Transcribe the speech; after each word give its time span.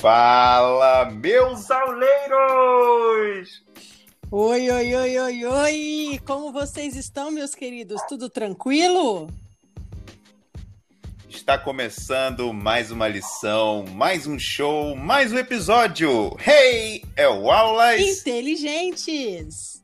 Fala, 0.00 1.10
meus 1.10 1.70
auleiros! 1.70 3.62
Oi, 4.30 4.70
oi, 4.70 4.94
oi, 4.94 5.18
oi, 5.18 5.44
oi! 5.44 6.20
Como 6.26 6.50
vocês 6.50 6.96
estão, 6.96 7.30
meus 7.30 7.54
queridos? 7.54 8.00
Tudo 8.08 8.30
tranquilo? 8.30 9.28
Está 11.28 11.58
começando 11.58 12.50
mais 12.50 12.90
uma 12.90 13.08
lição, 13.08 13.84
mais 13.92 14.26
um 14.26 14.38
show, 14.38 14.96
mais 14.96 15.34
um 15.34 15.38
episódio. 15.38 16.34
Hey, 16.46 17.04
é 17.14 17.28
o 17.28 17.50
Aulas 17.50 18.00
Inteligentes! 18.00 19.79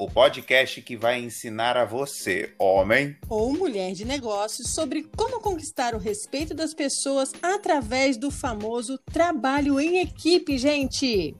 O 0.00 0.08
podcast 0.08 0.80
que 0.80 0.96
vai 0.96 1.20
ensinar 1.20 1.76
a 1.76 1.84
você, 1.84 2.54
homem 2.58 3.18
ou 3.28 3.52
mulher 3.52 3.92
de 3.92 4.06
negócios, 4.06 4.72
sobre 4.72 5.02
como 5.14 5.42
conquistar 5.42 5.94
o 5.94 5.98
respeito 5.98 6.54
das 6.54 6.72
pessoas 6.72 7.32
através 7.42 8.16
do 8.16 8.30
famoso 8.30 8.98
trabalho 9.12 9.78
em 9.78 9.98
equipe, 10.00 10.56
gente! 10.56 11.36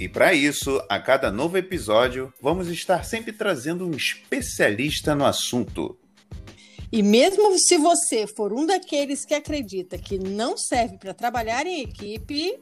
E 0.00 0.08
para 0.08 0.32
isso, 0.32 0.82
a 0.88 0.98
cada 0.98 1.30
novo 1.30 1.58
episódio, 1.58 2.32
vamos 2.40 2.68
estar 2.68 3.04
sempre 3.04 3.30
trazendo 3.30 3.86
um 3.86 3.90
especialista 3.90 5.14
no 5.14 5.26
assunto. 5.26 5.98
E 6.90 7.02
mesmo 7.02 7.58
se 7.58 7.76
você 7.76 8.26
for 8.26 8.54
um 8.54 8.64
daqueles 8.64 9.26
que 9.26 9.34
acredita 9.34 9.98
que 9.98 10.18
não 10.18 10.56
serve 10.56 10.96
para 10.96 11.12
trabalhar 11.12 11.66
em 11.66 11.82
equipe, 11.82 12.58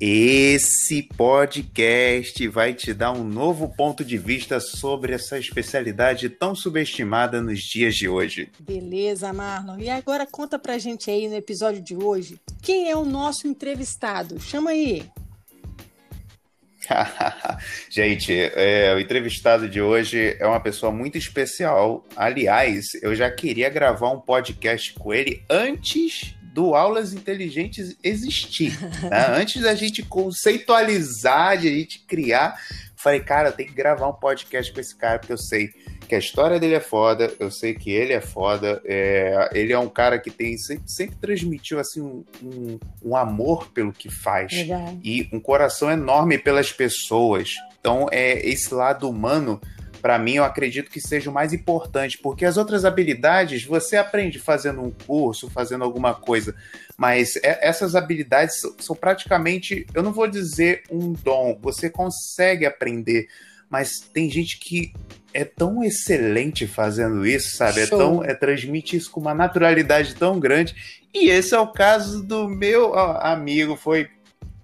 esse 0.00 1.02
podcast 1.02 2.48
vai 2.48 2.72
te 2.72 2.94
dar 2.94 3.12
um 3.12 3.22
novo 3.22 3.68
ponto 3.68 4.02
de 4.02 4.16
vista 4.16 4.58
sobre 4.58 5.12
essa 5.12 5.38
especialidade 5.38 6.30
tão 6.30 6.54
subestimada 6.54 7.42
nos 7.42 7.60
dias 7.60 7.94
de 7.94 8.08
hoje. 8.08 8.50
Beleza, 8.58 9.30
Marlon. 9.30 9.78
E 9.78 9.90
agora 9.90 10.26
conta 10.26 10.58
pra 10.58 10.78
gente 10.78 11.10
aí 11.10 11.28
no 11.28 11.34
episódio 11.34 11.82
de 11.82 11.94
hoje, 11.94 12.40
quem 12.62 12.90
é 12.90 12.96
o 12.96 13.04
nosso 13.04 13.46
entrevistado? 13.46 14.40
Chama 14.40 14.70
aí. 14.70 15.04
Gente, 17.90 18.32
é, 18.32 18.94
o 18.94 18.98
entrevistado 18.98 19.68
de 19.68 19.82
hoje 19.82 20.34
é 20.40 20.46
uma 20.46 20.60
pessoa 20.60 20.90
muito 20.90 21.18
especial. 21.18 22.04
Aliás, 22.16 22.94
eu 23.02 23.14
já 23.14 23.30
queria 23.30 23.68
gravar 23.68 24.10
um 24.10 24.20
podcast 24.20 24.94
com 24.94 25.12
ele 25.12 25.44
antes 25.48 26.34
do 26.52 26.74
Aulas 26.74 27.12
Inteligentes 27.12 27.96
existir. 28.02 28.78
Né? 29.08 29.26
Antes 29.36 29.62
da 29.62 29.74
gente 29.74 30.02
conceitualizar, 30.02 31.58
de 31.58 31.68
a 31.68 31.70
gente 31.70 32.00
criar, 32.00 32.60
falei, 32.96 33.20
cara, 33.20 33.50
tem 33.50 33.66
que 33.66 33.72
gravar 33.72 34.08
um 34.08 34.12
podcast 34.12 34.72
com 34.72 34.80
esse 34.80 34.94
cara, 34.94 35.18
porque 35.18 35.32
eu 35.32 35.38
sei 35.38 35.70
que 36.06 36.14
a 36.14 36.18
história 36.18 36.58
dele 36.58 36.74
é 36.74 36.80
foda, 36.80 37.32
eu 37.38 37.50
sei 37.50 37.72
que 37.72 37.90
ele 37.90 38.12
é 38.12 38.20
foda, 38.20 38.82
é, 38.84 39.48
ele 39.52 39.72
é 39.72 39.78
um 39.78 39.88
cara 39.88 40.18
que 40.18 40.30
tem 40.30 40.58
sempre, 40.58 40.90
sempre 40.90 41.16
transmitiu 41.16 41.78
assim 41.78 42.00
um, 42.00 42.24
um, 42.42 42.78
um 43.02 43.16
amor 43.16 43.70
pelo 43.70 43.92
que 43.92 44.10
faz 44.10 44.52
Legal. 44.52 44.98
e 45.04 45.28
um 45.32 45.38
coração 45.38 45.90
enorme 45.90 46.36
pelas 46.36 46.72
pessoas. 46.72 47.50
Então, 47.80 48.08
é 48.10 48.44
esse 48.46 48.74
lado 48.74 49.08
humano 49.08 49.60
para 50.00 50.18
mim, 50.18 50.34
eu 50.34 50.44
acredito 50.44 50.90
que 50.90 51.00
seja 51.00 51.30
o 51.30 51.32
mais 51.32 51.52
importante, 51.52 52.18
porque 52.18 52.44
as 52.44 52.56
outras 52.56 52.84
habilidades 52.84 53.64
você 53.64 53.96
aprende 53.96 54.38
fazendo 54.38 54.82
um 54.82 54.90
curso, 54.90 55.50
fazendo 55.50 55.84
alguma 55.84 56.14
coisa, 56.14 56.54
mas 56.96 57.38
essas 57.42 57.94
habilidades 57.94 58.56
são 58.78 58.96
praticamente, 58.96 59.86
eu 59.94 60.02
não 60.02 60.12
vou 60.12 60.26
dizer 60.26 60.82
um 60.90 61.12
dom, 61.12 61.58
você 61.60 61.88
consegue 61.88 62.66
aprender, 62.66 63.28
mas 63.68 64.00
tem 64.00 64.28
gente 64.30 64.58
que 64.58 64.92
é 65.32 65.44
tão 65.44 65.84
excelente 65.84 66.66
fazendo 66.66 67.24
isso, 67.24 67.56
sabe? 67.56 67.82
É 67.82 67.86
tão, 67.86 68.24
é, 68.24 68.34
transmite 68.34 68.96
isso 68.96 69.10
com 69.10 69.20
uma 69.20 69.32
naturalidade 69.32 70.16
tão 70.16 70.40
grande. 70.40 70.74
E 71.14 71.30
esse 71.30 71.54
é 71.54 71.58
o 71.58 71.68
caso 71.68 72.22
do 72.22 72.48
meu 72.48 72.98
amigo, 72.98 73.76
foi 73.76 74.08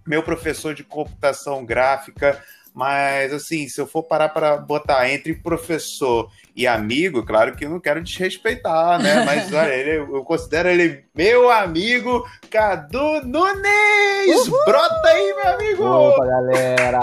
meu 0.05 0.23
professor 0.23 0.75
de 0.75 0.83
computação 0.83 1.65
gráfica 1.65 2.43
mas, 2.77 3.33
assim, 3.33 3.67
se 3.71 3.81
eu 3.81 3.87
for 3.87 4.03
parar 4.03 4.29
para 4.29 4.59
botar 4.59 5.11
entre 5.11 5.33
professor 5.33 6.31
e 6.55 6.67
amigo, 6.67 7.25
claro 7.25 7.57
que 7.57 7.65
eu 7.65 7.71
não 7.71 7.81
quero 7.81 8.05
desrespeitar, 8.05 9.01
né? 9.03 9.25
Mas, 9.25 9.51
olha, 9.51 9.73
ele, 9.73 9.97
eu 9.97 10.23
considero 10.23 10.69
ele 10.69 11.03
meu 11.15 11.51
amigo 11.51 12.23
Cadu 12.51 13.23
Nunes! 13.25 14.47
Uhul! 14.47 14.65
Brota 14.67 15.09
aí, 15.09 15.35
meu 15.35 15.49
amigo! 15.55 15.85
Opa, 15.85 16.27
galera! 16.27 17.01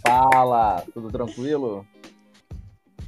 Fala! 0.00 0.84
Tudo 0.94 1.10
tranquilo? 1.10 1.84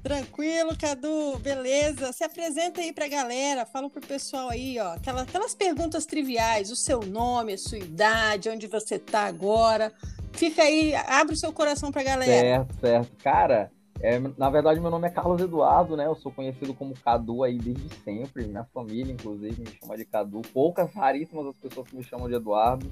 Tranquilo, 0.03 0.77
Cadu, 0.77 1.39
beleza? 1.39 2.13
Se 2.13 2.25
apresenta 2.25 2.81
aí 2.81 2.93
pra 2.93 3.07
galera, 3.07 3.65
fala 3.65 3.89
pro 3.89 4.01
pessoal 4.01 4.49
aí, 4.49 4.77
ó, 4.81 4.95
aquelas, 4.95 5.23
aquelas 5.23 5.55
perguntas 5.55 6.05
triviais, 6.05 6.73
o 6.73 6.77
seu 6.77 7.01
nome, 7.01 7.53
a 7.53 7.59
sua 7.59 7.79
idade, 7.79 8.49
onde 8.49 8.67
você 8.67 8.99
tá 8.99 9.21
agora, 9.21 9.93
Fica 10.39 10.63
aí, 10.63 10.95
abre 10.95 11.35
o 11.35 11.37
seu 11.37 11.53
coração 11.53 11.91
pra 11.91 12.05
galera. 12.05 12.31
Certo, 12.31 12.81
certo. 12.81 13.17
Cara, 13.23 13.73
é, 14.01 14.19
na 14.37 14.49
verdade, 14.49 14.79
meu 14.79 14.91
nome 14.91 15.09
é 15.09 15.11
Carlos 15.11 15.41
Eduardo, 15.41 15.97
né? 15.97 16.07
Eu 16.07 16.15
sou 16.15 16.31
conhecido 16.31 16.73
como 16.73 16.95
Cadu 16.95 17.43
aí 17.43 17.59
desde 17.59 17.93
sempre. 18.05 18.47
Minha 18.47 18.65
família, 18.65 19.13
inclusive, 19.13 19.61
me 19.61 19.67
chama 19.67 19.97
de 19.97 20.05
Cadu. 20.05 20.41
Poucas, 20.53 20.93
raríssimas 20.95 21.47
as 21.47 21.57
pessoas 21.57 21.89
que 21.89 21.97
me 21.97 22.05
chamam 22.05 22.29
de 22.29 22.37
Eduardo. 22.37 22.87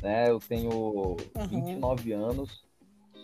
Né? 0.00 0.30
Eu 0.30 0.38
tenho 0.38 0.70
uhum. 0.70 1.48
29 1.48 2.12
anos, 2.12 2.64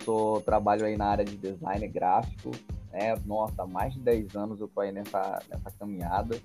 sou, 0.05 0.41
trabalho 0.41 0.85
aí 0.85 0.97
na 0.97 1.07
área 1.07 1.25
de 1.25 1.37
design 1.37 1.87
gráfico. 1.87 2.51
Né? 2.91 3.15
Nossa, 3.25 3.63
há 3.63 3.67
mais 3.67 3.95
de 3.95 4.01
10 4.01 4.35
anos 4.35 4.61
eu 4.61 4.67
tô 4.67 4.81
aí 4.81 4.91
nessa, 4.91 5.41
nessa 5.49 5.71
caminhada. 5.79 6.41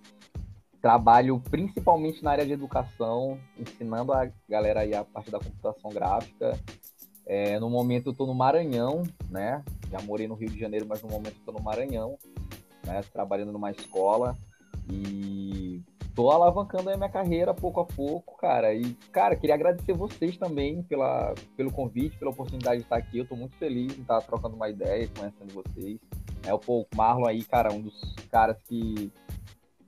Trabalho 0.79 1.41
principalmente 1.49 2.23
na 2.23 2.31
área 2.31 2.45
de 2.45 2.53
educação, 2.53 3.39
ensinando 3.57 4.13
a 4.13 4.29
galera 4.47 4.81
aí 4.81 4.93
a 4.93 5.03
parte 5.03 5.31
da 5.31 5.39
computação 5.39 5.89
gráfica 5.89 6.55
é, 7.27 7.59
no 7.59 7.69
momento 7.69 8.07
eu 8.07 8.11
estou 8.11 8.25
no 8.25 8.33
Maranhão, 8.33 9.03
né? 9.29 9.61
Já 9.91 10.01
morei 10.01 10.27
no 10.27 10.35
Rio 10.35 10.49
de 10.49 10.57
Janeiro, 10.57 10.85
mas 10.87 11.01
no 11.01 11.09
momento 11.09 11.35
estou 11.35 11.53
no 11.53 11.61
Maranhão, 11.61 12.17
né? 12.85 13.01
Trabalhando 13.11 13.51
numa 13.51 13.69
escola 13.69 14.37
e 14.89 15.81
tô 16.15 16.31
alavancando 16.31 16.89
a 16.89 16.95
minha 16.95 17.09
carreira 17.09 17.53
pouco 17.53 17.81
a 17.81 17.85
pouco, 17.85 18.37
cara. 18.37 18.73
E, 18.73 18.93
cara, 19.11 19.35
queria 19.35 19.55
agradecer 19.55 19.91
vocês 19.91 20.37
também 20.37 20.81
pela, 20.83 21.35
pelo 21.57 21.69
convite, 21.69 22.17
pela 22.17 22.31
oportunidade 22.31 22.77
de 22.77 22.83
estar 22.83 22.95
aqui. 22.95 23.19
Eu 23.19 23.27
tô 23.27 23.35
muito 23.35 23.57
feliz 23.57 23.97
em 23.97 24.01
estar 24.01 24.21
trocando 24.21 24.55
uma 24.55 24.69
ideia, 24.69 25.09
conhecendo 25.15 25.53
vocês. 25.53 25.99
É, 26.45 26.53
o 26.53 26.59
pô, 26.59 26.87
Marlon 26.95 27.27
aí, 27.27 27.43
cara, 27.43 27.73
um 27.73 27.81
dos 27.81 28.15
caras 28.31 28.55
que, 28.63 29.11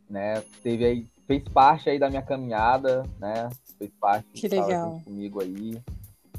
né, 0.09 0.44
teve 0.61 0.85
aí, 0.85 1.07
fez 1.25 1.41
parte 1.47 1.89
aí 1.89 1.97
da 1.97 2.09
minha 2.09 2.21
caminhada, 2.21 3.03
né? 3.17 3.47
Fez 3.77 3.91
parte 4.00 4.27
que 4.33 4.47
legal. 4.50 5.00
comigo 5.06 5.41
aí. 5.41 5.81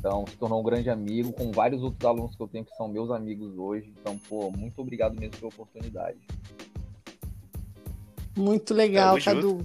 Então, 0.00 0.24
se 0.26 0.34
tornou 0.38 0.60
um 0.60 0.62
grande 0.62 0.88
amigo, 0.88 1.30
com 1.30 1.52
vários 1.52 1.82
outros 1.82 2.02
alunos 2.08 2.34
que 2.34 2.42
eu 2.42 2.48
tenho 2.48 2.64
que 2.64 2.74
são 2.74 2.88
meus 2.88 3.10
amigos 3.10 3.56
hoje. 3.58 3.92
Então, 4.00 4.18
pô, 4.30 4.50
muito 4.50 4.80
obrigado 4.80 5.14
mesmo 5.14 5.36
pela 5.36 5.48
oportunidade. 5.48 6.16
Muito 8.34 8.72
legal, 8.72 9.18
Cadu. 9.22 9.58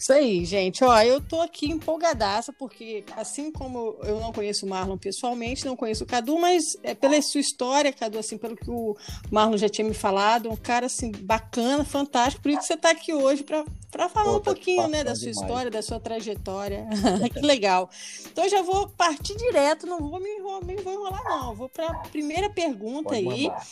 Isso 0.00 0.14
aí, 0.14 0.46
gente. 0.46 0.82
Ó, 0.82 0.98
eu 1.02 1.20
tô 1.20 1.42
aqui 1.42 1.70
empolgadaça, 1.70 2.54
porque 2.54 3.04
assim 3.18 3.52
como 3.52 3.98
eu 4.02 4.18
não 4.18 4.32
conheço 4.32 4.64
o 4.64 4.68
Marlon 4.68 4.96
pessoalmente, 4.96 5.66
não 5.66 5.76
conheço 5.76 6.04
o 6.04 6.06
Cadu, 6.06 6.38
mas 6.38 6.74
é 6.82 6.94
pela 6.94 7.20
sua 7.20 7.40
história, 7.40 7.92
Cadu, 7.92 8.18
assim, 8.18 8.38
pelo 8.38 8.56
que 8.56 8.70
o 8.70 8.96
Marlon 9.30 9.58
já 9.58 9.68
tinha 9.68 9.86
me 9.86 9.92
falado, 9.92 10.50
um 10.50 10.56
cara 10.56 10.86
assim 10.86 11.12
bacana, 11.12 11.84
fantástico, 11.84 12.42
por 12.42 12.48
isso 12.50 12.60
que 12.60 12.66
você 12.66 12.78
tá 12.78 12.90
aqui 12.90 13.12
hoje 13.12 13.44
para 13.44 13.62
para 13.90 14.08
falar 14.08 14.30
Pô, 14.30 14.36
um 14.38 14.40
pouquinho, 14.40 14.86
né, 14.86 15.02
da 15.02 15.16
sua 15.16 15.30
demais. 15.30 15.36
história, 15.36 15.70
da 15.70 15.82
sua 15.82 15.98
trajetória. 15.98 16.86
que 17.34 17.40
legal. 17.40 17.90
Então 18.30 18.44
eu 18.44 18.50
já 18.50 18.62
vou 18.62 18.88
partir 18.88 19.36
direto, 19.36 19.84
não 19.84 19.98
vou 19.98 20.20
me 20.20 20.30
enrolar, 20.30 20.64
me 20.64 20.76
vou 20.76 20.92
enrolar 20.92 21.24
não. 21.24 21.54
Vou 21.56 21.68
para 21.68 21.88
a 21.88 21.94
primeira 22.08 22.48
pergunta 22.48 23.10
Pode 23.10 23.28
aí. 23.28 23.48
Mandar 23.48 23.66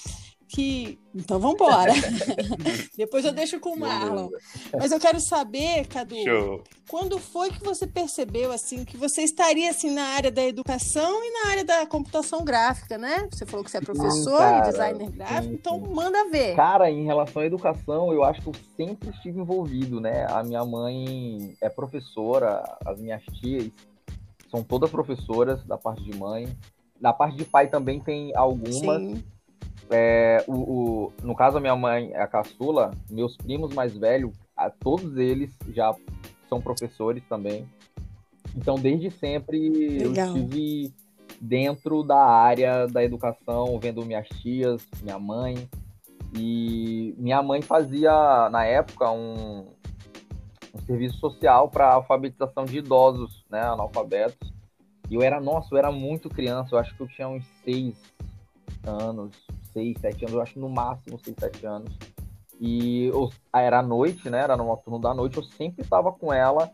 que. 0.49 0.99
Então 1.15 1.39
vamos 1.39 1.57
embora. 1.57 1.93
Depois 2.97 3.25
eu 3.25 3.33
deixo 3.33 3.61
com 3.61 3.71
o 3.71 3.79
Marlon. 3.79 4.29
Mas 4.73 4.93
eu 4.93 4.99
quero 4.99 5.21
saber, 5.21 5.87
Cadu, 5.87 6.17
Show. 6.17 6.65
quando 6.89 7.19
foi 7.19 7.51
que 7.51 7.63
você 7.63 7.87
percebeu 7.87 8.51
assim 8.53 8.85
que 8.85 8.97
você 8.97 9.23
estaria 9.23 9.71
assim 9.71 9.91
na 9.91 10.05
área 10.05 10.31
da 10.31 10.45
educação 10.45 11.23
e 11.25 11.31
na 11.31 11.51
área 11.51 11.65
da 11.65 11.87
computação 11.87 12.45
gráfica, 12.45 12.97
né? 12.97 13.29
Você 13.31 13.45
falou 13.45 13.65
que 13.65 13.71
você 13.71 13.79
é 13.79 13.81
professor 13.81 14.41
e 14.41 14.71
designer 14.71 15.11
gráfico, 15.11 15.43
sim, 15.43 15.55
então 15.55 15.81
sim. 15.81 15.93
manda 15.93 16.29
ver. 16.31 16.57
Cara, 16.57 16.91
em 16.91 17.05
relação 17.05 17.43
à 17.43 17.47
educação, 17.47 18.13
eu 18.13 18.25
acho 18.25 18.41
que 18.41 18.49
eu 18.49 18.55
sempre 18.77 19.11
estive 19.11 19.41
envolvido, 19.41 20.01
né? 20.01 20.27
A 20.31 20.43
minha 20.43 20.65
mãe 20.65 21.57
é 21.61 21.69
professora, 21.69 22.63
as 22.87 23.01
minhas 23.01 23.23
tias 23.41 23.71
são 24.51 24.63
todas 24.63 24.91
professoras 24.91 25.63
da 25.65 25.77
parte 25.77 26.03
de 26.03 26.17
mãe. 26.17 26.49
Da 27.01 27.13
parte 27.13 27.37
de 27.37 27.45
pai 27.45 27.69
também 27.69 28.01
tem 28.01 28.35
algumas. 28.35 28.77
Sim 28.77 29.23
é, 29.91 30.45
o, 30.47 30.55
o, 30.55 31.13
no 31.23 31.35
caso, 31.35 31.59
a 31.59 31.61
minha 31.61 31.77
mãe 31.77 32.11
é 32.13 32.21
a 32.21 32.27
caçula, 32.27 32.91
meus 33.11 33.37
primos 33.37 33.75
mais 33.75 33.97
velhos, 33.97 34.37
a, 34.57 34.71
todos 34.71 35.17
eles 35.17 35.57
já 35.73 35.95
são 36.49 36.61
professores 36.61 37.23
também. 37.29 37.67
Então, 38.57 38.77
desde 38.77 39.11
sempre, 39.11 39.99
Legal. 39.99 40.29
eu 40.29 40.37
estive 40.37 40.93
dentro 41.41 42.03
da 42.03 42.19
área 42.19 42.87
da 42.87 43.05
educação, 43.05 43.79
vendo 43.79 44.05
minhas 44.05 44.29
tias, 44.29 44.87
minha 45.03 45.19
mãe. 45.19 45.69
E 46.35 47.15
minha 47.17 47.43
mãe 47.43 47.63
fazia, 47.63 48.49
na 48.51 48.65
época, 48.65 49.11
um, 49.11 49.67
um 50.75 50.81
serviço 50.85 51.19
social 51.19 51.71
para 51.71 51.95
alfabetização 51.95 52.65
de 52.65 52.79
idosos, 52.79 53.45
né, 53.49 53.63
analfabetos. 53.63 54.53
E 55.09 55.15
eu 55.15 55.23
era, 55.23 55.41
nossa, 55.41 55.69
eu 55.73 55.79
era 55.79 55.91
muito 55.91 56.29
criança, 56.29 56.75
eu 56.75 56.79
acho 56.79 56.95
que 56.95 57.01
eu 57.03 57.09
tinha 57.09 57.29
uns 57.29 57.47
seis 57.65 57.95
anos, 58.85 59.35
seis, 59.73 59.97
sete 60.01 60.25
anos, 60.25 60.35
eu 60.35 60.43
acho 60.43 60.59
no 60.59 60.69
máximo 60.69 61.19
seis, 61.19 61.37
sete 61.39 61.67
anos. 61.67 61.93
E 62.61 63.05
eu, 63.05 63.31
era 63.55 63.79
à 63.79 63.83
noite, 63.83 64.29
né, 64.29 64.41
era 64.41 64.57
no 64.57 64.77
turno 64.79 64.99
da 64.99 65.15
noite, 65.15 65.37
eu 65.37 65.45
sempre 65.45 65.83
estava 65.83 66.11
com 66.11 66.33
ela, 66.33 66.71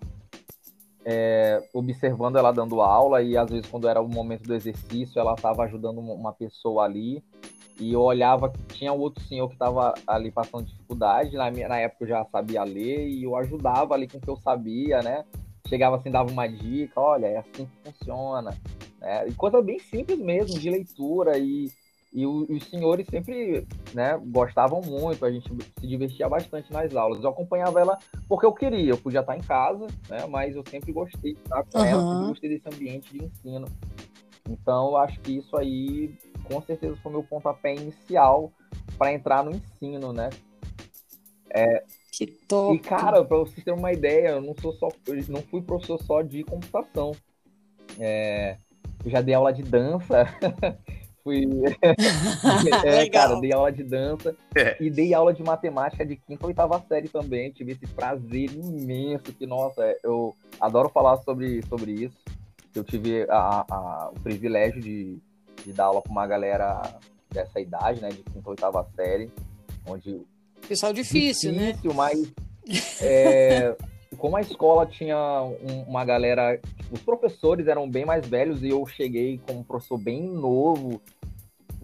é, 1.05 1.63
observando 1.75 2.37
ela 2.37 2.53
dando 2.53 2.81
aula, 2.81 3.23
e 3.23 3.37
às 3.37 3.51
vezes 3.51 3.71
quando 3.71 3.87
era 3.87 4.01
o 4.01 4.09
momento 4.09 4.45
do 4.45 4.55
exercício, 4.55 5.21
ela 5.21 5.35
estava 5.35 5.65
ajudando 5.65 5.99
uma 5.99 6.33
pessoa 6.33 6.85
ali, 6.85 7.23
e 7.79 7.93
eu 7.93 8.01
olhava 8.01 8.49
que 8.49 8.63
tinha 8.69 8.93
outro 8.93 9.23
senhor 9.25 9.49
que 9.49 9.55
estava 9.55 9.93
ali 10.07 10.31
passando 10.31 10.65
dificuldade, 10.65 11.37
na, 11.37 11.51
minha, 11.51 11.69
na 11.69 11.79
época 11.79 12.05
eu 12.05 12.09
já 12.09 12.25
sabia 12.25 12.65
ler, 12.65 13.07
e 13.07 13.25
eu 13.25 13.37
ajudava 13.37 13.95
ali 13.95 14.09
com 14.09 14.17
o 14.17 14.21
que 14.21 14.31
eu 14.31 14.37
sabia, 14.37 15.03
né, 15.03 15.25
chegava 15.69 15.97
assim, 15.97 16.11
dava 16.11 16.31
uma 16.31 16.47
dica, 16.47 16.99
olha, 16.99 17.27
é 17.27 17.37
assim 17.37 17.67
que 17.67 17.91
funciona, 17.91 18.57
né? 19.01 19.29
e 19.29 19.33
coisa 19.35 19.61
bem 19.61 19.79
simples 19.79 20.19
mesmo, 20.19 20.59
de 20.59 20.71
leitura, 20.71 21.37
e, 21.37 21.71
e 22.15 22.25
o, 22.25 22.47
os 22.49 22.65
senhores 22.71 23.09
sempre 23.11 23.67
né, 23.93 24.17
gostavam 24.27 24.81
muito, 24.81 25.25
a 25.27 25.33
gente 25.33 25.51
se 25.81 25.87
divertia 25.87 26.29
bastante 26.29 26.73
nas 26.73 26.95
aulas. 26.95 27.25
Eu 27.25 27.31
acompanhava 27.31 27.81
ela 27.81 27.99
porque 28.29 28.47
eu 28.47 28.53
queria, 28.53 28.91
eu 28.91 28.97
podia 28.97 29.19
estar 29.19 29.37
em 29.37 29.41
casa, 29.41 29.89
né, 30.09 30.25
mas 30.29 30.55
eu 30.55 30.63
sempre 30.71 30.93
gostei 30.93 31.35
de 31.35 31.41
estar 31.41 31.65
com 31.65 31.79
uhum. 31.79 31.85
ela, 31.85 32.13
sempre 32.13 32.29
gostei 32.29 32.51
desse 32.51 32.69
ambiente 32.69 33.13
de 33.13 33.25
ensino. 33.25 33.67
Então, 34.49 34.91
eu 34.91 34.97
acho 34.99 35.19
que 35.21 35.39
isso 35.39 35.57
aí, 35.57 36.15
com 36.45 36.63
certeza, 36.63 36.97
foi 37.03 37.11
meu 37.11 37.25
pontapé 37.25 37.75
inicial 37.75 38.53
para 38.97 39.13
entrar 39.13 39.43
no 39.43 39.51
ensino, 39.51 40.13
né? 40.13 40.31
É, 41.51 41.83
que 42.13 42.27
top. 42.27 42.77
E, 42.77 42.79
cara, 42.79 43.25
para 43.25 43.39
vocês 43.39 43.65
terem 43.65 43.79
uma 43.79 43.93
ideia, 43.93 44.29
eu 44.29 44.41
não 44.41 44.55
sou 44.61 44.73
só, 44.75 44.89
não 45.29 45.43
fui 45.43 45.63
professor 45.63 46.01
só 46.03 46.23
de 46.23 46.45
computação. 46.45 47.13
É, 47.99 48.59
eu 49.05 49.11
já 49.11 49.21
dei 49.21 49.35
aula 49.35 49.53
de 49.53 49.63
dança. 49.63 50.27
fui. 51.25 51.45
é, 52.85 53.09
cara, 53.09 53.41
dei 53.41 53.53
aula 53.53 53.73
de 53.73 53.83
dança 53.83 54.37
é. 54.55 54.77
e 54.79 54.91
dei 54.91 55.13
aula 55.15 55.33
de 55.33 55.43
matemática 55.43 56.05
de 56.05 56.17
quinta 56.17 56.45
ou 56.45 56.49
oitava 56.49 56.85
série 56.87 57.09
também. 57.09 57.51
Tive 57.51 57.73
esse 57.73 57.87
prazer 57.87 58.51
imenso 58.53 59.33
que, 59.33 59.47
nossa, 59.47 59.97
eu 60.05 60.35
adoro 60.61 60.89
falar 60.91 61.17
sobre, 61.19 61.63
sobre 61.67 61.93
isso. 61.93 62.19
Eu 62.75 62.85
tive 62.85 63.27
a, 63.31 63.65
a, 63.69 64.11
o 64.15 64.21
privilégio 64.21 64.81
de, 64.81 65.19
de 65.65 65.73
dar 65.73 65.87
aula 65.87 66.03
com 66.03 66.11
uma 66.11 66.27
galera 66.27 66.83
dessa 67.33 67.59
idade, 67.59 68.01
né, 68.01 68.11
de 68.11 68.23
quinta 68.23 68.43
ou 68.45 68.51
oitava 68.51 68.87
série, 68.95 69.31
onde 69.87 70.21
Pessoal 70.69 70.93
difícil, 70.93 71.53
né? 71.53 71.73
difícil 71.73 71.91
né? 71.91 71.97
mas 71.97 72.33
é, 73.03 73.77
como 74.17 74.37
a 74.37 74.41
escola 74.41 74.87
tinha 74.87 75.43
um, 75.43 75.83
uma 75.87 76.05
galera, 76.05 76.59
os 76.91 77.01
professores 77.01 77.67
eram 77.67 77.89
bem 77.89 78.05
mais 78.05 78.27
velhos 78.27 78.63
e 78.63 78.71
eu 78.71 78.87
cheguei 78.87 79.39
como 79.47 79.61
um 79.61 79.63
professor 79.63 79.99
bem 79.99 80.23
novo, 80.23 81.01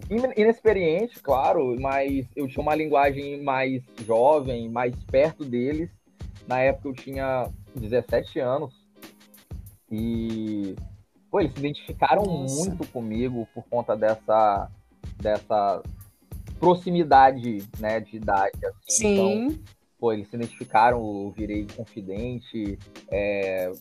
inexperiente, 0.09 1.19
claro, 1.19 1.75
mas 1.79 2.27
eu 2.35 2.47
tinha 2.47 2.61
uma 2.61 2.75
linguagem 2.75 3.41
mais 3.41 3.83
jovem, 4.05 4.69
mais 4.69 4.95
perto 5.05 5.45
deles. 5.45 5.89
Na 6.47 6.59
época 6.59 6.89
eu 6.89 6.93
tinha 6.93 7.49
17 7.75 8.39
anos 8.39 8.73
e 9.89 10.75
pô, 11.29 11.39
eles 11.39 11.53
se 11.53 11.59
identificaram 11.59 12.23
Nossa. 12.23 12.65
muito 12.65 12.87
comigo 12.87 13.47
por 13.53 13.63
conta 13.69 13.95
dessa 13.95 14.69
dessa 15.19 15.81
proximidade, 16.59 17.67
né, 17.79 17.99
de 17.99 18.17
idade. 18.17 18.65
Assim. 18.65 18.75
Sim. 18.87 19.13
Então, 19.13 19.59
pô, 19.99 20.13
eles 20.13 20.27
se 20.27 20.35
identificaram, 20.35 20.99
eu 20.99 21.31
virei 21.31 21.65
confidente, 21.75 22.77
é, 23.09 23.71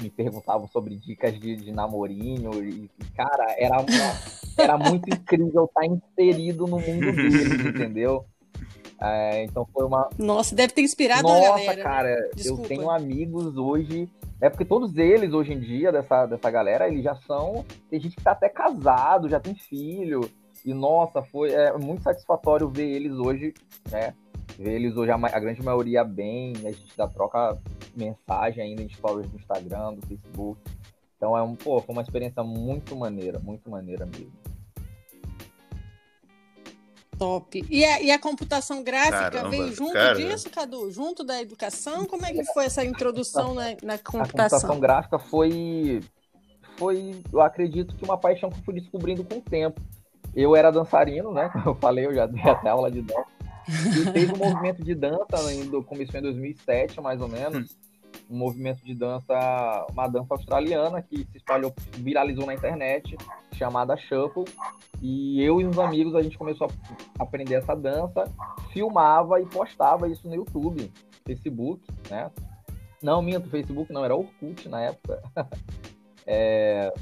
me 0.00 0.10
perguntavam 0.10 0.66
sobre 0.68 0.96
dicas 0.96 1.38
de, 1.38 1.56
de 1.56 1.72
namorinho, 1.72 2.52
e, 2.64 2.90
cara, 3.14 3.54
era, 3.58 3.80
uma, 3.80 4.58
era 4.58 4.78
muito 4.78 5.08
incrível 5.08 5.64
estar 5.64 5.86
inserido 5.86 6.66
no 6.66 6.78
mundo 6.78 7.12
deles, 7.12 7.64
entendeu? 7.66 8.24
É, 9.00 9.44
então 9.44 9.66
foi 9.72 9.86
uma. 9.86 10.10
Nossa, 10.18 10.54
deve 10.54 10.74
ter 10.74 10.82
inspirado 10.82 11.22
Nossa, 11.22 11.46
a 11.46 11.58
galera. 11.58 11.82
cara, 11.82 12.30
eu 12.44 12.58
tenho 12.58 12.90
amigos 12.90 13.56
hoje. 13.56 14.08
É 14.42 14.48
porque 14.48 14.64
todos 14.64 14.96
eles, 14.96 15.32
hoje 15.32 15.52
em 15.52 15.60
dia, 15.60 15.92
dessa, 15.92 16.26
dessa 16.26 16.50
galera, 16.50 16.88
eles 16.88 17.02
já 17.02 17.14
são. 17.26 17.64
Tem 17.90 18.00
gente 18.00 18.16
que 18.16 18.22
tá 18.22 18.32
até 18.32 18.48
casado, 18.48 19.28
já 19.28 19.40
tem 19.40 19.54
filho. 19.54 20.20
E 20.64 20.74
nossa, 20.74 21.22
foi 21.22 21.52
é, 21.52 21.72
muito 21.78 22.02
satisfatório 22.02 22.68
ver 22.68 22.90
eles 22.90 23.12
hoje, 23.12 23.54
né? 23.90 24.14
Ver 24.58 24.74
eles 24.74 24.96
hoje, 24.96 25.10
a, 25.10 25.14
a 25.14 25.40
grande 25.40 25.62
maioria 25.62 26.04
bem, 26.04 26.52
a 26.58 26.70
gente 26.70 26.94
já 26.96 27.06
troca 27.06 27.58
mensagem 27.96 28.62
ainda 28.62 28.82
em 28.82 28.88
stories 28.88 29.28
do 29.28 29.36
Instagram, 29.36 29.94
do 29.94 30.06
Facebook. 30.06 30.60
Então 31.16 31.36
é 31.36 31.42
um, 31.42 31.54
pô, 31.54 31.80
foi 31.80 31.94
uma 31.94 32.02
experiência 32.02 32.42
muito 32.42 32.96
maneira, 32.96 33.38
muito 33.38 33.68
maneira 33.70 34.06
mesmo. 34.06 34.32
Top. 37.20 37.62
E 37.68 37.84
a, 37.84 38.00
e 38.00 38.10
a 38.10 38.18
computação 38.18 38.82
gráfica 38.82 39.30
Caramba, 39.30 39.50
veio 39.50 39.74
junto 39.74 39.92
cara. 39.92 40.14
disso, 40.14 40.48
Cadu? 40.48 40.90
Junto 40.90 41.22
da 41.22 41.42
educação? 41.42 42.06
Como 42.06 42.24
é 42.24 42.32
que 42.32 42.42
foi 42.46 42.64
essa 42.64 42.82
introdução 42.82 43.52
na, 43.52 43.76
na 43.82 43.98
computação? 43.98 44.22
A 44.22 44.26
computação 44.26 44.80
gráfica 44.80 45.18
foi, 45.18 46.00
foi, 46.78 47.22
eu 47.30 47.42
acredito 47.42 47.94
que 47.94 48.04
uma 48.06 48.16
paixão 48.16 48.48
que 48.48 48.58
eu 48.58 48.62
fui 48.62 48.72
descobrindo 48.72 49.22
com 49.22 49.34
o 49.34 49.42
tempo. 49.42 49.78
Eu 50.34 50.56
era 50.56 50.70
dançarino, 50.70 51.30
né? 51.30 51.50
Como 51.52 51.68
eu 51.68 51.74
falei, 51.74 52.06
eu 52.06 52.14
já 52.14 52.24
dei 52.24 52.42
até 52.42 52.70
aula 52.70 52.90
de 52.90 53.02
dança. 53.02 53.26
E 53.70 54.12
fez 54.12 54.30
um 54.30 54.36
movimento 54.36 54.82
de 54.82 54.94
dança, 54.94 55.42
né, 55.44 55.82
começou 55.86 56.18
em 56.18 56.22
2007, 56.22 57.00
mais 57.00 57.20
ou 57.20 57.28
menos. 57.28 57.76
Um 58.28 58.36
movimento 58.36 58.84
de 58.84 58.94
dança, 58.94 59.86
uma 59.90 60.08
dança 60.08 60.34
australiana 60.34 61.02
que 61.02 61.18
se 61.30 61.36
espalhou, 61.36 61.72
viralizou 61.96 62.46
na 62.46 62.54
internet, 62.54 63.16
chamada 63.52 63.96
Shuffle. 63.96 64.44
E 65.00 65.42
eu 65.42 65.60
e 65.60 65.66
uns 65.66 65.78
amigos, 65.78 66.14
a 66.14 66.22
gente 66.22 66.36
começou 66.36 66.68
a 67.18 67.22
aprender 67.22 67.54
essa 67.54 67.74
dança, 67.74 68.24
filmava 68.72 69.40
e 69.40 69.46
postava 69.46 70.08
isso 70.08 70.28
no 70.28 70.34
YouTube, 70.34 70.90
Facebook, 71.24 71.82
né? 72.08 72.30
Não, 73.02 73.22
minto, 73.22 73.48
Facebook 73.48 73.92
não, 73.92 74.04
era 74.04 74.14
Orkut 74.14 74.68
na 74.68 74.82
época. 74.82 75.22
é, 76.26 76.92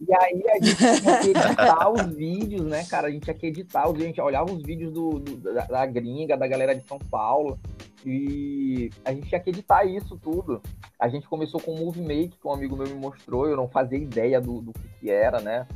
e 0.00 0.12
aí 0.12 0.42
a 0.50 0.64
gente 0.64 0.76
tinha 0.76 1.18
que 1.20 1.28
editar 1.30 1.88
os 1.90 2.14
vídeos, 2.14 2.62
né, 2.62 2.84
cara? 2.84 3.08
A 3.08 3.10
gente 3.10 3.22
tinha 3.22 3.34
que 3.34 3.46
editar, 3.46 3.88
a 3.88 3.98
gente 3.98 4.20
olhava 4.20 4.52
os 4.52 4.62
vídeos 4.62 4.92
do, 4.92 5.18
do 5.18 5.36
da, 5.36 5.64
da, 5.64 5.86
gringa, 5.86 6.36
da 6.36 6.46
galera 6.46 6.74
de 6.74 6.86
São 6.86 6.98
Paulo, 6.98 7.58
e 8.04 8.90
a 9.04 9.12
gente 9.12 9.28
tinha 9.28 9.40
que 9.40 9.50
editar 9.50 9.84
isso 9.84 10.18
tudo. 10.18 10.60
A 10.98 11.08
gente 11.08 11.28
começou 11.28 11.60
com 11.60 11.72
o 11.72 11.78
Movie 11.78 12.02
Make, 12.02 12.36
que 12.38 12.46
um 12.46 12.52
amigo 12.52 12.76
meu 12.76 12.86
me 12.86 12.94
mostrou, 12.94 13.46
eu 13.46 13.56
não 13.56 13.68
fazia 13.68 13.98
ideia 13.98 14.40
do, 14.40 14.60
do 14.60 14.72
que, 14.72 14.88
que 15.00 15.10
era, 15.10 15.40
né? 15.40 15.66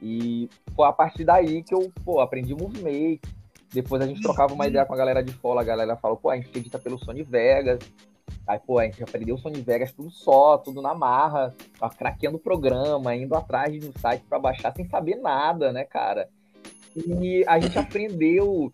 E 0.00 0.48
foi 0.74 0.86
a 0.86 0.92
partir 0.92 1.24
daí 1.24 1.62
que 1.62 1.74
eu, 1.74 1.92
pô, 2.04 2.20
aprendi 2.20 2.54
Movie 2.54 2.82
Make. 2.82 3.20
Depois 3.72 4.02
a 4.02 4.06
gente 4.06 4.22
trocava 4.22 4.52
uma 4.54 4.66
ideia 4.66 4.84
com 4.84 4.94
a 4.94 4.96
galera 4.96 5.22
de 5.22 5.32
fora, 5.32 5.60
a 5.60 5.64
galera 5.64 5.96
falou, 5.96 6.16
pô, 6.16 6.30
a 6.30 6.36
gente 6.36 6.50
edita 6.56 6.78
pelo 6.78 6.98
Sony 6.98 7.22
Vegas. 7.22 7.78
Aí, 8.46 8.58
pô, 8.58 8.78
a 8.78 8.84
gente 8.84 9.02
aprendeu 9.02 9.34
o 9.34 9.38
Sony 9.38 9.60
Vegas 9.60 9.92
tudo 9.92 10.10
só, 10.10 10.58
tudo 10.58 10.82
na 10.82 10.94
marra, 10.94 11.54
craqueando 11.96 12.36
o 12.36 12.40
programa, 12.40 13.14
indo 13.14 13.34
atrás 13.34 13.78
do 13.78 13.96
site 13.98 14.24
para 14.28 14.38
baixar 14.38 14.74
sem 14.74 14.88
saber 14.88 15.16
nada, 15.16 15.72
né, 15.72 15.84
cara? 15.84 16.28
E 16.96 17.44
a 17.46 17.58
gente 17.60 17.78
aprendeu 17.78 18.72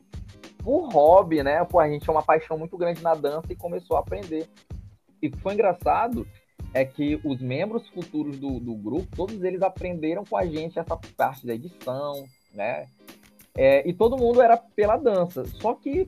por 0.63 0.89
hobby, 0.93 1.43
né? 1.43 1.65
Pô, 1.65 1.79
a 1.79 1.89
gente 1.89 2.03
tinha 2.03 2.15
uma 2.15 2.23
paixão 2.23 2.59
muito 2.59 2.77
grande 2.77 3.03
na 3.03 3.15
dança 3.15 3.53
e 3.53 3.57
começou 3.57 3.97
a 3.97 4.01
aprender. 4.01 4.49
E 5.21 5.29
o 5.29 5.31
que 5.31 5.39
foi 5.39 5.55
engraçado 5.55 6.27
é 6.73 6.85
que 6.85 7.21
os 7.25 7.41
membros 7.41 7.89
futuros 7.89 8.39
do, 8.39 8.59
do 8.59 8.75
grupo, 8.75 9.07
todos 9.15 9.43
eles 9.43 9.63
aprenderam 9.63 10.25
com 10.25 10.37
a 10.37 10.45
gente 10.45 10.79
essa 10.79 10.97
parte 11.17 11.47
da 11.47 11.55
edição, 11.55 12.25
né? 12.53 12.87
É, 13.57 13.89
e 13.89 13.93
todo 13.95 14.19
mundo 14.19 14.43
era 14.43 14.57
pela 14.57 14.97
dança. 14.97 15.45
Só 15.47 15.75
que 15.75 16.05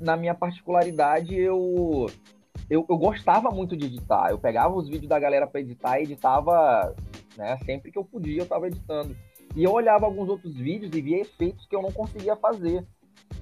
na 0.00 0.16
minha 0.16 0.34
particularidade, 0.34 1.34
eu, 1.34 2.06
eu, 2.68 2.84
eu, 2.88 2.96
gostava 2.98 3.50
muito 3.50 3.76
de 3.76 3.86
editar. 3.86 4.30
Eu 4.30 4.38
pegava 4.38 4.74
os 4.74 4.88
vídeos 4.88 5.08
da 5.08 5.18
galera 5.18 5.46
para 5.46 5.60
editar 5.60 5.98
e 5.98 6.04
editava, 6.04 6.94
né? 7.36 7.56
Sempre 7.64 7.90
que 7.90 7.98
eu 7.98 8.04
podia, 8.04 8.38
eu 8.38 8.44
estava 8.44 8.66
editando. 8.66 9.16
E 9.56 9.64
eu 9.64 9.72
olhava 9.72 10.04
alguns 10.04 10.28
outros 10.28 10.54
vídeos 10.54 10.94
e 10.94 11.00
via 11.00 11.20
efeitos 11.20 11.66
que 11.66 11.74
eu 11.74 11.82
não 11.82 11.92
conseguia 11.92 12.36
fazer. 12.36 12.84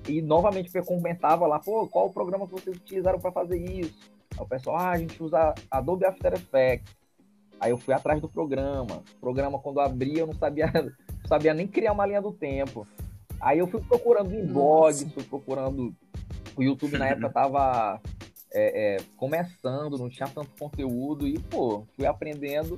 E 0.09 0.21
novamente 0.21 0.75
eu 0.75 0.85
comentava 0.85 1.47
lá, 1.47 1.59
pô, 1.59 1.87
qual 1.89 2.07
o 2.07 2.13
programa 2.13 2.47
que 2.47 2.53
vocês 2.53 2.77
utilizaram 2.77 3.19
para 3.19 3.33
fazer 3.33 3.59
isso? 3.59 4.13
Aí 4.37 4.45
o 4.45 4.47
pessoal, 4.47 4.77
ah, 4.77 4.91
a 4.91 4.99
gente 4.99 5.23
usa 5.23 5.55
Adobe 5.71 6.05
After 6.05 6.35
Effects. 6.35 6.95
Aí 7.59 7.71
eu 7.71 7.79
fui 7.79 7.95
atrás 7.95 8.21
do 8.21 8.29
programa. 8.29 9.03
O 9.17 9.21
programa, 9.21 9.59
quando 9.59 9.81
abria, 9.81 10.21
eu 10.21 10.27
não 10.27 10.35
sabia, 10.35 10.71
não 10.73 10.93
sabia 11.27 11.55
nem 11.55 11.67
criar 11.67 11.93
uma 11.93 12.07
linha 12.07 12.21
do 12.21 12.33
tempo. 12.33 12.87
Aí 13.41 13.59
eu 13.59 13.67
fui 13.67 13.81
procurando 13.81 14.33
em 14.33 14.47
blogs, 14.47 15.13
fui 15.13 15.25
procurando. 15.25 15.95
O 16.57 16.63
YouTube 16.63 16.99
na 16.99 17.09
época 17.09 17.31
tava 17.31 18.01
é, 18.53 18.97
é, 18.97 18.97
começando, 19.17 19.99
não 19.99 20.09
tinha 20.09 20.29
tanto 20.29 20.51
conteúdo, 20.59 21.27
e, 21.27 21.39
pô, 21.39 21.85
fui 21.97 22.07
aprendendo 22.07 22.77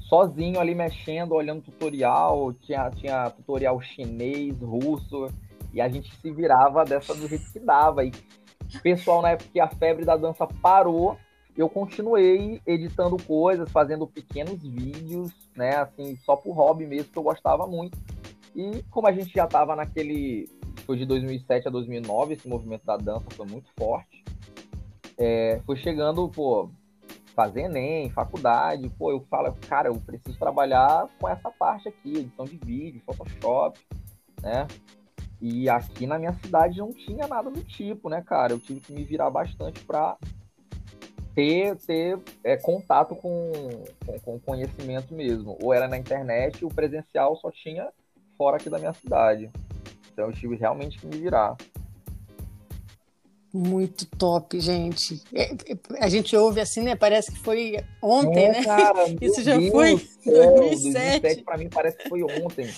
sozinho 0.00 0.60
ali, 0.60 0.74
mexendo, 0.74 1.32
olhando 1.32 1.62
tutorial. 1.62 2.52
Tinha, 2.52 2.90
tinha 2.90 3.30
tutorial 3.30 3.80
chinês, 3.80 4.54
russo, 4.60 5.28
e 5.72 5.80
a 5.80 5.88
gente 5.88 6.14
se 6.20 6.30
virava 6.30 6.84
dessa 6.84 7.14
do 7.14 7.26
jeito 7.26 7.50
que 7.50 7.58
dava. 7.58 8.04
E, 8.04 8.12
pessoal 8.82 9.22
na 9.22 9.30
época 9.30 9.50
que 9.52 9.60
a 9.60 9.68
febre 9.68 10.04
da 10.04 10.16
dança 10.16 10.46
parou, 10.46 11.16
eu 11.56 11.68
continuei 11.68 12.60
editando 12.66 13.16
coisas, 13.22 13.70
fazendo 13.70 14.06
pequenos 14.06 14.62
vídeos, 14.62 15.32
né, 15.54 15.76
assim, 15.76 16.16
só 16.24 16.34
por 16.36 16.52
hobby 16.52 16.86
mesmo, 16.86 17.12
que 17.12 17.18
eu 17.18 17.22
gostava 17.22 17.66
muito. 17.66 17.98
E 18.54 18.82
como 18.90 19.06
a 19.06 19.12
gente 19.12 19.32
já 19.34 19.44
estava 19.44 19.74
naquele, 19.74 20.48
foi 20.84 20.96
de 20.96 21.06
2007 21.06 21.68
a 21.68 21.70
2009, 21.70 22.34
esse 22.34 22.48
movimento 22.48 22.84
da 22.84 22.96
dança 22.96 23.26
foi 23.30 23.46
muito 23.46 23.68
forte. 23.78 24.24
É, 25.18 25.60
foi 25.64 25.76
chegando, 25.76 26.28
pô, 26.28 26.70
fazer 27.34 27.62
Enem, 27.62 28.10
faculdade, 28.10 28.88
pô, 28.90 29.10
eu 29.10 29.20
falo, 29.30 29.54
cara, 29.68 29.88
eu 29.88 29.94
preciso 29.94 30.38
trabalhar 30.38 31.08
com 31.20 31.28
essa 31.28 31.50
parte 31.50 31.88
aqui, 31.88 32.18
edição 32.18 32.44
de 32.44 32.56
vídeo, 32.56 33.02
Photoshop, 33.04 33.78
né? 34.40 34.66
E 35.40 35.68
aqui 35.68 36.06
na 36.06 36.18
minha 36.18 36.32
cidade 36.34 36.78
não 36.78 36.92
tinha 36.92 37.26
nada 37.26 37.50
do 37.50 37.64
tipo, 37.64 38.08
né, 38.08 38.22
cara? 38.22 38.52
Eu 38.52 38.60
tive 38.60 38.80
que 38.80 38.92
me 38.92 39.02
virar 39.02 39.28
bastante 39.28 39.80
para 39.80 40.16
ter, 41.34 41.76
ter 41.78 42.18
é, 42.44 42.56
contato 42.56 43.16
com, 43.16 43.50
com, 44.06 44.20
com, 44.20 44.38
conhecimento 44.38 45.12
mesmo. 45.12 45.58
Ou 45.60 45.72
era 45.74 45.88
na 45.88 45.98
internet, 45.98 46.64
o 46.64 46.68
presencial 46.68 47.36
só 47.36 47.50
tinha 47.50 47.88
fora 48.38 48.56
aqui 48.56 48.70
da 48.70 48.78
minha 48.78 48.92
cidade. 48.92 49.50
Então 50.12 50.26
eu 50.26 50.32
tive 50.32 50.56
realmente 50.56 50.98
que 50.98 51.06
me 51.06 51.16
virar. 51.16 51.56
Muito 53.52 54.06
top, 54.06 54.58
gente. 54.58 55.22
É, 55.32 55.52
é 55.52 55.76
a 56.00 56.08
gente 56.08 56.34
ouve 56.34 56.60
assim, 56.60 56.82
né? 56.82 56.96
Parece 56.96 57.32
que 57.32 57.38
foi 57.38 57.76
ontem, 58.00 58.46
é, 58.46 58.52
né? 58.52 58.64
Cara, 58.64 59.04
Isso 59.20 59.42
já 59.42 59.56
Deus 59.56 59.70
foi 59.70 59.90
em 59.90 60.30
2007. 60.30 60.58
2007 60.58 61.42
para 61.42 61.58
mim 61.58 61.68
parece 61.68 61.98
que 61.98 62.08
foi 62.08 62.22
ontem. 62.22 62.70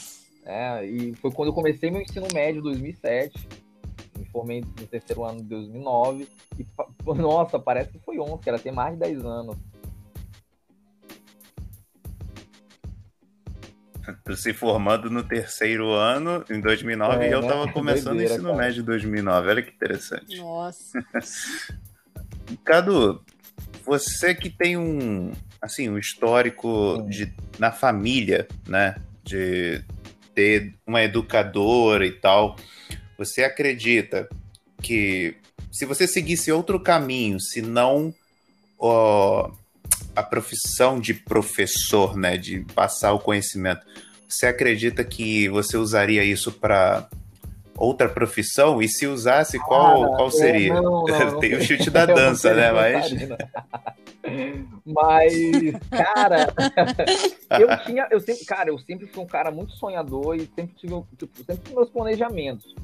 É, 0.44 0.84
e 0.84 1.14
foi 1.14 1.30
quando 1.30 1.48
eu 1.48 1.54
comecei 1.54 1.90
meu 1.90 2.02
ensino 2.02 2.26
médio, 2.34 2.60
2007. 2.62 3.48
Me 4.18 4.24
formei 4.26 4.60
no 4.60 4.86
terceiro 4.86 5.24
ano 5.24 5.38
de 5.38 5.48
2009. 5.48 6.28
E, 6.58 6.66
nossa, 7.14 7.58
parece 7.58 7.92
que 7.92 7.98
foi 8.00 8.18
ontem, 8.18 8.42
que 8.42 8.48
era 8.48 8.58
ter 8.58 8.72
mais 8.72 8.94
de 8.94 9.00
10 9.00 9.24
anos. 9.24 9.56
se 14.37 14.52
formando 14.52 15.11
no 15.11 15.23
terceiro 15.23 15.92
ano, 15.92 16.44
em 16.50 16.61
2009, 16.61 17.25
é, 17.25 17.28
e 17.28 17.32
eu 17.32 17.40
estava 17.40 17.70
começando 17.70 18.18
o 18.18 18.23
ensino 18.23 18.44
cara. 18.44 18.56
médio 18.56 18.82
em 18.82 18.84
2009. 18.84 19.49
Olha 19.49 19.62
que 19.62 19.70
interessante. 19.70 20.37
Nossa. 20.38 21.04
Cadu, 22.64 23.23
você 23.84 24.34
que 24.34 24.50
tem 24.50 24.76
um, 24.76 25.32
assim, 25.61 25.88
um 25.88 25.99
histórico 25.99 27.06
de, 27.08 27.32
na 27.58 27.73
família, 27.73 28.46
né, 28.68 28.96
de 29.23 29.82
ter 30.34 30.75
uma 30.87 31.02
educadora 31.02 32.06
e 32.06 32.12
tal, 32.12 32.56
você 33.16 33.44
acredita 33.44 34.28
que 34.82 35.37
se 35.70 35.84
você 35.84 36.06
seguisse 36.06 36.52
outro 36.52 36.78
caminho, 36.78 37.40
se 37.40 37.62
não 37.62 38.14
ó, 38.78 39.50
a 40.14 40.23
profissão 40.23 41.00
de 41.00 41.14
professor, 41.14 42.16
né, 42.16 42.37
de 42.37 42.61
passar 42.75 43.12
o 43.12 43.18
conhecimento, 43.18 43.85
você 44.28 44.47
acredita 44.47 45.04
que 45.04 45.49
você 45.49 45.76
usaria 45.76 46.25
isso 46.25 46.50
para 46.50 47.09
outra 47.76 48.09
profissão? 48.09 48.80
E 48.80 48.88
se 48.88 49.06
usasse, 49.06 49.59
qual, 49.59 50.04
ah, 50.04 50.16
qual 50.16 50.30
seria? 50.30 50.75
Não, 50.75 51.04
não, 51.06 51.30
não, 51.33 51.40
Tem 51.40 51.54
o 51.54 51.62
chute 51.62 51.90
da 51.90 52.06
dança, 52.06 52.54
né? 52.54 52.73
Mas... 52.73 53.12
Mas, 54.85 55.35
cara, 55.90 56.47
eu 57.61 57.85
tinha, 57.85 58.09
eu 58.11 58.21
sempre, 58.21 58.44
cara, 58.44 58.71
eu 58.71 58.78
sempre 58.78 59.06
fui 59.06 59.23
um 59.23 59.26
cara 59.26 59.50
muito 59.50 59.73
sonhador 59.75 60.37
e 60.37 60.47
sempre 60.47 60.75
tive, 60.76 61.02
tipo, 61.18 61.44
sempre 61.44 61.62
tive 61.62 61.75
meus 61.75 61.90
planejamentos, 61.90 62.75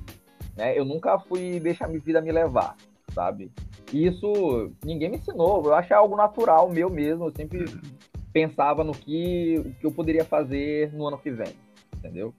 né? 0.54 0.78
Eu 0.78 0.84
nunca 0.84 1.18
fui 1.18 1.58
deixar 1.58 1.88
minha 1.88 2.00
vida 2.00 2.20
me 2.20 2.30
levar, 2.30 2.76
sabe? 3.14 3.50
E 3.92 4.06
isso 4.06 4.72
ninguém 4.84 5.10
me 5.10 5.16
ensinou, 5.16 5.64
eu 5.64 5.74
acho 5.74 5.92
algo 5.94 6.16
natural 6.16 6.68
meu 6.70 6.88
mesmo, 6.88 7.26
eu 7.26 7.32
sempre 7.32 7.64
pensava 8.32 8.84
no 8.84 8.92
que, 8.92 9.58
o 9.58 9.74
que 9.74 9.86
eu 9.86 9.92
poderia 9.92 10.24
fazer 10.24 10.92
no 10.92 11.08
ano 11.08 11.18
que 11.18 11.30
vem, 11.30 11.54
entendeu? 11.96 12.32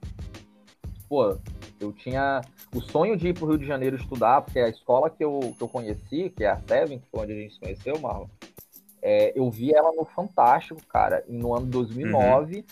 Pô, 1.08 1.36
eu 1.78 1.92
tinha 1.92 2.40
o 2.74 2.80
sonho 2.80 3.16
de 3.16 3.28
ir 3.28 3.34
para 3.34 3.44
o 3.44 3.48
Rio 3.48 3.58
de 3.58 3.66
Janeiro 3.66 3.96
estudar, 3.96 4.40
porque 4.42 4.58
a 4.58 4.68
escola 4.68 5.10
que 5.10 5.22
eu, 5.22 5.54
que 5.56 5.62
eu 5.62 5.68
conheci, 5.68 6.32
que 6.34 6.44
é 6.44 6.50
a 6.50 6.58
Seven, 6.58 6.98
que 6.98 7.08
foi 7.10 7.20
onde 7.20 7.32
a 7.32 7.36
gente 7.36 7.54
se 7.54 7.60
conheceu, 7.60 7.98
Marlon, 8.00 8.26
é, 9.02 9.38
eu 9.38 9.50
vi 9.50 9.74
ela 9.74 9.92
no 9.92 10.04
Fantástico, 10.04 10.80
cara, 10.86 11.24
no 11.28 11.54
ano 11.54 11.66
2009, 11.66 12.56
uhum. 12.56 12.64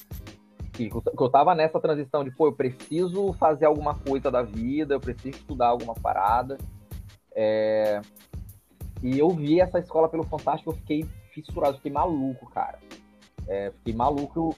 que, 0.73 0.89
que 0.89 1.23
eu 1.23 1.29
tava 1.29 1.55
nessa 1.55 1.81
transição 1.81 2.23
de, 2.23 2.31
pô, 2.31 2.47
eu 2.47 2.53
preciso 2.53 3.33
fazer 3.35 3.67
alguma 3.67 3.95
coisa 3.97 4.31
da 4.31 4.43
vida, 4.43 4.95
eu 4.95 5.01
preciso 5.01 5.37
estudar 5.37 5.67
alguma 5.67 5.95
parada. 5.95 6.57
É, 7.35 8.01
e 9.03 9.19
eu 9.19 9.31
vi 9.31 9.61
essa 9.61 9.79
escola 9.79 10.09
pelo 10.09 10.25
Fantástico, 10.25 10.71
eu 10.71 10.77
fiquei 10.77 11.05
fissurado, 11.33 11.77
fiquei 11.77 11.93
maluco, 11.93 12.51
cara. 12.51 12.79
É, 13.49 13.71
fiquei 13.79 13.95
maluco 13.95 14.57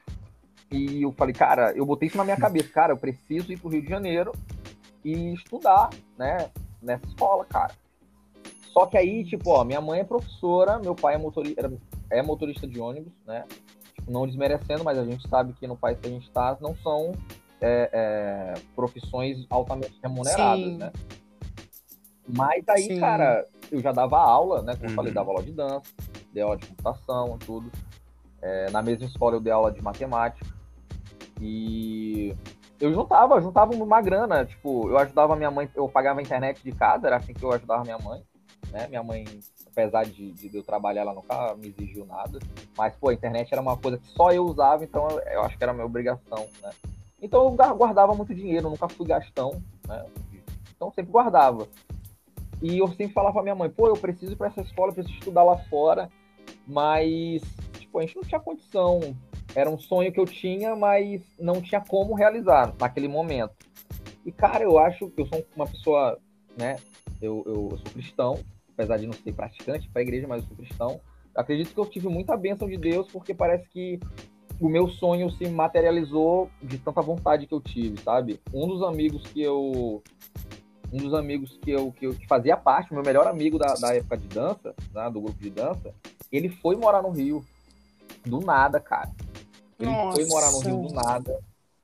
e 0.70 1.02
eu 1.02 1.12
falei, 1.12 1.34
cara, 1.34 1.72
eu 1.72 1.84
botei 1.84 2.08
isso 2.08 2.16
na 2.16 2.24
minha 2.24 2.36
cabeça, 2.36 2.68
cara, 2.70 2.92
eu 2.92 2.96
preciso 2.96 3.52
ir 3.52 3.58
pro 3.58 3.68
Rio 3.68 3.82
de 3.82 3.88
Janeiro 3.88 4.32
e 5.04 5.34
estudar, 5.34 5.90
né, 6.18 6.50
nessa 6.80 7.06
escola, 7.06 7.44
cara. 7.44 7.74
Só 8.72 8.86
que 8.86 8.96
aí, 8.96 9.24
tipo, 9.24 9.50
ó, 9.50 9.64
minha 9.64 9.80
mãe 9.80 10.00
é 10.00 10.04
professora, 10.04 10.78
meu 10.78 10.94
pai 10.94 11.14
é 11.14 11.18
motorista, 11.18 11.72
é 12.10 12.22
motorista 12.22 12.66
de 12.66 12.80
ônibus, 12.80 13.12
né? 13.26 13.44
Tipo, 13.94 14.10
não 14.10 14.26
desmerecendo, 14.26 14.82
mas 14.82 14.98
a 14.98 15.04
gente 15.04 15.28
sabe 15.28 15.52
que 15.52 15.66
no 15.66 15.76
país 15.76 15.98
que 15.98 16.08
a 16.08 16.10
gente 16.10 16.26
está 16.26 16.56
não 16.58 16.74
são 16.76 17.12
é, 17.60 17.90
é, 17.92 18.54
profissões 18.74 19.46
altamente 19.50 19.98
remuneradas, 20.02 20.64
Sim. 20.64 20.78
né? 20.78 20.92
Mas 22.26 22.66
aí, 22.68 22.84
Sim. 22.84 23.00
cara, 23.00 23.46
eu 23.72 23.80
já 23.80 23.90
dava 23.90 24.18
aula, 24.18 24.60
né? 24.60 24.74
Como 24.74 24.84
uhum. 24.84 24.90
eu 24.90 24.94
falei, 24.94 25.10
uhum. 25.10 25.14
dava 25.14 25.30
aula 25.30 25.42
de 25.42 25.52
dança, 25.52 25.92
dei 26.32 26.42
aula 26.42 26.56
de 26.58 26.66
computação, 26.66 27.38
tudo. 27.38 27.72
É, 28.42 28.70
na 28.70 28.82
mesma 28.82 29.06
escola 29.06 29.36
eu 29.36 29.40
dei 29.40 29.52
aula 29.52 29.72
de 29.72 29.80
matemática. 29.80 30.46
E 31.40 32.36
eu 32.78 32.92
juntava, 32.92 33.40
juntava 33.40 33.74
uma 33.74 34.02
grana. 34.02 34.44
Tipo, 34.44 34.90
eu 34.90 34.98
ajudava 34.98 35.34
minha 35.34 35.50
mãe, 35.50 35.70
eu 35.74 35.88
pagava 35.88 36.20
a 36.20 36.22
internet 36.22 36.62
de 36.62 36.70
casa, 36.72 37.06
era 37.06 37.16
assim 37.16 37.32
que 37.32 37.42
eu 37.42 37.50
ajudava 37.50 37.82
minha 37.82 37.98
mãe. 37.98 38.22
Né? 38.70 38.86
Minha 38.88 39.02
mãe, 39.02 39.24
apesar 39.66 40.04
de, 40.04 40.32
de 40.32 40.54
eu 40.54 40.62
trabalhar, 40.62 41.02
ela 41.02 41.14
nunca 41.14 41.54
me 41.56 41.68
exigiu 41.68 42.04
nada. 42.04 42.38
Mas, 42.76 42.94
pô, 42.96 43.08
a 43.08 43.14
internet 43.14 43.50
era 43.52 43.62
uma 43.62 43.76
coisa 43.76 43.96
que 43.96 44.06
só 44.08 44.32
eu 44.32 44.44
usava, 44.44 44.84
então 44.84 45.08
eu, 45.08 45.18
eu 45.20 45.42
acho 45.42 45.56
que 45.56 45.64
era 45.64 45.72
minha 45.72 45.86
obrigação, 45.86 46.46
né? 46.62 46.70
Então 47.20 47.44
eu 47.44 47.76
guardava 47.76 48.14
muito 48.14 48.34
dinheiro, 48.34 48.68
nunca 48.68 48.88
fui 48.88 49.06
gastão, 49.06 49.62
né? 49.86 50.04
Então 50.74 50.92
sempre 50.92 51.12
guardava. 51.12 51.68
E 52.62 52.78
eu 52.78 52.88
sempre 52.88 53.08
falava 53.08 53.34
pra 53.34 53.42
minha 53.42 53.54
mãe, 53.54 53.68
pô, 53.68 53.88
eu 53.88 53.94
preciso 53.94 54.32
ir 54.32 54.36
pra 54.36 54.46
essa 54.46 54.60
escola, 54.60 54.90
eu 54.90 54.94
preciso 54.94 55.18
estudar 55.18 55.42
lá 55.42 55.58
fora, 55.64 56.08
mas 56.66 57.42
tipo, 57.92 57.98
a 57.98 58.02
gente 58.02 58.16
não 58.16 58.22
tinha 58.22 58.40
condição. 58.40 59.00
Era 59.54 59.68
um 59.68 59.78
sonho 59.78 60.10
que 60.10 60.18
eu 60.18 60.24
tinha, 60.24 60.74
mas 60.74 61.20
não 61.38 61.60
tinha 61.60 61.80
como 61.80 62.14
realizar 62.14 62.74
naquele 62.80 63.06
momento. 63.06 63.54
E, 64.24 64.32
cara, 64.32 64.64
eu 64.64 64.78
acho 64.78 65.10
que 65.10 65.20
eu 65.20 65.26
sou 65.26 65.44
uma 65.54 65.66
pessoa, 65.66 66.18
né? 66.56 66.76
Eu, 67.20 67.42
eu, 67.46 67.68
eu 67.72 67.78
sou 67.78 67.92
cristão, 67.92 68.38
apesar 68.72 68.96
de 68.96 69.06
não 69.06 69.12
ser 69.12 69.32
praticante 69.32 69.88
para 69.90 70.00
a 70.00 70.02
igreja, 70.04 70.26
mas 70.26 70.42
eu 70.42 70.48
sou 70.48 70.56
cristão. 70.56 71.00
acredito 71.34 71.74
que 71.74 71.78
eu 71.78 71.86
tive 71.86 72.08
muita 72.08 72.36
bênção 72.36 72.68
de 72.68 72.78
Deus, 72.78 73.08
porque 73.12 73.34
parece 73.34 73.68
que 73.68 74.00
o 74.58 74.68
meu 74.68 74.88
sonho 74.88 75.28
se 75.30 75.48
materializou 75.48 76.48
de 76.62 76.78
tanta 76.78 77.02
vontade 77.02 77.46
que 77.46 77.52
eu 77.52 77.60
tive, 77.60 78.00
sabe? 78.00 78.40
Um 78.54 78.68
dos 78.68 78.82
amigos 78.82 79.22
que 79.26 79.42
eu 79.42 80.02
um 80.92 80.98
dos 80.98 81.14
amigos 81.14 81.58
que 81.62 81.70
eu, 81.70 81.90
que 81.92 82.06
eu 82.06 82.14
que 82.14 82.26
fazia 82.26 82.56
parte, 82.56 82.90
o 82.90 82.94
meu 82.94 83.02
melhor 83.02 83.26
amigo 83.26 83.58
da, 83.58 83.74
da 83.74 83.94
época 83.94 84.18
de 84.18 84.28
dança, 84.28 84.74
né, 84.92 85.10
do 85.10 85.20
grupo 85.20 85.38
de 85.38 85.50
dança, 85.50 85.94
ele 86.30 86.48
foi 86.48 86.76
morar 86.76 87.02
no 87.02 87.10
Rio 87.10 87.44
do 88.24 88.40
nada, 88.40 88.78
cara. 88.78 89.10
Ele 89.78 89.90
Nossa. 89.90 90.16
foi 90.16 90.28
morar 90.28 90.52
no 90.52 90.60
Rio 90.60 90.88
do 90.88 90.94
nada, 90.94 91.40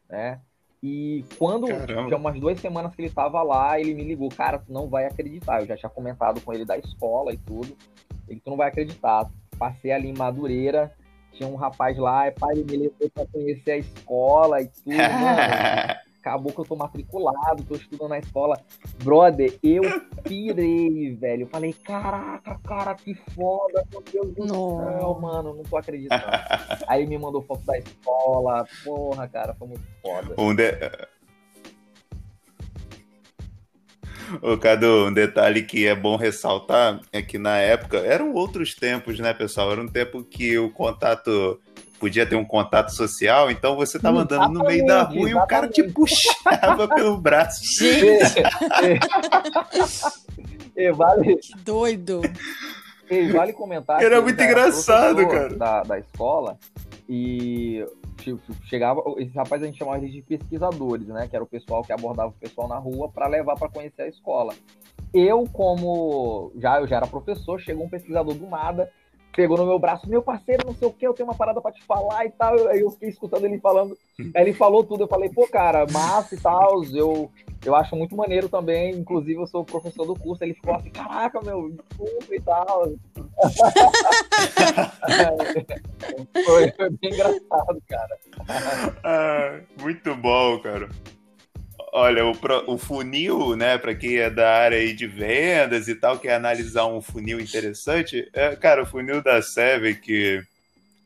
né? 0.08 0.40
E 0.82 1.24
quando 1.38 1.66
Caramba. 1.66 2.10
já 2.10 2.16
umas 2.16 2.38
duas 2.38 2.60
semanas 2.60 2.94
que 2.94 3.02
ele 3.02 3.10
tava 3.10 3.42
lá, 3.42 3.80
ele 3.80 3.94
me 3.94 4.04
ligou, 4.04 4.28
cara, 4.28 4.58
tu 4.58 4.72
não 4.72 4.88
vai 4.88 5.06
acreditar. 5.06 5.60
Eu 5.60 5.66
já 5.66 5.76
tinha 5.76 5.90
comentado 5.90 6.40
com 6.40 6.52
ele 6.52 6.64
da 6.64 6.78
escola 6.78 7.32
e 7.32 7.36
tudo. 7.36 7.76
Ele, 8.28 8.40
tu 8.40 8.50
não 8.50 8.56
vai 8.56 8.68
acreditar. 8.68 9.28
Passei 9.58 9.90
ali 9.90 10.08
em 10.08 10.16
Madureira, 10.16 10.94
tinha 11.32 11.48
um 11.48 11.56
rapaz 11.56 11.98
lá, 11.98 12.26
é 12.26 12.30
pai, 12.30 12.54
ele 12.54 12.64
me 12.64 12.76
levou 12.76 13.10
pra 13.12 13.26
conhecer 13.26 13.72
a 13.72 13.78
escola 13.78 14.60
e 14.62 14.68
tudo, 14.68 14.96
mano. 14.96 15.98
acabou 16.28 16.52
que 16.52 16.60
eu 16.60 16.64
tô 16.64 16.76
matriculado, 16.76 17.64
tô 17.64 17.74
estudando 17.74 18.10
na 18.10 18.18
escola. 18.18 18.60
Brother, 19.02 19.58
eu 19.62 19.82
pirei, 20.22 21.14
velho. 21.16 21.42
Eu 21.42 21.48
falei, 21.48 21.72
caraca, 21.72 22.58
cara, 22.62 22.94
que 22.94 23.14
foda, 23.34 23.84
meu 23.90 24.02
Deus 24.02 24.34
do 24.34 24.46
céu, 24.46 25.18
mano, 25.20 25.54
não 25.54 25.62
tô 25.62 25.76
acreditando. 25.76 26.22
Aí 26.86 27.06
me 27.06 27.18
mandou 27.18 27.42
foto 27.42 27.64
da 27.64 27.78
escola, 27.78 28.66
porra, 28.84 29.26
cara, 29.28 29.54
foi 29.54 29.68
muito 29.68 29.84
foda. 30.02 30.34
Um 30.38 30.54
de... 30.54 30.72
Ô, 34.42 34.58
Cadu, 34.58 35.06
um 35.06 35.12
detalhe 35.12 35.62
que 35.62 35.86
é 35.86 35.94
bom 35.94 36.14
ressaltar 36.14 37.00
é 37.10 37.22
que 37.22 37.38
na 37.38 37.56
época 37.56 37.96
eram 37.96 38.34
outros 38.34 38.74
tempos, 38.74 39.18
né, 39.18 39.32
pessoal? 39.32 39.72
Era 39.72 39.80
um 39.80 39.88
tempo 39.88 40.22
que 40.22 40.58
o 40.58 40.70
contato 40.70 41.58
podia 41.98 42.26
ter 42.26 42.36
um 42.36 42.44
contato 42.44 42.90
social, 42.90 43.50
então 43.50 43.76
você 43.76 43.98
tava 43.98 44.20
andando 44.20 44.52
no 44.52 44.64
meio 44.64 44.86
da 44.86 45.02
rua 45.02 45.28
exatamente. 45.28 45.30
e 45.30 45.34
o 45.34 45.46
cara 45.46 45.68
te 45.68 45.82
puxava 45.82 46.88
pelo 46.94 47.18
braço. 47.18 47.60
Gente! 47.64 48.34
E 50.76 50.90
vale... 50.92 51.36
Que 51.36 51.56
doido. 51.58 52.22
E 53.10 53.32
vale 53.32 53.52
comentar 53.52 54.02
Era 54.02 54.20
muito 54.20 54.42
engraçado, 54.42 55.26
cara. 55.26 55.56
Da, 55.56 55.82
da 55.82 55.98
escola. 55.98 56.58
E 57.08 57.84
tipo, 58.18 58.40
chegava. 58.64 59.02
Esses 59.16 59.34
rapazes 59.34 59.64
a 59.64 59.66
gente 59.66 59.78
chamava 59.78 60.00
de 60.00 60.22
pesquisadores, 60.22 61.08
né? 61.08 61.26
Que 61.26 61.34
era 61.34 61.42
o 61.42 61.48
pessoal 61.48 61.82
que 61.82 61.92
abordava 61.92 62.28
o 62.28 62.32
pessoal 62.32 62.68
na 62.68 62.76
rua 62.76 63.08
para 63.08 63.26
levar 63.26 63.56
para 63.56 63.68
conhecer 63.68 64.02
a 64.02 64.08
escola. 64.08 64.54
Eu, 65.12 65.44
como 65.50 66.52
já 66.56 66.80
eu 66.80 66.86
já 66.86 66.96
era 66.96 67.06
professor, 67.06 67.58
chegou 67.58 67.86
um 67.86 67.88
pesquisador 67.88 68.34
do 68.34 68.46
nada 68.46 68.90
pegou 69.34 69.56
no 69.56 69.66
meu 69.66 69.78
braço, 69.78 70.08
meu 70.08 70.22
parceiro, 70.22 70.66
não 70.66 70.74
sei 70.74 70.88
o 70.88 70.92
que, 70.92 71.06
eu 71.06 71.14
tenho 71.14 71.28
uma 71.28 71.34
parada 71.34 71.60
para 71.60 71.72
te 71.72 71.82
falar 71.84 72.26
e 72.26 72.30
tal. 72.30 72.68
Aí 72.68 72.80
eu 72.80 72.90
fiquei 72.90 73.08
escutando 73.08 73.44
ele 73.44 73.60
falando, 73.60 73.96
aí 74.18 74.42
ele 74.42 74.52
falou 74.52 74.82
tudo, 74.82 75.04
eu 75.04 75.08
falei, 75.08 75.30
pô, 75.30 75.46
cara, 75.46 75.86
massa 75.90 76.34
e 76.34 76.38
tal, 76.38 76.82
eu, 76.84 77.30
eu 77.64 77.74
acho 77.74 77.94
muito 77.94 78.16
maneiro 78.16 78.48
também, 78.48 78.94
inclusive 78.94 79.40
eu 79.40 79.46
sou 79.46 79.64
professor 79.64 80.06
do 80.06 80.14
curso, 80.14 80.42
ele 80.42 80.54
ficou 80.54 80.74
assim, 80.74 80.90
caraca, 80.90 81.40
meu, 81.40 81.70
desculpa 81.70 82.34
e 82.34 82.40
tal. 82.40 82.92
foi, 86.44 86.70
foi, 86.72 86.90
bem 86.90 87.12
engraçado, 87.12 87.82
cara. 87.88 88.18
Ah, 89.04 89.60
muito 89.80 90.14
bom, 90.16 90.58
cara. 90.60 90.88
Olha, 91.92 92.24
o, 92.24 92.36
o 92.66 92.78
funil, 92.78 93.56
né, 93.56 93.78
para 93.78 93.94
quem 93.94 94.16
é 94.16 94.30
da 94.30 94.50
área 94.50 94.78
aí 94.78 94.92
de 94.92 95.06
vendas 95.06 95.88
e 95.88 95.94
tal, 95.94 96.18
quer 96.18 96.34
analisar 96.34 96.86
um 96.86 97.00
funil 97.00 97.40
interessante, 97.40 98.28
é, 98.32 98.54
cara, 98.56 98.82
o 98.82 98.86
funil 98.86 99.22
da 99.22 99.40
Seven, 99.40 99.94
que 99.94 100.42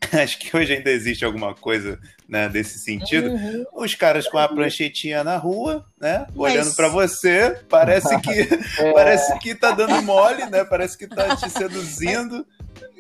acho 0.12 0.38
que 0.38 0.56
hoje 0.56 0.74
ainda 0.74 0.90
existe 0.90 1.24
alguma 1.24 1.54
coisa 1.54 1.98
né, 2.28 2.48
desse 2.48 2.78
sentido. 2.78 3.30
Uhum. 3.30 3.64
Os 3.74 3.94
caras 3.94 4.26
com 4.26 4.38
a 4.38 4.48
pranchetinha 4.48 5.22
na 5.22 5.36
rua, 5.36 5.84
né, 6.00 6.26
Mas... 6.34 6.52
olhando 6.52 6.74
para 6.74 6.88
você, 6.88 7.58
parece 7.68 8.18
que 8.20 8.48
é. 8.80 8.92
parece 8.92 9.38
que 9.38 9.54
tá 9.54 9.70
dando 9.70 10.02
mole, 10.02 10.46
né? 10.46 10.64
Parece 10.64 10.96
que 10.96 11.06
tá 11.06 11.36
te 11.36 11.48
seduzindo. 11.50 12.46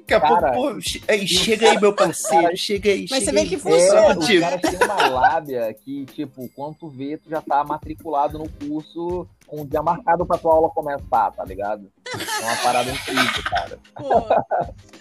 Daqui 0.02 0.14
a 0.14 0.20
Cara, 0.20 0.52
pouco, 0.52 0.74
pô, 0.74 0.80
aí, 1.08 1.26
chega 1.26 1.70
aí, 1.70 1.80
meu 1.80 1.92
parceiro, 1.92 2.42
cara, 2.42 2.56
chega 2.56 2.90
aí. 2.90 3.06
Mas 3.08 3.24
chega 3.24 3.24
você 3.24 3.32
vê 3.32 3.46
que 3.48 3.56
funciona. 3.56 4.00
É, 4.00 4.36
o 4.36 4.40
cara 4.40 4.58
tem 4.58 4.76
uma 4.76 5.08
lábia 5.08 5.74
que, 5.74 6.04
tipo, 6.06 6.48
quando 6.54 6.74
tu 6.76 6.88
vê, 6.88 7.16
tu 7.16 7.30
já 7.30 7.40
tá 7.40 7.62
matriculado 7.64 8.38
no 8.38 8.48
curso 8.48 9.28
com 9.46 9.62
o 9.62 9.66
dia 9.66 9.82
marcado 9.82 10.26
pra 10.26 10.38
tua 10.38 10.54
aula 10.54 10.70
começar, 10.70 11.30
tá 11.30 11.44
ligado? 11.44 11.90
É 12.14 12.44
uma 12.44 12.56
parada 12.56 12.90
incrível, 12.90 13.42
cara. 13.48 13.78
Pô, 13.94 14.26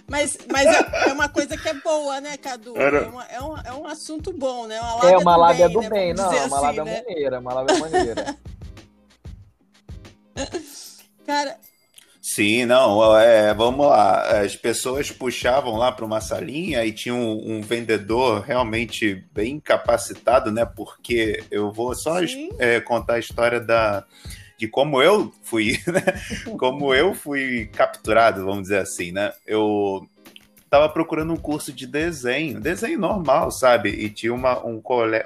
mas, 0.08 0.38
mas 0.52 0.68
é, 0.68 1.10
é 1.10 1.14
uma 1.14 1.30
coisa 1.30 1.58
que 1.58 1.68
é 1.68 1.74
boa, 1.74 2.22
né, 2.22 2.38
Cadu? 2.38 2.78
É, 2.78 3.02
uma, 3.08 3.26
é, 3.26 3.42
um, 3.42 3.58
é 3.58 3.74
um 3.74 3.88
assunto 3.88 4.32
bom, 4.32 4.68
né? 4.68 4.80
Uma 4.80 4.96
lábia 4.96 5.10
é 5.10 5.18
uma 5.18 5.36
lábia 5.38 5.70
do 5.70 5.80
bem, 5.80 5.90
do 5.90 5.96
bem. 5.96 6.14
Né? 6.14 6.22
não, 6.22 6.34
é 6.34 6.46
uma 6.46 6.58
assim, 6.58 6.66
lábia 6.66 6.86
né? 6.86 7.04
maneira, 7.08 7.40
uma 7.40 7.54
lábia 7.54 7.80
maneira. 7.80 8.38
Cara, 11.26 11.58
Sim, 12.22 12.66
não, 12.66 13.18
é, 13.18 13.52
vamos 13.52 13.88
lá. 13.88 14.42
As 14.42 14.56
pessoas 14.56 15.10
puxavam 15.10 15.76
lá 15.76 15.92
para 15.92 16.06
uma 16.06 16.22
salinha 16.22 16.86
e 16.86 16.92
tinha 16.92 17.16
um, 17.16 17.58
um, 17.58 17.62
vendedor 17.62 18.42
realmente 18.42 19.26
bem 19.34 19.60
capacitado, 19.60 20.52
né? 20.52 20.64
Porque 20.64 21.44
eu 21.50 21.72
vou 21.72 21.96
só 21.96 22.18
é, 22.60 22.80
contar 22.80 23.16
a 23.16 23.20
história 23.20 23.60
da 23.60 24.06
de 24.56 24.68
como 24.68 25.02
eu 25.02 25.34
fui, 25.42 25.80
né? 25.92 26.04
Como 26.60 26.94
eu 26.94 27.16
fui 27.16 27.66
capturado, 27.74 28.46
vamos 28.46 28.64
dizer 28.64 28.78
assim, 28.78 29.12
né? 29.12 29.34
Eu 29.48 30.08
tava 30.70 30.88
procurando 30.88 31.34
um 31.34 31.38
curso 31.38 31.74
de 31.74 31.88
desenho, 31.88 32.62
desenho 32.62 33.00
normal, 33.00 33.50
sabe? 33.50 33.90
E 33.90 34.08
tinha 34.12 34.32
uma, 34.32 34.64
um, 34.64 34.80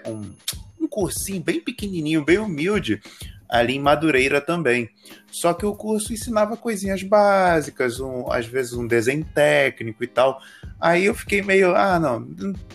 um, 0.08 0.34
um 0.80 0.88
cursinho 0.88 1.42
bem 1.42 1.60
pequenininho, 1.60 2.24
bem 2.24 2.38
humilde, 2.38 3.02
ali 3.50 3.76
em 3.76 3.80
Madureira 3.80 4.42
também. 4.42 4.90
Só 5.32 5.54
que 5.54 5.66
o 5.66 5.76
curso 5.76 6.14
ensinava 6.14 6.58
coisinhas 6.58 7.04
básicas, 7.04 8.00
um, 8.00 8.32
às 8.32 8.46
vezes 8.46 8.74
um 8.74 8.88
desenho 8.88 9.26
técnico 9.34 10.04
e 10.04 10.08
tal. 10.08 10.42
Aí 10.80 11.06
eu 11.06 11.16
fiquei 11.16 11.42
meio, 11.42 11.76
ah, 11.76 12.00
não, 12.00 12.22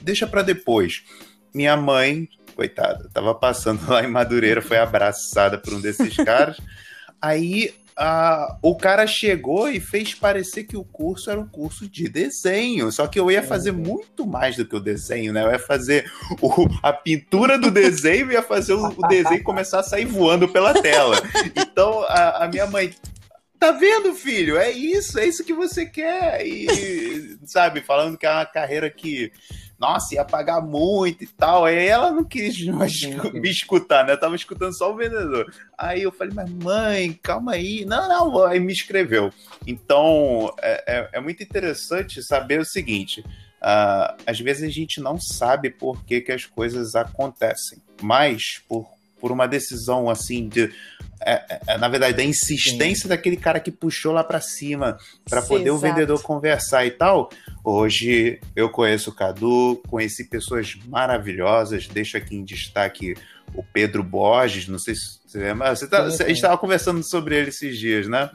deixa 0.03 0.27
para 0.27 0.43
depois. 0.43 1.05
Minha 1.55 1.77
mãe, 1.77 2.29
coitada, 2.55 3.09
tava 3.13 3.35
passando 3.35 3.81
lá 3.91 4.03
em 4.05 4.11
Madureira, 4.11 4.63
foi 4.63 4.79
abraçada 4.79 5.59
por 5.59 5.75
um 5.75 5.81
desses 5.81 6.17
caras. 6.17 6.59
Aí 7.21 7.75
o 8.63 8.75
cara 8.75 9.07
chegou 9.07 9.69
e 9.69 9.79
fez 9.79 10.15
parecer 10.15 10.65
que 10.65 10.77
o 10.77 10.85
curso 10.85 11.31
era 11.31 11.39
um 11.39 11.47
curso 11.47 11.87
de 11.87 12.09
desenho. 12.09 12.91
Só 12.91 13.07
que 13.07 13.21
eu 13.21 13.31
ia 13.31 13.43
fazer 13.43 13.73
muito 13.73 14.27
mais 14.27 14.57
do 14.57 14.65
que 14.65 14.75
o 14.75 14.81
desenho, 14.81 15.33
né? 15.33 15.45
Eu 15.45 15.51
ia 15.51 15.59
fazer 15.59 16.11
o, 16.41 16.67
a 16.83 16.93
pintura 16.93 17.59
do 17.59 17.71
desenho 17.71 18.31
e 18.31 18.35
ia 18.35 18.43
fazer 18.43 18.73
o, 18.73 18.87
o, 18.87 19.09
desenho 19.09 19.43
começar 19.43 19.81
a 19.81 19.83
sair 19.85 20.07
voando 20.07 20.49
pela 20.49 20.73
tela. 20.81 21.17
Então 21.55 22.03
a, 22.05 22.45
a 22.45 22.49
minha 22.49 22.67
mãe. 22.67 22.95
Tá 23.59 23.73
vendo, 23.73 24.15
filho? 24.15 24.57
É 24.57 24.71
isso, 24.71 25.19
é 25.19 25.27
isso 25.27 25.45
que 25.45 25.53
você 25.53 25.85
quer. 25.85 26.47
E, 26.47 27.39
sabe, 27.45 27.83
falando 27.83 28.17
que 28.17 28.25
é 28.25 28.31
uma 28.31 28.47
carreira 28.47 28.89
que 28.89 29.31
nossa, 29.81 30.15
ia 30.15 30.25
pagar 30.25 30.61
muito 30.61 31.25
e 31.25 31.27
tal. 31.27 31.65
Aí 31.65 31.87
ela 31.87 32.13
não 32.13 32.23
quis 32.23 32.63
mais 32.67 33.01
me 33.33 33.49
escutar, 33.49 34.05
né? 34.05 34.13
Eu 34.13 34.21
tava 34.21 34.37
escutando 34.37 34.77
só 34.77 34.93
o 34.93 34.97
vendedor. 34.97 35.51
Aí 35.77 36.03
eu 36.03 36.13
falei, 36.13 36.35
mas 36.35 36.51
mãe, 36.51 37.19
calma 37.23 37.53
aí. 37.53 37.87
Não, 37.87 38.07
não, 38.07 38.45
aí 38.45 38.61
me 38.61 38.73
escreveu. 38.73 39.33
Então, 39.67 40.55
é, 40.61 40.85
é, 40.87 41.09
é 41.15 41.21
muito 41.21 41.43
interessante 41.43 42.23
saber 42.23 42.61
o 42.61 42.65
seguinte. 42.65 43.21
Uh, 43.21 44.17
às 44.27 44.39
vezes 44.39 44.63
a 44.63 44.73
gente 44.73 45.01
não 45.01 45.19
sabe 45.19 45.71
por 45.71 46.05
que, 46.05 46.21
que 46.21 46.33
as 46.33 46.45
coisas 46.45 46.95
acontecem, 46.95 47.79
mas 48.03 48.63
por, 48.69 48.87
por 49.19 49.33
uma 49.33 49.47
decisão 49.47 50.09
assim 50.09 50.49
de 50.49 50.73
é, 51.23 51.61
é, 51.67 51.79
na 51.79 51.89
verdade, 51.89 52.17
da 52.17 52.25
insistência 52.25 53.03
Sim. 53.03 53.09
daquele 53.09 53.37
cara 53.37 53.61
que 53.61 53.71
puxou 53.71 54.13
lá 54.13 54.25
para 54.25 54.41
cima 54.41 54.97
para 55.29 55.43
poder 55.43 55.69
exato. 55.69 55.77
o 55.77 55.79
vendedor 55.79 56.23
conversar 56.23 56.87
e 56.87 56.91
tal. 56.91 57.31
Hoje 57.63 58.41
eu 58.57 58.71
conheço 58.71 59.11
o 59.11 59.15
Cadu, 59.15 59.83
conheci 59.89 60.25
pessoas 60.25 60.77
maravilhosas. 60.87 61.87
Deixo 61.87 62.17
aqui 62.17 62.37
em 62.37 62.45
destaque 62.45 63.15
o 63.55 63.63
Pedro 63.63 64.03
Borges. 64.03 64.67
Não 64.67 64.79
sei 64.79 64.95
se 64.95 65.21
você 65.27 65.39
lembra. 65.39 65.75
Você 65.75 65.87
tá, 65.87 66.05
a 66.05 66.11
gente 66.11 66.33
estava 66.33 66.57
conversando 66.57 67.03
sobre 67.03 67.37
ele 67.37 67.51
esses 67.51 67.79
dias, 67.79 68.09
né? 68.09 68.31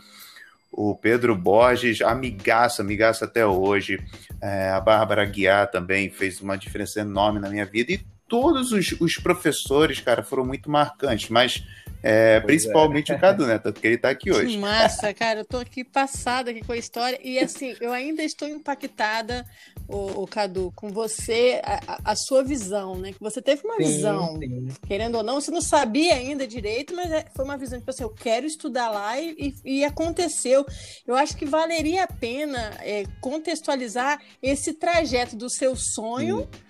O 0.71 0.93
Pedro 0.93 1.35
Borges, 1.35 2.01
amigaço, 2.01 2.81
amigaço 2.81 3.23
até 3.23 3.45
hoje. 3.45 3.99
É, 4.41 4.69
a 4.69 4.79
Bárbara 4.79 5.25
Guiar 5.25 5.71
também 5.71 6.09
fez 6.09 6.39
uma 6.41 6.57
diferença 6.57 6.99
enorme 6.99 7.39
na 7.39 7.49
minha 7.49 7.65
vida. 7.65 7.93
E 7.93 8.05
todos 8.27 8.71
os, 8.71 8.91
os 8.99 9.15
professores, 9.15 9.99
cara, 9.99 10.21
foram 10.21 10.45
muito 10.45 10.69
marcantes. 10.69 11.29
Mas 11.29 11.63
é, 12.07 12.39
principalmente 12.39 13.11
é. 13.11 13.15
o 13.15 13.19
Cadu, 13.19 13.47
né? 13.47 13.57
Tanto 13.57 13.81
que 13.81 13.87
ele 13.87 13.97
tá 13.97 14.11
aqui 14.11 14.31
hoje. 14.31 14.51
Que 14.53 14.57
massa, 14.59 15.11
cara. 15.15 15.39
Eu 15.39 15.45
tô 15.45 15.57
aqui 15.57 15.83
passada 15.83 16.51
aqui 16.51 16.63
com 16.63 16.71
a 16.71 16.77
história. 16.77 17.19
E 17.23 17.39
assim, 17.39 17.75
eu 17.81 17.91
ainda 17.91 18.21
estou 18.21 18.47
impactada, 18.47 19.43
o, 19.87 20.21
o 20.21 20.27
Cadu, 20.27 20.71
com 20.75 20.89
você, 20.89 21.59
a, 21.63 22.11
a, 22.11 22.15
sua 22.15 22.43
visão, 22.43 22.95
né? 22.95 23.11
Que 23.11 23.19
você 23.19 23.41
teve 23.41 23.63
uma 23.65 23.77
sim, 23.77 23.83
visão, 23.83 24.37
sim. 24.37 24.67
querendo 24.85 25.15
ou 25.15 25.23
não, 25.23 25.41
você 25.41 25.49
não 25.49 25.61
sabia 25.61 26.13
ainda 26.13 26.45
direito, 26.45 26.95
mas 26.95 27.11
é, 27.11 27.25
foi 27.35 27.43
uma 27.43 27.57
visão 27.57 27.79
tipo 27.79 27.89
assim, 27.89 28.03
eu 28.03 28.09
quero 28.09 28.45
estudar 28.45 28.91
lá 28.91 29.19
e, 29.19 29.55
e, 29.65 29.79
e 29.79 29.83
aconteceu. 29.83 30.63
Eu 31.07 31.15
acho 31.15 31.35
que 31.35 31.45
valeria 31.45 32.03
a 32.03 32.07
pena 32.07 32.71
é, 32.81 33.05
contextualizar 33.19 34.21
esse 34.43 34.73
trajeto 34.73 35.35
do 35.35 35.49
seu 35.49 35.75
sonho. 35.75 36.41
Sim 36.41 36.64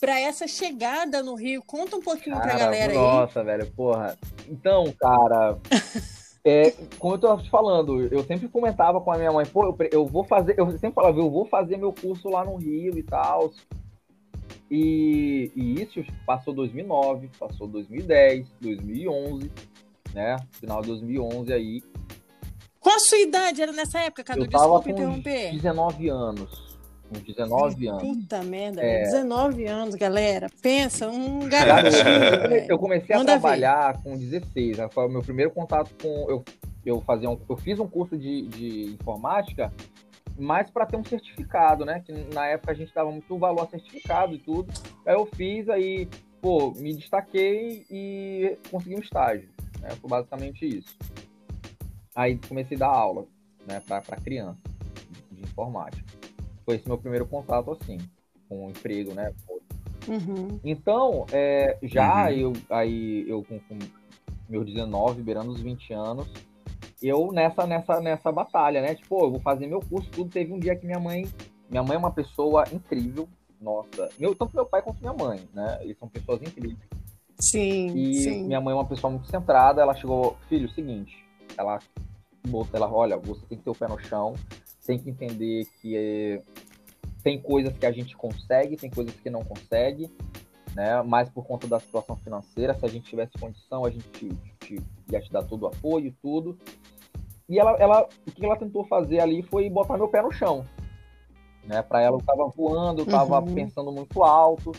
para 0.00 0.20
essa 0.20 0.46
chegada 0.46 1.22
no 1.22 1.34
Rio? 1.34 1.62
Conta 1.66 1.96
um 1.96 2.02
pouquinho 2.02 2.36
para 2.36 2.54
a 2.54 2.58
galera 2.58 2.94
nossa, 2.94 3.08
aí. 3.08 3.20
Nossa, 3.20 3.44
velho, 3.44 3.66
porra. 3.72 4.18
Então, 4.48 4.92
cara, 4.98 5.58
é, 6.44 6.70
como 6.98 7.14
eu 7.14 7.18
tô 7.18 7.36
te 7.38 7.50
falando, 7.50 8.02
eu 8.12 8.22
sempre 8.24 8.48
comentava 8.48 9.00
com 9.00 9.12
a 9.12 9.16
minha 9.16 9.32
mãe, 9.32 9.46
pô, 9.46 9.64
eu, 9.64 9.76
eu 9.90 10.06
vou 10.06 10.24
fazer, 10.24 10.58
eu 10.58 10.70
sempre 10.72 10.92
falava, 10.92 11.18
eu 11.18 11.30
vou 11.30 11.46
fazer 11.46 11.76
meu 11.76 11.92
curso 11.92 12.28
lá 12.28 12.44
no 12.44 12.56
Rio 12.56 12.96
e 12.96 13.02
tal. 13.02 13.52
E, 14.70 15.50
e 15.54 15.82
isso 15.82 16.04
passou 16.24 16.54
2009, 16.54 17.30
passou 17.38 17.66
2010, 17.68 18.48
2011, 18.60 19.50
né? 20.14 20.36
Final 20.52 20.82
de 20.82 20.88
2011 20.88 21.52
aí. 21.52 21.82
Qual 22.80 22.94
a 22.94 23.00
sua 23.00 23.18
idade 23.18 23.62
era 23.62 23.72
nessa 23.72 24.00
época, 24.00 24.22
Cadu? 24.22 24.42
Eu 24.44 24.50
tava 24.50 24.64
Desculpa 24.64 24.84
com 24.84 24.90
interromper. 24.90 25.52
19 25.52 26.08
anos 26.08 26.65
com 27.08 27.20
19 27.20 27.88
anos. 27.88 28.02
Puta 28.02 28.42
merda, 28.42 28.82
é... 28.82 29.02
19 29.02 29.66
anos, 29.66 29.94
galera. 29.94 30.48
Pensa, 30.60 31.08
um 31.08 31.48
garotinho. 31.48 32.66
eu 32.68 32.78
comecei 32.78 33.14
a 33.14 33.18
Manda 33.18 33.32
trabalhar 33.32 33.92
ver. 33.96 34.02
com 34.02 34.16
16. 34.16 34.78
Né? 34.78 34.88
Foi 34.90 35.06
o 35.06 35.10
meu 35.10 35.22
primeiro 35.22 35.50
contato 35.50 35.90
com. 36.00 36.30
Eu, 36.30 36.44
eu, 36.84 37.00
fazia 37.00 37.30
um, 37.30 37.38
eu 37.48 37.56
fiz 37.56 37.78
um 37.78 37.86
curso 37.86 38.16
de, 38.16 38.46
de 38.48 38.94
informática, 38.94 39.72
mais 40.38 40.70
para 40.70 40.86
ter 40.86 40.96
um 40.96 41.04
certificado, 41.04 41.84
né? 41.84 42.02
Que 42.04 42.12
na 42.34 42.46
época 42.46 42.72
a 42.72 42.74
gente 42.74 42.92
dava 42.92 43.10
muito 43.10 43.38
valor 43.38 43.62
a 43.62 43.66
certificado 43.66 44.34
e 44.34 44.38
tudo. 44.38 44.72
Aí 45.04 45.14
eu 45.14 45.26
fiz, 45.26 45.68
aí, 45.68 46.08
pô, 46.40 46.72
me 46.76 46.94
destaquei 46.94 47.84
e 47.90 48.56
consegui 48.70 48.96
um 48.96 49.00
estágio. 49.00 49.48
Né? 49.80 49.90
Foi 50.00 50.10
basicamente 50.10 50.66
isso. 50.66 50.96
Aí 52.14 52.38
comecei 52.48 52.76
a 52.76 52.80
dar 52.80 52.88
aula, 52.88 53.26
né, 53.68 53.82
para 53.86 54.00
criança 54.16 54.56
de 55.30 55.42
informática 55.42 56.15
foi 56.66 56.76
esse 56.76 56.86
meu 56.86 56.98
primeiro 56.98 57.24
contato 57.24 57.70
assim, 57.70 57.98
com 58.48 58.66
o 58.66 58.70
emprego, 58.70 59.14
né? 59.14 59.32
Uhum. 60.08 60.60
Então, 60.64 61.24
é, 61.32 61.78
já 61.82 62.24
uhum. 62.24 62.30
eu, 62.30 62.52
aí 62.68 63.24
eu 63.28 63.42
com, 63.44 63.58
com 63.60 63.78
meus 64.48 64.66
19, 64.66 65.22
beirando 65.22 65.50
os 65.50 65.60
20 65.60 65.92
anos, 65.92 66.28
eu 67.02 67.30
nessa, 67.32 67.66
nessa, 67.66 68.00
nessa 68.00 68.32
batalha, 68.32 68.82
né? 68.82 68.94
Tipo, 68.94 69.24
eu 69.24 69.30
vou 69.30 69.40
fazer 69.40 69.66
meu 69.66 69.80
curso, 69.80 70.10
tudo. 70.10 70.30
Teve 70.30 70.52
um 70.52 70.58
dia 70.58 70.76
que 70.76 70.86
minha 70.86 71.00
mãe. 71.00 71.26
Minha 71.68 71.82
mãe 71.82 71.94
é 71.94 71.98
uma 71.98 72.10
pessoa 72.10 72.64
incrível. 72.72 73.28
Nossa. 73.60 74.08
Meu, 74.18 74.34
tanto 74.34 74.54
meu 74.54 74.66
pai 74.66 74.82
quanto 74.82 75.00
minha 75.00 75.12
mãe, 75.12 75.40
né? 75.52 75.78
Eles 75.82 75.98
são 75.98 76.08
pessoas 76.08 76.40
incríveis. 76.42 76.78
Sim. 77.38 77.94
E 77.94 78.14
sim. 78.22 78.44
minha 78.44 78.60
mãe 78.60 78.72
é 78.72 78.76
uma 78.76 78.86
pessoa 78.86 79.10
muito 79.10 79.28
centrada. 79.28 79.82
Ela 79.82 79.94
chegou, 79.94 80.36
filho, 80.48 80.70
seguinte. 80.70 81.24
Ela 81.56 81.78
botou, 82.46 82.70
ela, 82.74 82.90
olha, 82.92 83.16
você 83.16 83.44
tem 83.46 83.58
que 83.58 83.64
ter 83.64 83.70
o 83.70 83.74
pé 83.74 83.88
no 83.88 83.98
chão, 83.98 84.34
tem 84.86 84.98
que 84.98 85.10
entender 85.10 85.66
que 85.80 85.96
é, 85.96 86.42
tem 87.22 87.40
coisas 87.40 87.76
que 87.76 87.84
a 87.84 87.90
gente 87.90 88.16
consegue, 88.16 88.76
tem 88.76 88.88
coisas 88.88 89.14
que 89.14 89.28
não 89.28 89.44
consegue, 89.44 90.10
né? 90.74 91.02
Mas 91.02 91.28
por 91.28 91.44
conta 91.44 91.66
da 91.66 91.80
situação 91.80 92.16
financeira, 92.16 92.74
se 92.74 92.84
a 92.84 92.88
gente 92.88 93.08
tivesse 93.08 93.32
condição, 93.38 93.84
a 93.84 93.90
gente 93.90 94.08
te, 94.10 94.28
te, 94.60 94.82
ia 95.10 95.20
te 95.20 95.32
dar 95.32 95.42
todo 95.42 95.64
o 95.64 95.66
apoio, 95.66 96.14
tudo. 96.22 96.56
E 97.48 97.58
ela, 97.58 97.72
ela, 97.78 98.08
o 98.26 98.30
que 98.30 98.44
ela 98.44 98.56
tentou 98.56 98.84
fazer 98.84 99.20
ali 99.20 99.42
foi 99.42 99.68
botar 99.68 99.96
meu 99.96 100.08
pé 100.08 100.22
no 100.22 100.30
chão. 100.30 100.64
Né? 101.64 101.82
Para 101.82 102.02
ela, 102.02 102.16
eu 102.16 102.22
tava 102.22 102.46
voando, 102.48 103.02
eu 103.02 103.06
tava 103.06 103.40
uhum. 103.40 103.54
pensando 103.54 103.90
muito 103.90 104.22
alto. 104.22 104.72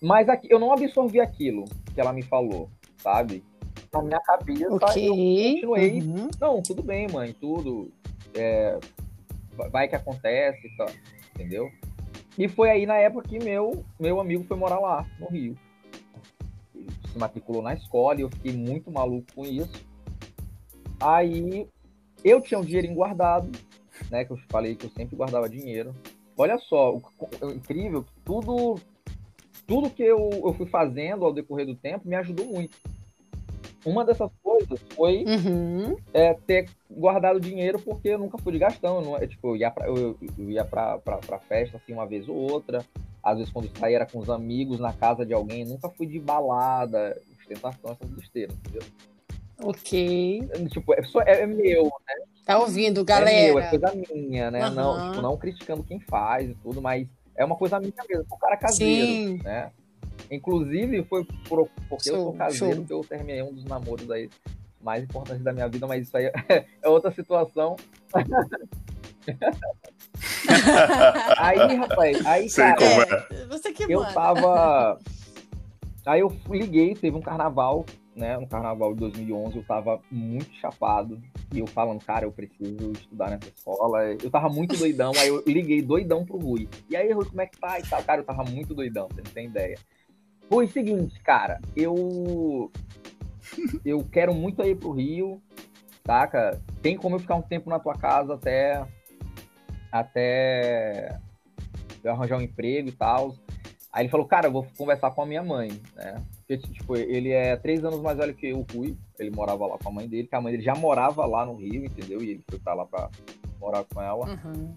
Mas 0.00 0.28
aqui, 0.28 0.48
eu 0.50 0.58
não 0.58 0.72
absorvi 0.72 1.20
aquilo 1.20 1.64
que 1.94 2.00
ela 2.00 2.12
me 2.12 2.22
falou, 2.22 2.68
sabe? 2.98 3.42
Na 3.90 4.02
minha 4.02 4.20
cabeça, 4.20 4.74
okay. 4.74 5.08
eu 5.08 5.50
continuei. 5.50 6.02
Uhum. 6.02 6.28
Não, 6.38 6.62
tudo 6.62 6.82
bem, 6.82 7.06
mãe, 7.08 7.32
tudo. 7.32 7.90
É, 8.34 8.78
vai 9.70 9.88
que 9.88 9.96
acontece, 9.96 10.68
entendeu? 11.34 11.70
E 12.36 12.48
foi 12.48 12.70
aí 12.70 12.84
na 12.84 12.96
época 12.96 13.28
que 13.28 13.38
meu, 13.38 13.84
meu 13.98 14.20
amigo 14.20 14.44
foi 14.44 14.56
morar 14.56 14.80
lá, 14.80 15.06
no 15.20 15.28
Rio. 15.28 15.56
Se 17.12 17.18
matriculou 17.18 17.62
na 17.62 17.74
escola 17.74 18.18
e 18.18 18.22
eu 18.22 18.30
fiquei 18.30 18.52
muito 18.52 18.90
maluco 18.90 19.26
com 19.34 19.44
isso. 19.44 19.84
Aí 21.00 21.68
eu 22.24 22.40
tinha 22.40 22.58
um 22.58 22.64
dinheirinho 22.64 22.94
guardado, 22.94 23.50
né? 24.10 24.24
Que 24.24 24.32
eu 24.32 24.36
falei 24.48 24.74
que 24.74 24.86
eu 24.86 24.90
sempre 24.90 25.16
guardava 25.16 25.48
dinheiro. 25.48 25.94
Olha 26.36 26.58
só, 26.58 26.94
o, 26.94 27.02
o 27.42 27.50
incrível, 27.52 28.04
tudo, 28.24 28.80
tudo 29.66 29.90
que 29.90 30.02
eu, 30.02 30.30
eu 30.32 30.52
fui 30.54 30.66
fazendo 30.66 31.24
ao 31.24 31.32
decorrer 31.32 31.66
do 31.66 31.76
tempo 31.76 32.08
me 32.08 32.16
ajudou 32.16 32.46
muito. 32.46 32.76
Uma 33.84 34.04
dessas 34.04 34.30
coisas 34.42 34.80
foi 34.94 35.24
uhum. 35.24 35.96
é, 36.12 36.32
ter 36.32 36.70
guardado 36.90 37.38
dinheiro 37.38 37.78
porque 37.78 38.08
eu 38.08 38.18
nunca 38.18 38.38
fui 38.38 38.52
de 38.52 38.58
gastão. 38.58 39.02
Não, 39.02 39.16
é, 39.16 39.26
tipo, 39.26 39.48
eu 39.48 39.56
ia 39.56 39.70
pra, 39.70 39.86
eu, 39.86 40.16
eu 40.38 40.50
ia 40.50 40.64
pra, 40.64 40.98
pra, 40.98 41.18
pra, 41.18 41.38
festa 41.38 41.76
assim 41.76 41.92
uma 41.92 42.06
vez 42.06 42.28
ou 42.28 42.34
outra. 42.34 42.84
Às 43.22 43.38
vezes 43.38 43.52
quando 43.52 43.70
saía 43.78 43.96
era 43.96 44.06
com 44.06 44.18
os 44.18 44.30
amigos 44.30 44.80
na 44.80 44.92
casa 44.92 45.26
de 45.26 45.34
alguém. 45.34 45.64
Nunca 45.64 45.90
fui 45.90 46.06
de 46.06 46.18
balada, 46.18 47.20
ostentação, 47.38 47.92
essas 47.92 48.10
besteiras, 48.10 48.56
entendeu? 48.56 48.82
Ok. 49.62 50.48
Tipo, 50.70 50.94
é, 50.94 51.02
só, 51.04 51.20
é, 51.20 51.42
é 51.42 51.46
meu, 51.46 51.84
né? 51.84 52.14
Tá 52.44 52.58
ouvindo, 52.58 53.04
galera? 53.04 53.30
É 53.30 53.46
meu, 53.46 53.58
é 53.58 53.70
coisa 53.70 53.94
minha, 53.94 54.50
né? 54.50 54.68
Uhum. 54.68 54.74
Não, 54.74 55.10
tipo, 55.10 55.22
não 55.22 55.36
criticando 55.36 55.82
quem 55.82 56.00
faz 56.00 56.50
e 56.50 56.54
tudo, 56.54 56.80
mas 56.80 57.06
é 57.36 57.44
uma 57.44 57.56
coisa 57.56 57.78
minha 57.78 57.92
mesmo. 58.08 58.26
O 58.30 58.38
cara 58.38 58.56
caseiro, 58.56 59.06
Sim. 59.06 59.38
né? 59.42 59.70
Inclusive, 60.30 61.02
foi 61.04 61.24
por, 61.48 61.68
porque 61.88 62.10
show, 62.10 62.16
eu 62.16 62.22
sou 62.22 62.32
caseiro 62.34 62.76
show. 62.76 62.84
que 62.84 62.92
eu 62.92 63.00
terminei 63.00 63.42
um 63.42 63.52
dos 63.52 63.64
namoros 63.64 64.10
aí 64.10 64.28
mais 64.80 65.04
importantes 65.04 65.42
da 65.42 65.52
minha 65.52 65.68
vida, 65.68 65.86
mas 65.86 66.06
isso 66.06 66.16
aí 66.16 66.30
é 66.82 66.88
outra 66.88 67.10
situação. 67.10 67.76
aí, 71.38 71.76
rapaz, 71.76 72.26
aí, 72.26 72.48
Sei 72.48 72.64
cara, 72.64 73.26
é, 73.30 73.46
você 73.46 73.72
que 73.72 73.84
eu 73.84 74.00
manda. 74.00 74.12
tava. 74.12 74.98
Aí 76.06 76.20
eu 76.20 76.30
liguei, 76.50 76.94
teve 76.94 77.16
um 77.16 77.22
carnaval, 77.22 77.86
né? 78.14 78.36
Um 78.36 78.46
carnaval 78.46 78.92
de 78.92 79.00
2011, 79.00 79.56
eu 79.56 79.64
tava 79.64 80.00
muito 80.10 80.52
chapado. 80.56 81.18
E 81.52 81.60
eu 81.60 81.66
falando, 81.66 82.04
cara, 82.04 82.26
eu 82.26 82.32
preciso 82.32 82.92
estudar 82.92 83.30
nessa 83.30 83.48
escola. 83.48 84.04
Eu 84.22 84.30
tava 84.30 84.50
muito 84.50 84.76
doidão, 84.76 85.12
aí 85.16 85.28
eu 85.28 85.42
liguei 85.46 85.80
doidão 85.80 86.26
pro 86.26 86.36
Rui. 86.36 86.68
E 86.90 86.96
aí, 86.96 87.10
Rui, 87.10 87.24
como 87.24 87.40
é 87.40 87.46
que 87.46 87.58
tá? 87.58 87.78
E 87.78 87.82
tal. 87.84 88.02
Cara, 88.02 88.20
eu 88.20 88.24
tava 88.24 88.44
muito 88.44 88.74
doidão, 88.74 89.08
você 89.08 89.22
não 89.22 89.30
tem 89.30 89.46
ideia. 89.46 89.78
Foi 90.48 90.66
o 90.66 90.70
seguinte, 90.70 91.18
cara, 91.20 91.60
eu 91.76 92.70
eu 93.84 94.04
quero 94.10 94.34
muito 94.34 94.62
ir 94.62 94.76
pro 94.76 94.92
Rio, 94.92 95.40
saca? 96.06 96.60
Tem 96.82 96.96
como 96.96 97.16
eu 97.16 97.20
ficar 97.20 97.36
um 97.36 97.42
tempo 97.42 97.70
na 97.70 97.78
tua 97.78 97.94
casa 97.94 98.34
até 98.34 98.84
até 99.90 101.18
eu 102.02 102.12
arranjar 102.12 102.38
um 102.38 102.42
emprego 102.42 102.88
e 102.88 102.92
tal. 102.92 103.34
Aí 103.92 104.02
ele 104.02 104.10
falou, 104.10 104.26
cara, 104.26 104.48
eu 104.48 104.52
vou 104.52 104.66
conversar 104.76 105.12
com 105.12 105.22
a 105.22 105.26
minha 105.26 105.42
mãe, 105.42 105.80
né? 105.94 106.20
Porque, 106.38 106.58
tipo, 106.58 106.96
ele 106.96 107.30
é 107.30 107.56
três 107.56 107.84
anos 107.84 108.00
mais 108.00 108.18
velho 108.18 108.34
que 108.34 108.48
eu 108.48 108.66
fui. 108.68 108.96
Ele 109.16 109.30
morava 109.30 109.64
lá 109.66 109.78
com 109.78 109.88
a 109.88 109.92
mãe 109.92 110.08
dele, 110.08 110.26
que 110.26 110.34
a 110.34 110.40
mãe 110.40 110.50
dele 110.50 110.64
já 110.64 110.74
morava 110.74 111.24
lá 111.24 111.46
no 111.46 111.54
Rio, 111.54 111.84
entendeu? 111.84 112.20
E 112.20 112.30
ele 112.30 112.44
foi 112.50 112.58
pra 112.58 112.74
lá 112.74 112.84
pra 112.84 113.08
morar 113.60 113.84
com 113.84 114.02
ela. 114.02 114.26
Uhum. 114.26 114.74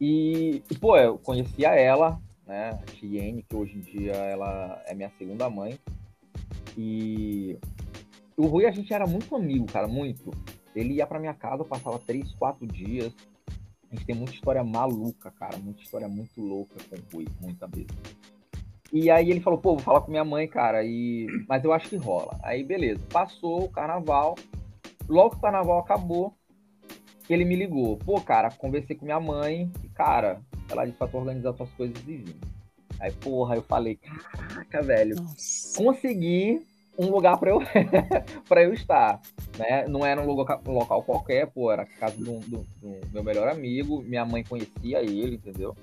E, 0.00 0.62
e, 0.70 0.78
pô, 0.78 0.96
eu 0.96 1.18
conhecia 1.18 1.74
ela, 1.74 2.18
né? 2.48 2.70
A 2.70 2.92
Tiene, 2.92 3.42
que 3.42 3.54
hoje 3.54 3.76
em 3.76 3.80
dia 3.80 4.14
ela 4.14 4.82
é 4.86 4.94
minha 4.94 5.12
segunda 5.18 5.48
mãe. 5.50 5.78
E 6.76 7.58
o 8.36 8.46
Rui 8.46 8.64
a 8.64 8.70
gente 8.70 8.92
era 8.92 9.06
muito 9.06 9.36
amigo, 9.36 9.66
cara, 9.66 9.86
muito. 9.86 10.30
Ele 10.74 10.94
ia 10.94 11.06
pra 11.06 11.20
minha 11.20 11.34
casa, 11.34 11.64
passava 11.64 11.98
três, 11.98 12.32
quatro 12.32 12.66
dias. 12.66 13.14
A 13.90 13.94
gente 13.94 14.06
tem 14.06 14.14
muita 14.14 14.32
história 14.32 14.64
maluca, 14.64 15.30
cara, 15.30 15.58
muita 15.58 15.82
história 15.82 16.08
muito 16.08 16.40
louca 16.40 16.76
com 16.88 16.96
o 16.96 17.16
Rui, 17.16 17.26
muita 17.40 17.68
mesmo. 17.68 17.96
E 18.92 19.10
aí 19.10 19.30
ele 19.30 19.40
falou, 19.40 19.58
pô, 19.58 19.74
vou 19.74 19.80
falar 19.80 20.00
com 20.00 20.10
minha 20.10 20.24
mãe, 20.24 20.48
cara, 20.48 20.82
e... 20.82 21.26
mas 21.46 21.62
eu 21.62 21.72
acho 21.72 21.88
que 21.88 21.96
rola. 21.96 22.38
Aí 22.42 22.64
beleza, 22.64 23.00
passou 23.10 23.64
o 23.64 23.68
carnaval, 23.68 24.34
logo 25.08 25.30
que 25.30 25.36
o 25.36 25.40
carnaval 25.40 25.78
acabou, 25.78 26.34
ele 27.28 27.44
me 27.44 27.56
ligou. 27.56 27.96
Pô, 27.98 28.20
cara, 28.20 28.50
conversei 28.50 28.96
com 28.96 29.04
minha 29.04 29.20
mãe, 29.20 29.70
e, 29.82 29.88
cara, 29.88 30.40
ela 30.68 30.84
disse 30.84 30.98
pra 30.98 31.08
tu 31.08 31.16
organizar 31.16 31.52
tuas 31.52 31.70
coisas 31.72 31.96
e 32.06 32.16
vir. 32.16 32.36
Aí, 33.00 33.12
porra, 33.12 33.56
eu 33.56 33.62
falei, 33.62 33.96
caraca, 33.96 34.82
velho, 34.82 35.16
Nossa. 35.16 35.76
consegui 35.76 36.66
um 36.98 37.10
lugar 37.10 37.38
para 37.38 37.50
eu 37.50 37.60
para 38.48 38.64
eu 38.64 38.74
estar, 38.74 39.20
né? 39.56 39.86
Não 39.86 40.04
era 40.04 40.20
um, 40.20 40.26
lugar, 40.26 40.60
um 40.66 40.72
local 40.72 41.02
qualquer, 41.04 41.46
pô, 41.46 41.70
era 41.70 41.82
a 41.82 41.86
casa 41.86 42.16
do, 42.16 42.40
do, 42.40 42.66
do, 42.80 43.00
meu 43.12 43.22
melhor 43.22 43.48
amigo, 43.48 44.02
minha 44.02 44.24
mãe 44.24 44.42
conhecia 44.42 45.00
ele, 45.00 45.36
entendeu? 45.36 45.76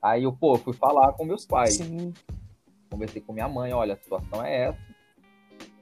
Aí 0.00 0.22
eu, 0.22 0.32
pô, 0.32 0.56
fui 0.56 0.72
falar 0.72 1.12
com 1.12 1.26
meus 1.26 1.44
pais. 1.44 1.74
Sim. 1.74 2.14
Conversei 2.88 3.20
com 3.20 3.34
minha 3.34 3.48
mãe, 3.48 3.72
olha, 3.72 3.92
a 3.92 3.98
situação 3.98 4.42
é 4.42 4.68
essa. 4.68 4.90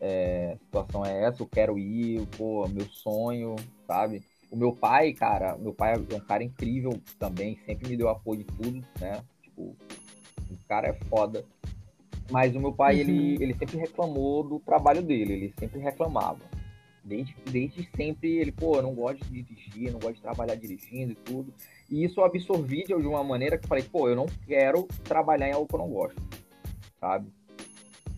É, 0.00 0.52
a 0.54 0.64
situação 0.64 1.06
é 1.06 1.24
essa, 1.24 1.42
eu 1.42 1.46
quero 1.46 1.78
ir, 1.78 2.26
pô, 2.36 2.66
meu 2.68 2.86
sonho, 2.86 3.54
sabe? 3.86 4.24
O 4.50 4.56
meu 4.56 4.72
pai, 4.72 5.12
cara, 5.12 5.56
meu 5.58 5.74
pai 5.74 5.94
é 5.94 6.16
um 6.16 6.20
cara 6.20 6.42
incrível 6.42 6.98
também, 7.18 7.58
sempre 7.66 7.88
me 7.88 7.96
deu 7.96 8.08
apoio 8.08 8.40
em 8.40 8.44
tudo, 8.44 8.84
né? 9.00 9.22
Tipo, 9.42 9.76
o 10.50 10.56
cara 10.66 10.88
é 10.88 10.94
foda. 11.08 11.44
Mas 12.30 12.54
o 12.54 12.60
meu 12.60 12.72
pai, 12.72 12.94
uhum. 12.94 13.00
ele, 13.00 13.42
ele 13.42 13.54
sempre 13.54 13.78
reclamou 13.78 14.42
do 14.42 14.58
trabalho 14.60 15.02
dele, 15.02 15.32
ele 15.32 15.54
sempre 15.58 15.80
reclamava. 15.80 16.40
Desde, 17.04 17.34
desde 17.50 17.88
sempre, 17.96 18.36
ele, 18.36 18.52
pô, 18.52 18.76
eu 18.76 18.82
não 18.82 18.94
gosto 18.94 19.24
de 19.24 19.42
dirigir, 19.42 19.90
não 19.90 19.98
gosto 19.98 20.16
de 20.16 20.22
trabalhar 20.22 20.54
dirigindo 20.56 21.12
e 21.12 21.16
tudo. 21.16 21.52
E 21.90 22.04
isso 22.04 22.20
eu 22.20 22.24
absorvi 22.24 22.84
de 22.84 22.94
uma 22.94 23.24
maneira 23.24 23.56
que 23.56 23.64
eu 23.64 23.68
falei, 23.68 23.84
pô, 23.84 24.08
eu 24.08 24.16
não 24.16 24.26
quero 24.46 24.86
trabalhar 25.04 25.48
em 25.48 25.52
algo 25.52 25.66
que 25.66 25.74
eu 25.74 25.78
não 25.78 25.88
gosto, 25.88 26.22
sabe? 27.00 27.32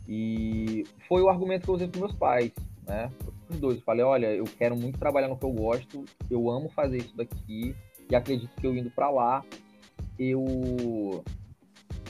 E 0.09 0.85
foi 1.07 1.23
o 1.23 1.29
argumento 1.29 1.65
que 1.65 1.71
eu 1.71 1.75
usei 1.75 1.89
com 1.89 2.01
meus 2.01 2.13
pais 2.13 2.53
né? 2.91 3.11
Dois. 3.59 3.79
Eu 3.79 3.83
falei, 3.83 4.05
olha, 4.05 4.27
eu 4.29 4.45
quero 4.45 4.77
muito 4.77 4.99
trabalhar 4.99 5.29
no 5.29 5.37
que 5.37 5.45
eu 5.45 5.53
gosto, 5.53 6.05
eu 6.31 6.51
amo 6.51 6.69
fazer 6.71 6.99
isso 6.99 7.17
daqui 7.17 7.75
e 8.11 8.15
acredito 8.15 8.55
que 8.57 8.67
eu 8.67 8.77
indo 8.77 8.91
para 8.91 9.11
lá, 9.11 9.45
eu 10.19 11.25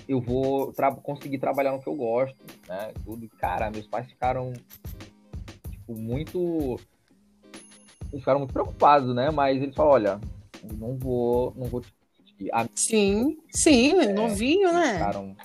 eu 0.08 0.20
vou 0.20 0.72
tra 0.72 0.92
conseguir 0.92 1.38
trabalhar 1.38 1.72
no 1.72 1.80
que 1.80 1.88
eu 1.88 1.94
gosto, 1.94 2.36
né? 2.68 2.92
Tudo. 3.04 3.28
Cara, 3.38 3.70
meus 3.70 3.86
pais 3.86 4.08
ficaram 4.08 4.52
tipo 5.70 5.94
muito 5.94 6.78
eles 8.12 8.20
ficaram 8.20 8.40
muito 8.40 8.52
preocupados, 8.52 9.14
né? 9.14 9.30
Mas 9.30 9.62
eles 9.62 9.74
falaram, 9.74 9.94
olha, 9.94 10.20
não 10.76 10.96
vou, 10.96 11.54
não 11.56 11.66
vou 11.66 11.80
te 11.80 11.90
Sim, 12.74 13.38
sim, 13.50 13.92
é, 14.00 14.12
novinho, 14.12 14.72
né? 14.72 14.94
Ficaram 14.94 15.36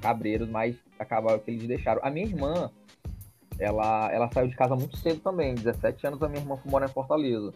cabreiros, 0.00 0.48
mas 0.48 0.76
acabaram 0.98 1.38
que 1.38 1.50
eles 1.50 1.66
deixaram. 1.66 2.00
A 2.04 2.10
minha 2.10 2.26
irmã, 2.26 2.70
ela, 3.58 4.10
ela 4.12 4.30
saiu 4.32 4.48
de 4.48 4.56
casa 4.56 4.74
muito 4.74 4.96
cedo 4.96 5.20
também. 5.20 5.54
17 5.54 6.06
anos 6.06 6.22
a 6.22 6.28
minha 6.28 6.40
irmã 6.40 6.56
foi 6.56 6.70
morar 6.70 6.86
em 6.86 6.92
Fortaleza. 6.92 7.52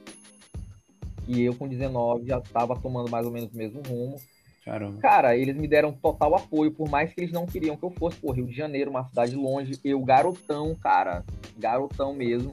E 1.27 1.43
eu 1.43 1.55
com 1.55 1.69
19 1.69 2.27
já 2.27 2.39
estava 2.39 2.79
tomando 2.79 3.11
mais 3.11 3.27
ou 3.27 3.33
menos 3.33 3.53
o 3.53 3.57
mesmo 3.57 3.83
rumo. 3.87 4.17
Caramba. 4.65 5.01
Cara, 5.01 5.37
eles 5.37 5.57
me 5.57 5.67
deram 5.67 5.93
total 5.93 6.35
apoio, 6.35 6.73
por 6.73 6.89
mais 6.89 7.13
que 7.13 7.21
eles 7.21 7.33
não 7.33 7.47
queriam 7.47 7.77
que 7.77 7.83
eu 7.83 7.91
fosse 7.91 8.19
por 8.19 8.37
Rio 8.37 8.47
de 8.47 8.55
Janeiro, 8.55 8.91
uma 8.91 9.05
cidade 9.05 9.35
longe. 9.35 9.79
Eu, 9.85 10.01
garotão, 10.01 10.75
cara, 10.75 11.25
garotão 11.57 12.15
mesmo. 12.15 12.53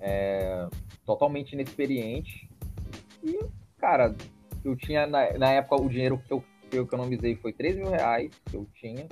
É, 0.00 0.66
totalmente 1.04 1.52
inexperiente. 1.52 2.48
E, 3.22 3.38
cara, 3.78 4.14
eu 4.64 4.76
tinha, 4.76 5.06
na, 5.06 5.38
na 5.38 5.50
época, 5.52 5.82
o 5.82 5.88
dinheiro 5.88 6.18
que 6.18 6.32
eu, 6.32 6.44
que 6.70 6.78
eu 6.78 6.84
economizei 6.84 7.36
foi 7.36 7.52
3 7.52 7.76
mil 7.76 7.90
reais 7.90 8.30
que 8.46 8.56
eu 8.56 8.66
tinha. 8.74 9.06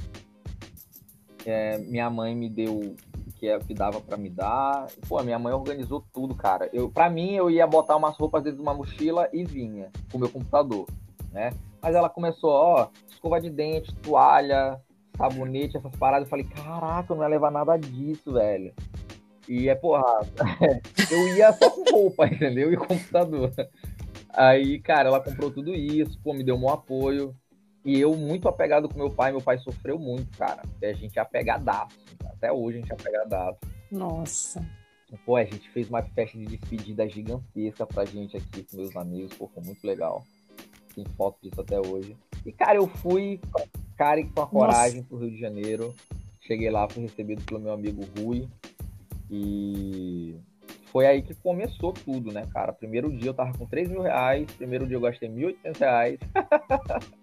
É, 1.45 1.79
minha 1.79 2.09
mãe 2.11 2.35
me 2.35 2.49
deu 2.49 2.95
que, 3.41 3.49
é, 3.49 3.59
que 3.59 3.73
dava 3.73 4.01
para 4.03 4.19
me 4.19 4.29
dar. 4.29 4.87
Pô, 5.09 5.21
minha 5.23 5.39
mãe 5.39 5.55
organizou 5.55 6.05
tudo, 6.13 6.35
cara. 6.35 6.69
Eu, 6.75 6.91
para 6.91 7.09
mim, 7.09 7.33
eu 7.33 7.51
ia 7.51 7.67
botar 7.67 7.97
umas 7.97 8.15
roupas 8.17 8.43
dentro 8.45 8.59
de 8.59 8.63
uma 8.63 8.75
mochila 8.75 9.29
e 9.33 9.43
vinha 9.43 9.91
com 10.13 10.19
o 10.19 10.21
meu 10.21 10.29
computador, 10.29 10.87
né? 11.33 11.51
Mas 11.81 11.95
ela 11.95 12.11
começou, 12.11 12.51
ó, 12.51 12.89
escova 13.09 13.41
de 13.41 13.49
dente, 13.49 13.95
toalha, 13.97 14.79
sabonete, 15.17 15.79
essas 15.79 15.97
paradas. 15.97 16.27
Eu 16.27 16.31
falei, 16.31 16.45
caraca, 16.45 17.11
eu 17.11 17.17
não 17.17 17.23
ia 17.23 17.31
levar 17.31 17.51
nada 17.51 17.79
disso, 17.79 18.35
velho. 18.35 18.75
E 19.49 19.71
é, 19.71 19.75
porra, 19.75 20.05
eu 21.11 21.37
ia 21.37 21.51
só 21.55 21.71
com 21.71 21.91
roupa, 21.91 22.27
entendeu? 22.29 22.71
E 22.71 22.77
computador. 22.77 23.51
Aí, 24.35 24.79
cara, 24.81 25.09
ela 25.09 25.21
comprou 25.21 25.51
tudo 25.51 25.75
isso, 25.75 26.21
pô, 26.23 26.35
me 26.35 26.45
deu 26.45 26.57
um 26.57 26.69
apoio. 26.69 27.35
E 27.85 27.99
eu, 27.99 28.15
muito 28.15 28.49
apegado 28.49 28.89
com 28.89 28.99
meu 28.99 29.11
pai, 29.11 29.33
meu 29.33 29.41
pai 29.41 29.59
sofreu 29.59 29.99
muito, 29.99 30.37
cara. 30.37 30.63
A 30.83 30.93
gente 30.93 31.19
é 31.19 31.23
apegadaço. 31.23 31.99
Até 32.27 32.53
hoje 32.53 32.79
a 32.79 32.81
gente 32.81 32.93
é 32.93 32.95
apegadaço. 32.95 33.59
Nossa. 33.91 34.65
Pô, 35.25 35.37
a 35.37 35.45
gente 35.45 35.69
fez 35.71 35.89
uma 35.89 36.03
festa 36.03 36.39
de 36.39 36.47
despedida 36.47 37.09
gigantesca 37.09 37.87
pra 37.87 38.05
gente 38.05 38.37
aqui 38.37 38.63
com 38.63 38.77
meus 38.77 38.95
amigos. 38.97 39.37
Pô, 39.37 39.49
foi 39.49 39.63
muito 39.63 39.85
legal. 39.85 40.25
Tem 40.95 41.05
foto 41.17 41.39
disso 41.43 41.61
até 41.61 41.81
hoje. 41.81 42.17
E, 42.45 42.53
cara, 42.53 42.77
eu 42.77 42.87
fui, 42.87 43.41
cara, 43.97 44.25
com 44.25 44.43
a 44.43 44.47
coragem 44.47 44.99
Nossa. 44.99 45.09
pro 45.09 45.19
Rio 45.19 45.31
de 45.31 45.39
Janeiro. 45.39 45.95
Cheguei 46.41 46.71
lá, 46.71 46.89
fui 46.89 47.03
recebido 47.03 47.43
pelo 47.45 47.61
meu 47.61 47.73
amigo 47.73 48.03
Rui. 48.19 48.49
E 49.31 50.37
foi 50.87 51.07
aí 51.07 51.23
que 51.23 51.35
começou 51.35 51.93
tudo, 51.93 52.33
né, 52.33 52.47
cara? 52.53 52.73
Primeiro 52.73 53.11
dia 53.17 53.31
eu 53.31 53.35
tava 53.35 53.57
com 53.57 53.67
3 53.67 53.89
mil 53.89 54.03
reais, 54.03 54.51
primeiro 54.53 54.87
dia 54.87 54.97
eu 54.97 55.01
gastei 55.01 55.29
1.800 55.29 55.79
reais. 55.79 56.19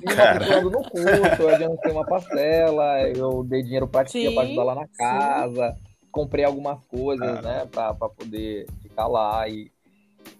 me 0.00 0.14
matriculando 0.16 0.70
no 0.70 0.90
curso, 0.90 1.42
eu 1.42 1.48
adiantei 1.48 1.92
uma 1.92 2.04
parcela, 2.04 3.08
eu 3.08 3.42
dei 3.44 3.62
dinheiro 3.62 3.88
pra 3.88 4.04
tia 4.04 4.32
pra 4.32 4.42
ajudar 4.42 4.64
lá 4.64 4.74
na 4.74 4.88
casa, 4.88 5.72
sim. 5.72 5.80
comprei 6.10 6.44
algumas 6.44 6.84
coisas, 6.86 7.26
ah. 7.38 7.42
né, 7.42 7.66
pra, 7.66 7.94
pra 7.94 8.08
poder 8.08 8.66
ficar 8.82 9.06
lá 9.06 9.48
e, 9.48 9.70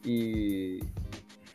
e, 0.05 0.81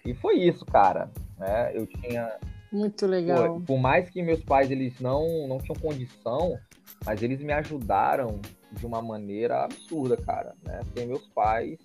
e 0.06 0.14
foi 0.16 0.40
isso, 0.40 0.66
cara, 0.66 1.12
né, 1.38 1.72
eu 1.76 1.86
tinha... 1.86 2.38
Muito 2.72 3.08
legal. 3.08 3.56
Por, 3.56 3.62
por 3.64 3.80
mais 3.80 4.10
que 4.10 4.22
meus 4.22 4.44
pais, 4.44 4.70
eles 4.70 5.00
não, 5.00 5.48
não 5.48 5.58
tinham 5.58 5.80
condição, 5.80 6.58
mas 7.06 7.22
eles 7.24 7.42
me 7.42 7.52
ajudaram 7.54 8.40
de 8.72 8.86
uma 8.86 9.02
maneira 9.02 9.64
absurda, 9.64 10.18
cara, 10.18 10.56
né, 10.64 10.80
sem 10.96 11.08
meus 11.08 11.28
pais, 11.28 11.80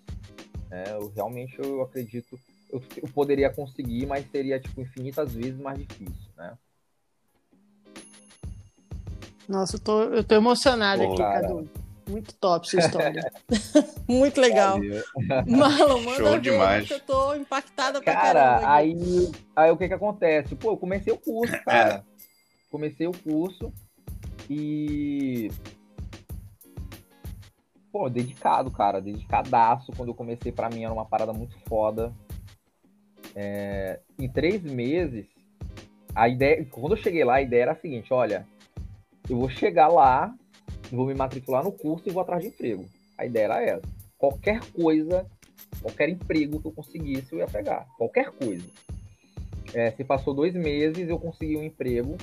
né, 0.70 0.84
eu 0.92 1.12
realmente 1.14 1.58
eu 1.58 1.82
acredito 1.82 2.38
eu, 2.74 2.82
eu 3.02 3.08
poderia 3.14 3.48
conseguir, 3.50 4.04
mas 4.06 4.28
seria 4.30 4.58
tipo 4.58 4.80
infinitas 4.80 5.32
vezes 5.32 5.58
mais 5.60 5.78
difícil, 5.78 6.30
né? 6.36 6.58
Nossa, 9.48 9.76
eu 9.76 9.80
tô, 9.80 10.02
eu 10.02 10.24
tô 10.24 10.34
emocionado 10.34 11.02
Pô, 11.02 11.12
aqui, 11.12 11.22
cara. 11.22 11.48
Cadu. 11.48 11.70
Muito 12.08 12.34
top 12.34 12.68
sua 12.68 12.80
história. 12.84 13.32
Muito 14.08 14.40
legal. 14.40 14.78
Marlon, 15.46 16.00
manda 16.00 16.16
Show 16.16 16.32
ver, 16.32 16.40
demais. 16.40 16.90
eu 16.90 17.00
tô 17.00 17.34
impactada 17.34 18.02
pra 18.02 18.12
cara, 18.12 18.40
caramba. 18.40 18.74
Aí, 18.74 19.32
aí 19.54 19.70
o 19.70 19.76
que 19.76 19.86
que 19.86 19.94
acontece? 19.94 20.56
Pô, 20.56 20.72
eu 20.72 20.76
comecei 20.76 21.12
o 21.12 21.18
curso, 21.18 21.56
cara. 21.64 22.04
Comecei 22.70 23.06
o 23.06 23.12
curso 23.12 23.72
e 24.50 25.50
pô, 27.92 28.10
dedicado, 28.10 28.70
cara, 28.70 29.00
dedicadaço. 29.00 29.92
Quando 29.96 30.08
eu 30.08 30.14
comecei, 30.14 30.50
para 30.50 30.68
mim 30.68 30.82
era 30.82 30.92
uma 30.92 31.06
parada 31.06 31.32
muito 31.32 31.56
foda. 31.68 32.12
É, 33.34 34.00
em 34.18 34.28
três 34.28 34.62
meses, 34.62 35.26
a 36.14 36.28
ideia, 36.28 36.64
quando 36.70 36.92
eu 36.92 37.02
cheguei 37.02 37.24
lá, 37.24 37.36
a 37.36 37.42
ideia 37.42 37.62
era 37.62 37.72
a 37.72 37.76
seguinte: 37.76 38.12
olha, 38.12 38.46
eu 39.28 39.38
vou 39.38 39.50
chegar 39.50 39.88
lá, 39.88 40.34
vou 40.90 41.06
me 41.06 41.14
matricular 41.14 41.64
no 41.64 41.72
curso 41.72 42.08
e 42.08 42.12
vou 42.12 42.22
atrás 42.22 42.42
de 42.42 42.48
emprego. 42.48 42.84
A 43.18 43.26
ideia 43.26 43.44
era 43.44 43.62
essa. 43.62 43.88
Qualquer 44.16 44.60
coisa, 44.72 45.26
qualquer 45.80 46.08
emprego 46.08 46.60
que 46.60 46.68
eu 46.68 46.72
conseguisse, 46.72 47.32
eu 47.32 47.38
ia 47.38 47.46
pegar. 47.46 47.86
Qualquer 47.96 48.30
coisa. 48.30 48.66
É, 49.72 49.90
se 49.90 50.04
passou 50.04 50.32
dois 50.32 50.54
meses, 50.54 51.08
eu 51.08 51.18
consegui 51.18 51.56
um 51.56 51.62
emprego 51.64 52.16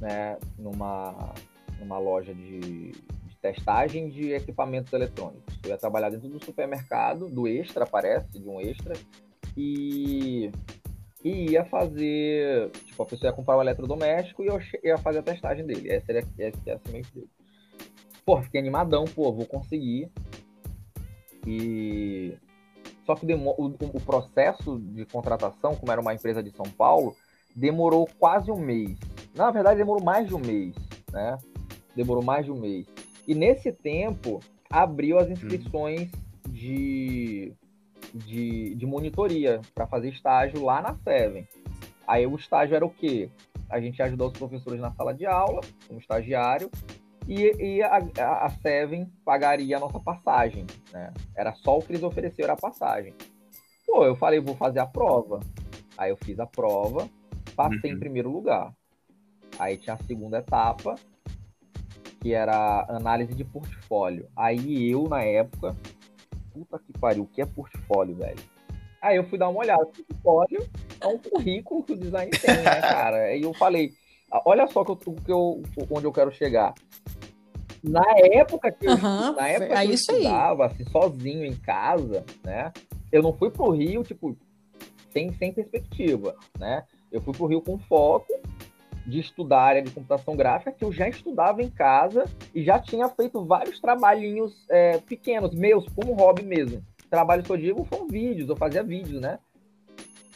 né, 0.00 0.38
numa, 0.56 1.34
numa 1.80 1.98
loja 1.98 2.32
de, 2.32 2.60
de 2.92 3.36
testagem 3.42 4.08
de 4.08 4.32
equipamentos 4.32 4.92
eletrônicos. 4.92 5.58
Eu 5.64 5.70
ia 5.70 5.78
trabalhar 5.78 6.10
dentro 6.10 6.28
do 6.28 6.44
supermercado, 6.44 7.28
do 7.28 7.48
Extra, 7.48 7.84
parece, 7.84 8.38
de 8.38 8.48
um 8.48 8.60
Extra, 8.60 8.94
e, 9.58 10.52
e 11.24 11.50
ia 11.50 11.64
fazer. 11.64 12.70
Tipo, 12.70 13.02
a 13.02 13.06
pessoa 13.06 13.30
ia 13.30 13.36
comprar 13.36 13.56
o 13.56 13.58
um 13.58 13.62
eletrodoméstico 13.62 14.44
e 14.44 14.46
eu 14.46 14.60
ia 14.84 14.96
fazer 14.96 15.18
a 15.18 15.22
testagem 15.22 15.66
dele. 15.66 15.92
Esse 15.92 16.10
era, 16.10 16.20
esse 16.20 16.38
ia 16.38 16.78
ser 16.78 16.90
meu 16.90 17.00
emprego. 17.00 17.28
Pô, 18.24 18.40
fiquei 18.40 18.60
animadão, 18.60 19.04
pô, 19.04 19.32
vou 19.32 19.46
conseguir. 19.46 20.08
E. 21.44 22.38
Só 23.04 23.14
que 23.14 23.26
o, 23.34 23.66
o 23.66 24.00
processo 24.00 24.78
de 24.78 25.06
contratação, 25.06 25.74
como 25.74 25.90
era 25.90 26.00
uma 26.00 26.14
empresa 26.14 26.42
de 26.42 26.50
São 26.50 26.66
Paulo, 26.66 27.16
demorou 27.56 28.06
quase 28.18 28.52
um 28.52 28.58
mês. 28.58 28.98
Na 29.34 29.50
verdade, 29.50 29.78
demorou 29.78 30.04
mais 30.04 30.28
de 30.28 30.34
um 30.34 30.38
mês, 30.38 30.74
né? 31.10 31.38
Demorou 31.96 32.22
mais 32.22 32.44
de 32.44 32.52
um 32.52 32.60
mês. 32.60 32.86
E 33.26 33.34
nesse 33.34 33.72
tempo, 33.72 34.40
abriu 34.70 35.18
as 35.18 35.30
inscrições 35.30 36.10
de 36.50 37.54
de, 38.14 38.74
de 38.74 38.86
monitoria 38.86 39.60
para 39.74 39.86
fazer 39.86 40.08
estágio 40.10 40.64
lá 40.64 40.80
na 40.80 40.94
Seven. 40.94 41.46
Aí 42.06 42.26
o 42.26 42.36
estágio 42.36 42.74
era 42.74 42.84
o 42.84 42.90
quê? 42.90 43.30
A 43.68 43.80
gente 43.80 44.00
ajudou 44.02 44.28
os 44.28 44.38
professores 44.38 44.80
na 44.80 44.92
sala 44.92 45.12
de 45.12 45.26
aula, 45.26 45.60
como 45.86 46.00
estagiário, 46.00 46.70
e, 47.28 47.52
e 47.62 47.82
a, 47.82 47.98
a, 48.44 48.50
Seven 48.62 49.12
pagaria 49.22 49.76
a 49.76 49.80
nossa 49.80 50.00
passagem, 50.00 50.64
né? 50.90 51.12
Era 51.36 51.52
só 51.52 51.76
o 51.76 51.82
que 51.82 51.92
eles 51.92 52.02
ofereceram 52.02 52.54
a 52.54 52.56
passagem. 52.56 53.14
Pô, 53.86 54.06
eu 54.06 54.16
falei, 54.16 54.40
vou 54.40 54.56
fazer 54.56 54.78
a 54.78 54.86
prova. 54.86 55.40
Aí 55.98 56.10
eu 56.10 56.16
fiz 56.16 56.40
a 56.40 56.46
prova, 56.46 57.08
passei 57.54 57.90
uhum. 57.90 57.96
em 57.96 58.00
primeiro 58.00 58.30
lugar. 58.30 58.72
Aí 59.58 59.76
tinha 59.76 59.94
a 59.94 60.04
segunda 60.04 60.38
etapa, 60.38 60.94
que 62.20 62.32
era 62.32 62.86
análise 62.88 63.34
de 63.34 63.44
portfólio. 63.44 64.26
Aí 64.34 64.90
eu, 64.90 65.06
na 65.08 65.22
época, 65.22 65.76
puta 66.52 66.78
que 66.78 66.92
pariu, 66.98 67.24
o 67.24 67.26
que 67.26 67.42
é 67.42 67.46
portfólio, 67.46 68.14
velho? 68.16 68.38
Aí 69.00 69.16
eu 69.16 69.24
fui 69.24 69.38
dar 69.38 69.48
uma 69.48 69.60
olhada. 69.60 69.84
Portfólio 69.86 70.68
é 71.00 71.06
um 71.06 71.18
currículo 71.18 71.82
que 71.82 71.92
o 71.92 71.96
design 71.96 72.30
tem, 72.30 72.56
né, 72.56 72.80
cara? 72.80 73.16
Aí 73.24 73.42
eu 73.42 73.54
falei, 73.54 73.92
olha 74.44 74.66
só 74.66 74.84
que 74.84 74.90
eu, 74.90 74.96
que 74.96 75.32
eu, 75.32 75.62
onde 75.90 76.06
eu 76.06 76.12
quero 76.12 76.32
chegar. 76.32 76.74
Na 77.82 78.04
época 78.16 78.72
que 78.72 78.86
eu, 78.86 78.92
uhum, 78.92 79.32
na 79.36 79.48
época 79.48 79.74
é 79.74 79.84
que 79.84 79.90
eu 79.90 79.94
estudava, 79.94 80.66
assim, 80.66 80.84
sozinho 80.86 81.44
em 81.44 81.54
casa, 81.54 82.24
né? 82.44 82.72
Eu 83.12 83.22
não 83.22 83.32
fui 83.32 83.50
pro 83.50 83.70
Rio, 83.70 84.02
tipo, 84.02 84.36
sem, 85.12 85.32
sem 85.34 85.52
perspectiva, 85.52 86.34
né? 86.58 86.84
Eu 87.10 87.20
fui 87.20 87.32
pro 87.32 87.46
Rio 87.46 87.62
com 87.62 87.78
foco 87.78 88.26
de 89.08 89.20
estudar 89.20 89.60
área 89.60 89.82
de 89.82 89.90
computação 89.90 90.36
gráfica 90.36 90.70
que 90.70 90.84
eu 90.84 90.92
já 90.92 91.08
estudava 91.08 91.62
em 91.62 91.70
casa 91.70 92.26
e 92.54 92.62
já 92.62 92.78
tinha 92.78 93.08
feito 93.08 93.42
vários 93.42 93.80
trabalhinhos 93.80 94.66
é, 94.68 94.98
pequenos, 94.98 95.54
meus, 95.54 95.86
como 95.88 96.12
hobby 96.12 96.42
mesmo. 96.42 96.84
Trabalhos 97.08 97.46
que 97.46 97.52
eu 97.52 97.56
digo 97.56 97.84
foram 97.84 98.06
vídeos, 98.06 98.50
eu 98.50 98.56
fazia 98.56 98.82
vídeos, 98.82 99.18
né? 99.18 99.38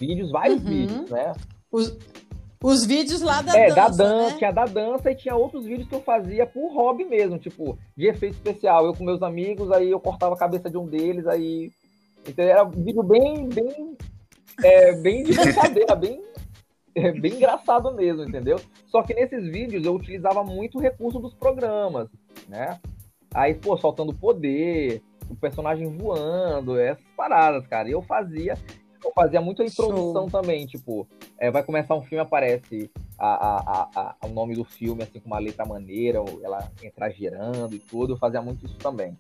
Vídeos, 0.01 0.31
vários 0.31 0.63
uhum. 0.63 0.71
vídeos, 0.71 1.11
né? 1.11 1.35
Os, 1.71 1.99
os 2.65 2.87
vídeos 2.87 3.21
lá 3.21 3.43
da 3.43 3.55
é, 3.55 3.69
dança. 3.69 3.75
Da 3.75 3.89
dança, 3.89 4.31
né? 4.31 4.39
tinha 4.39 4.51
da 4.53 4.65
dança 4.65 5.11
e 5.11 5.15
tinha 5.17 5.37
outros 5.37 5.67
vídeos 5.67 5.87
que 5.87 5.95
eu 5.95 6.01
fazia 6.01 6.47
por 6.47 6.73
hobby 6.73 7.05
mesmo, 7.05 7.39
tipo, 7.39 7.79
de 7.95 8.07
efeito 8.07 8.37
especial. 8.37 8.87
Eu 8.87 8.95
com 8.95 9.05
meus 9.05 9.23
amigos, 9.23 9.71
aí 9.71 9.91
eu 9.91 10.01
cortava 10.01 10.35
a 10.35 10.39
cabeça 10.39 10.71
de 10.71 10.79
um 10.79 10.87
deles, 10.87 11.27
aí. 11.27 11.71
Então 12.27 12.43
era 12.43 12.65
um 12.65 12.71
vídeo 12.71 13.03
bem, 13.03 13.51
bem. 13.51 13.97
É, 14.65 14.93
bem 14.97 15.25
de 15.25 15.35
brincadeira, 15.35 15.95
bem 15.97 16.32
é 16.95 17.13
bem 17.13 17.35
engraçado 17.35 17.93
mesmo, 17.95 18.23
entendeu? 18.23 18.61
Só 18.87 19.03
que 19.03 19.15
nesses 19.15 19.45
vídeos 19.47 19.85
eu 19.85 19.95
utilizava 19.95 20.45
muito 20.45 20.79
o 20.79 20.81
recurso 20.81 21.19
dos 21.19 21.35
programas, 21.35 22.09
né? 22.49 22.79
Aí, 23.35 23.55
pô, 23.55 23.77
soltando 23.77 24.13
poder, 24.13 25.03
o 25.31 25.35
personagem 25.35 25.87
voando, 25.97 26.79
essas 26.79 27.05
paradas, 27.17 27.67
cara. 27.67 27.89
E 27.89 27.93
eu 27.93 28.03
fazia, 28.03 28.59
eu 29.03 29.11
fazia 29.15 29.41
muito 29.41 29.63
a 29.63 29.65
introdução 29.65 30.29
Show. 30.29 30.43
também, 30.43 30.67
tipo, 30.67 31.07
é, 31.39 31.51
vai 31.51 31.63
começar 31.63 31.95
um 31.95 32.03
filme, 32.03 32.23
aparece 32.23 32.91
a, 33.19 33.27
a, 33.27 34.17
a, 34.21 34.27
o 34.27 34.29
nome 34.29 34.55
do 34.55 34.65
filme, 34.65 35.03
assim, 35.03 35.19
com 35.19 35.29
uma 35.29 35.39
letra 35.39 35.65
maneira, 35.65 36.23
ela 36.43 36.71
entrar 36.83 37.11
girando 37.11 37.75
e 37.75 37.79
tudo, 37.79 38.13
eu 38.13 38.19
fazia 38.19 38.43
muito 38.43 38.67
isso 38.67 38.77
também. 38.77 39.17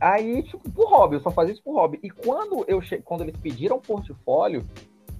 Aí, 0.00 0.42
tipo, 0.42 0.70
por 0.70 0.88
hobby, 0.90 1.16
eu 1.16 1.20
só 1.20 1.30
fazia 1.30 1.52
isso 1.52 1.62
por 1.62 1.74
hobby. 1.74 1.98
E 2.02 2.10
quando 2.10 2.64
eu 2.68 2.80
che... 2.80 2.98
quando 2.98 3.22
eles 3.22 3.36
pediram 3.36 3.80
portfólio, 3.80 4.62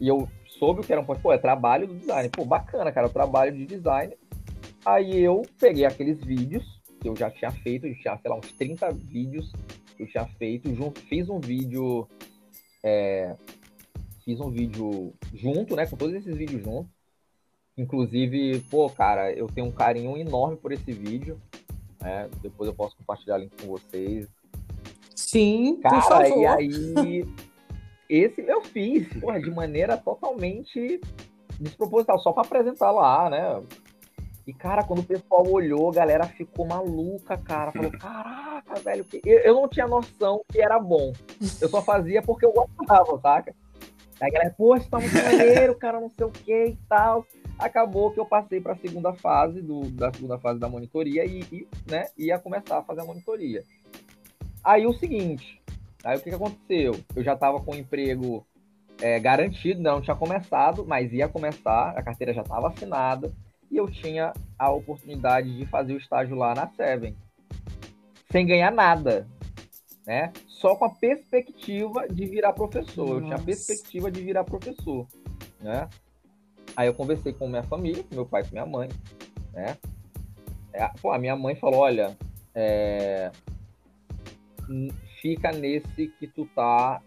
e 0.01 0.09
eu 0.09 0.29
soube 0.59 0.81
o 0.81 0.83
que 0.83 0.93
era 0.93 1.01
um 1.01 1.05
pô, 1.05 1.33
é 1.33 1.39
trabalho 1.39 1.87
do 1.87 1.95
design. 1.95 2.29
Pô, 2.31 2.45
bacana, 2.45 2.93
cara, 2.93 3.07
o 3.07 3.13
trabalho 3.13 3.57
de 3.57 3.67
design. 3.67 4.17
Aí 4.85 5.19
eu 5.19 5.43
peguei 5.59 5.85
aqueles 5.85 6.23
vídeos 6.23 6.81
que 7.01 7.09
eu 7.09 7.17
já 7.17 7.31
tinha 7.31 7.51
feito, 7.51 7.87
eu 7.87 7.95
tinha, 7.95 8.17
sei 8.19 8.31
lá, 8.31 8.37
uns 8.37 8.53
30 8.53 8.93
vídeos 8.93 9.53
que 9.97 10.03
eu 10.03 10.07
tinha 10.07 10.25
feito, 10.25 10.75
junto, 10.75 11.01
fiz 11.01 11.29
um 11.29 11.41
vídeo. 11.41 12.07
É, 12.83 13.35
fiz 14.25 14.41
um 14.41 14.51
vídeo 14.51 15.13
junto, 15.35 15.75
né? 15.77 15.87
Com 15.87 15.97
todos 15.97 16.15
esses 16.15 16.37
vídeos 16.37 16.63
juntos. 16.63 16.91
Inclusive, 17.77 18.61
pô, 18.71 18.89
cara, 18.89 19.33
eu 19.33 19.47
tenho 19.49 19.67
um 19.67 19.73
carinho 19.73 20.17
enorme 20.17 20.57
por 20.57 20.73
esse 20.73 20.93
vídeo. 20.93 21.41
Né? 22.01 22.29
Depois 22.41 22.69
eu 22.69 22.75
posso 22.75 22.97
compartilhar 22.97 23.37
o 23.37 23.41
link 23.41 23.53
com 23.61 23.69
vocês. 23.69 24.29
Sim, 25.15 25.79
cara, 25.83 26.01
por 26.01 26.09
favor. 26.09 26.39
e 26.39 26.47
aí 26.47 27.27
esse 28.09 28.41
eu 28.43 28.63
fiz, 28.63 29.09
porra, 29.21 29.41
de 29.41 29.51
maneira 29.51 29.97
totalmente 29.97 31.01
desproposital, 31.59 32.19
só 32.19 32.33
para 32.33 32.43
apresentar 32.43 32.91
lá, 32.91 33.31
né? 33.31 33.63
E, 34.47 34.53
cara, 34.53 34.85
quando 34.85 35.01
o 35.01 35.05
pessoal 35.05 35.45
olhou, 35.51 35.91
a 35.91 35.95
galera 35.95 36.25
ficou 36.25 36.67
maluca, 36.67 37.37
cara. 37.37 37.73
Falou, 37.73 37.91
caraca, 37.99 38.79
velho. 38.81 39.05
Eu, 39.25 39.39
eu 39.41 39.55
não 39.55 39.69
tinha 39.69 39.89
noção 39.89 40.43
que 40.49 40.61
era 40.61 40.79
bom. 40.79 41.13
Eu 41.61 41.69
só 41.69 41.83
fazia 41.83 42.23
porque 42.23 42.47
eu 42.47 42.53
gostava, 42.53 43.19
saca? 43.21 43.55
Aí 44.21 44.29
a 44.29 44.33
galera, 44.33 44.55
poxa, 44.57 44.87
tá 44.89 44.99
muito 44.99 45.15
maneiro, 45.15 45.75
cara, 45.75 46.01
não 46.01 46.09
sei 46.09 46.25
o 46.25 46.31
que 46.31 46.67
e 46.67 46.79
tal. 46.89 47.27
Acabou 47.59 48.11
que 48.13 48.21
eu 48.21 48.25
passei 48.25 48.61
para 48.61 48.73
a 48.73 48.77
segunda 48.77 49.13
fase 49.13 49.61
do, 49.61 49.91
da 49.91 50.13
segunda 50.13 50.39
fase 50.39 50.61
da 50.61 50.69
monitoria 50.69 51.25
e, 51.25 51.41
e, 51.53 51.69
né, 51.91 52.07
ia 52.17 52.39
começar 52.39 52.79
a 52.79 52.83
fazer 52.83 53.01
a 53.01 53.05
monitoria. 53.05 53.65
Aí 54.65 54.87
o 54.87 54.93
seguinte, 54.93 55.56
aí 56.07 56.17
o 56.17 56.21
que, 56.21 56.31
que 56.31 56.37
aconteceu? 56.37 57.01
Eu 57.15 57.25
já 57.25 57.35
estava 57.35 57.61
com 57.61 57.73
o 57.73 57.77
emprego 57.77 58.47
é, 59.01 59.19
garantido, 59.19 59.83
não 59.83 60.01
tinha 60.01 60.15
começado, 60.15 60.87
mas 60.87 61.13
ia 61.13 61.29
começar, 61.29 61.91
a 61.97 62.03
carteira 62.03 62.33
já 62.33 62.43
estava 62.43 62.69
assinada 62.69 63.33
e 63.71 63.77
eu 63.77 63.91
tinha 63.91 64.33
a 64.57 64.71
oportunidade 64.71 65.55
de 65.57 65.67
fazer 65.67 65.95
o 65.95 65.99
estágio 65.99 66.37
lá 66.37 66.55
na 66.55 66.69
Seven, 66.69 67.17
sem 68.31 68.47
ganhar 68.47 68.71
nada, 68.71 69.27
né? 70.07 70.33
Só 70.47 70.77
com 70.77 70.85
a 70.85 70.91
perspectiva 70.91 72.07
de 72.09 72.25
virar 72.25 72.53
professor. 72.53 73.07
Nossa. 73.07 73.15
Eu 73.15 73.25
tinha 73.25 73.37
a 73.37 73.43
perspectiva 73.43 74.11
de 74.11 74.23
virar 74.23 74.45
professor, 74.45 75.07
né? 75.61 75.89
Aí 76.77 76.87
eu 76.87 76.95
conversei 76.95 77.33
com 77.33 77.49
minha 77.49 77.65
família, 77.65 78.05
com 78.05 78.15
meu 78.15 78.27
pai, 78.27 78.45
com 78.45 78.53
minha 78.53 78.67
mãe, 78.67 78.89
né? 79.53 79.77
É, 80.73 80.89
pô, 81.01 81.11
a 81.11 81.19
minha 81.19 81.35
mãe 81.35 81.57
falou, 81.57 81.81
olha, 81.81 82.17
é... 82.55 83.33
fica 85.27 85.51
nesse 85.51 86.07
que 86.07 86.29
tu 86.29 86.47
tá, 86.55 87.03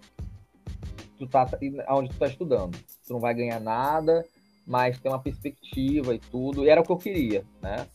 tu 1.18 1.26
tá 1.26 1.50
onde 1.90 2.10
tu 2.10 2.18
tá 2.18 2.28
estudando. 2.28 2.78
Tu 3.08 3.14
não 3.14 3.20
vai 3.20 3.34
ganhar 3.34 3.62
nada, 3.62 4.26
mas 4.68 5.00
tem 5.00 5.10
uma 5.10 5.22
perspectiva 5.22 6.14
e 6.14 6.20
tudo. 6.20 6.66
E 6.66 6.70
era 6.70 6.82
o 6.82 6.84
que 6.84 6.92
eu 6.92 6.98
queria, 6.98 7.46
né? 7.62 7.88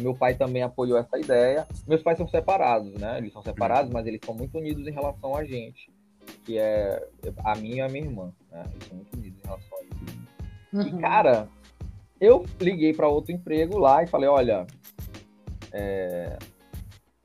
Meu 0.00 0.14
pai 0.14 0.36
também 0.36 0.62
apoiou 0.62 0.96
essa 0.96 1.18
ideia. 1.18 1.66
Meus 1.88 2.02
pais 2.02 2.16
são 2.16 2.28
separados, 2.28 2.92
né? 2.94 3.18
Eles 3.18 3.32
são 3.32 3.42
separados, 3.42 3.90
mas 3.92 4.06
eles 4.06 4.20
são 4.24 4.32
muito 4.32 4.56
unidos 4.56 4.86
em 4.86 4.92
relação 4.92 5.34
a 5.34 5.44
gente, 5.44 5.90
que 6.44 6.56
é 6.56 7.04
a 7.44 7.56
minha 7.56 7.76
e 7.76 7.80
a 7.80 7.88
minha 7.88 8.04
irmã, 8.04 8.32
né? 8.52 8.62
Eles 8.72 8.86
são 8.86 8.96
muito 8.96 9.16
unidos 9.16 9.40
em 9.42 9.46
relação 9.46 9.78
a 9.78 9.82
isso. 9.82 10.18
Uhum. 10.72 10.82
E 10.82 11.00
cara, 11.00 11.48
eu 12.20 12.46
liguei 12.60 12.92
para 12.92 13.08
outro 13.08 13.32
emprego 13.32 13.76
lá 13.76 14.04
e 14.04 14.06
falei, 14.06 14.28
olha, 14.28 14.68
é... 15.72 16.38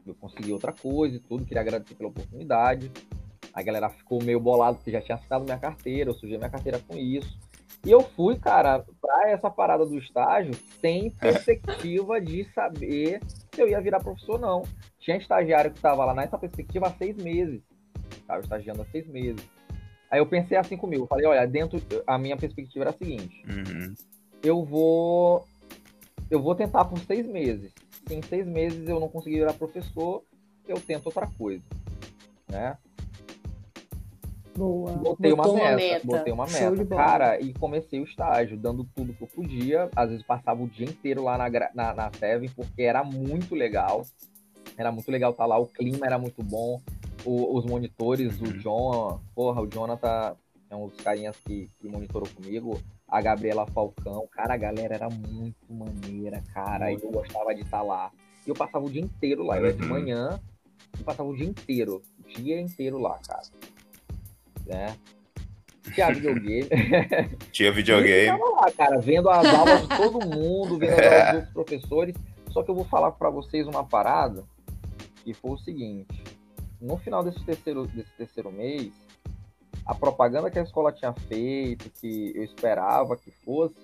eu 0.06 0.16
consegui 0.16 0.52
outra 0.52 0.72
coisa 0.72 1.16
e 1.16 1.20
tudo, 1.20 1.46
queria 1.46 1.62
agradecer 1.62 1.96
pela 1.96 2.10
oportunidade. 2.10 2.92
A 3.54 3.62
galera 3.62 3.90
ficou 3.90 4.22
meio 4.24 4.40
bolado 4.40 4.78
porque 4.78 4.92
já 4.92 5.02
tinha 5.02 5.16
assinado 5.16 5.44
minha 5.44 5.58
carteira, 5.58 6.10
eu 6.10 6.14
sujei 6.14 6.38
minha 6.38 6.50
carteira 6.50 6.80
com 6.80 6.98
isso. 6.98 7.38
E 7.86 7.92
eu 7.92 8.02
fui, 8.02 8.38
cara, 8.38 8.86
pra 9.02 9.30
essa 9.30 9.50
parada 9.50 9.86
do 9.86 9.98
estágio 9.98 10.54
sem 10.80 11.12
perspectiva 11.20 12.20
de 12.20 12.46
saber 12.54 13.22
se 13.54 13.62
eu 13.62 13.68
ia 13.68 13.82
virar 13.82 14.00
professor, 14.00 14.40
não. 14.40 14.64
Tinha 15.00 15.18
estagiário 15.18 15.72
que 15.72 15.78
estava 15.78 16.06
lá 16.06 16.14
nessa 16.14 16.38
perspectiva 16.38 16.88
há 16.88 16.92
seis 16.92 17.18
meses. 17.18 17.62
Tava 18.26 18.42
estagiando 18.42 18.82
há 18.82 18.86
seis 18.86 19.06
meses. 19.08 19.44
Aí 20.10 20.20
eu 20.20 20.26
pensei 20.26 20.58
assim 20.58 20.78
comigo, 20.78 21.08
falei, 21.08 21.26
olha, 21.26 21.46
dentro 21.48 21.82
a 22.06 22.18
minha 22.18 22.38
perspectiva 22.38 22.86
era 22.86 22.92
a 22.92 22.98
seguinte: 22.98 23.44
uhum. 23.48 23.94
eu 24.44 24.64
vou 24.64 25.46
eu 26.30 26.42
vou 26.42 26.56
tentar 26.56 26.86
por 26.86 27.00
seis 27.00 27.28
meses. 27.28 27.74
Em 28.10 28.22
seis 28.22 28.46
meses 28.46 28.88
eu 28.88 29.00
não 29.00 29.08
conseguir 29.08 29.40
virar 29.40 29.54
professor, 29.54 30.24
eu 30.68 30.80
tento 30.80 31.08
outra 31.08 31.28
coisa, 31.28 31.64
né? 32.50 32.78
Boa. 34.56 34.92
Botei 34.92 35.34
uma 35.34 35.44
meta, 35.44 35.66
uma 35.66 35.76
meta, 35.76 36.06
Botei 36.06 36.34
uma 36.34 36.46
meta. 36.46 36.86
Cara, 36.96 37.40
e 37.40 37.54
comecei 37.54 38.00
o 38.00 38.04
estágio, 38.04 38.56
dando 38.56 38.84
tudo 38.96 39.14
que 39.14 39.24
eu 39.24 39.28
podia. 39.28 39.90
Às 39.96 40.10
vezes 40.10 40.26
passava 40.26 40.62
o 40.62 40.68
dia 40.68 40.86
inteiro 40.86 41.24
lá 41.24 41.38
na, 41.38 41.50
na, 41.74 41.94
na 41.94 42.12
Seven, 42.14 42.50
porque 42.50 42.84
era 42.84 43.04
muito 43.04 43.56
legal. 43.56 44.06
Era 44.78 44.92
muito 44.92 45.10
legal 45.12 45.32
estar 45.32 45.44
tá 45.44 45.48
lá, 45.48 45.58
o 45.58 45.66
clima 45.66 46.06
era 46.06 46.18
muito 46.18 46.44
bom. 46.44 46.80
O, 47.26 47.58
os 47.58 47.66
monitores, 47.66 48.40
o. 48.42 48.54
John, 48.60 49.20
porra, 49.34 49.62
o 49.62 49.68
Jonathan 49.68 50.36
é 50.70 50.76
um 50.76 50.88
dos 50.88 51.00
carinhas 51.02 51.36
que, 51.38 51.70
que 51.80 51.88
monitorou 51.88 52.28
comigo. 52.36 52.80
A 53.14 53.22
Gabriela 53.22 53.68
Falcão, 53.68 54.28
cara, 54.32 54.56
a 54.56 54.58
galera 54.58 54.96
era 54.96 55.10
muito 55.10 55.72
maneira, 55.72 56.42
cara. 56.54 56.92
E 56.92 56.96
eu 56.96 57.12
gostava 57.12 57.54
de 57.54 57.62
estar 57.62 57.78
tá 57.78 57.84
lá. 57.84 58.12
E 58.46 58.50
eu 58.50 58.56
passava 58.56 58.84
o 58.84 58.90
dia 58.90 59.02
inteiro 59.02 59.44
lá. 59.44 59.58
Eu 59.58 59.68
ia 59.68 59.74
de 59.74 59.84
uhum. 59.84 59.90
manhã, 59.90 60.40
eu 60.98 61.06
passava 61.06 61.30
o 61.30 61.36
dia 61.36 61.46
inteiro, 61.46 62.02
o 62.20 62.28
dia 62.28 62.60
inteiro 62.60 62.98
lá, 62.98 63.20
cara 63.26 63.44
né? 64.66 64.96
Tinha 65.94 66.12
videogame. 66.12 66.70
Tinha 67.52 67.72
videogame. 67.72 68.40
tava 68.40 68.50
lá, 68.56 68.72
cara, 68.72 69.00
vendo 69.00 69.30
as 69.30 69.46
aulas 69.46 69.82
de 69.82 69.88
todo 69.90 70.26
mundo, 70.26 70.78
vendo 70.78 70.94
as 70.94 71.28
aulas 71.28 71.44
dos 71.44 71.54
professores. 71.54 72.16
Só 72.50 72.64
que 72.64 72.72
eu 72.72 72.76
vou 72.76 72.86
falar 72.86 73.12
para 73.12 73.30
vocês 73.30 73.68
uma 73.68 73.84
parada 73.84 74.44
que 75.24 75.34
foi 75.34 75.52
o 75.52 75.58
seguinte. 75.58 76.24
No 76.80 76.98
final 76.98 77.24
desse 77.24 77.44
terceiro, 77.44 77.88
desse 77.88 78.12
terceiro 78.18 78.52
mês, 78.52 78.92
a 79.86 79.96
propaganda 79.96 80.50
que 80.50 80.60
a 80.60 80.64
escola 80.64 80.92
tinha 80.92 81.14
feito, 81.14 81.90
que 81.90 82.32
eu 82.36 82.44
esperava 82.44 83.18
que 83.18 83.32
fosse, 83.32 83.76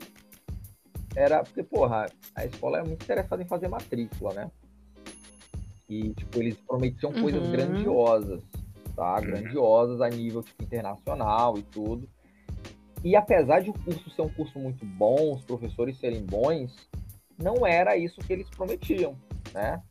era 1.15 1.43
porque, 1.43 1.63
porra, 1.63 2.05
a 2.35 2.45
escola 2.45 2.79
é 2.79 2.83
muito 2.83 3.03
interessada 3.03 3.41
em 3.41 3.47
fazer 3.47 3.67
matrícula, 3.67 4.33
né? 4.33 4.51
E, 5.89 6.13
tipo, 6.13 6.39
eles 6.39 6.55
prometiam 6.67 7.11
coisas 7.11 7.41
uhum. 7.41 7.51
grandiosas 7.51 8.43
tá? 8.99 9.15
Uhum. 9.15 9.21
Grandiosas 9.21 10.01
a 10.01 10.09
nível 10.09 10.43
tipo, 10.43 10.61
internacional 10.61 11.57
e 11.57 11.63
tudo. 11.63 12.07
E 13.01 13.15
apesar 13.15 13.61
de 13.61 13.69
o 13.69 13.73
curso 13.73 14.09
ser 14.09 14.21
um 14.21 14.29
curso 14.29 14.59
muito 14.59 14.85
bom, 14.85 15.33
os 15.33 15.41
professores 15.43 15.97
serem 15.97 16.25
bons, 16.25 16.75
não 17.41 17.65
era 17.65 17.95
isso 17.95 18.19
que 18.19 18.33
eles 18.33 18.49
prometiam, 18.49 19.15
né? 19.53 19.81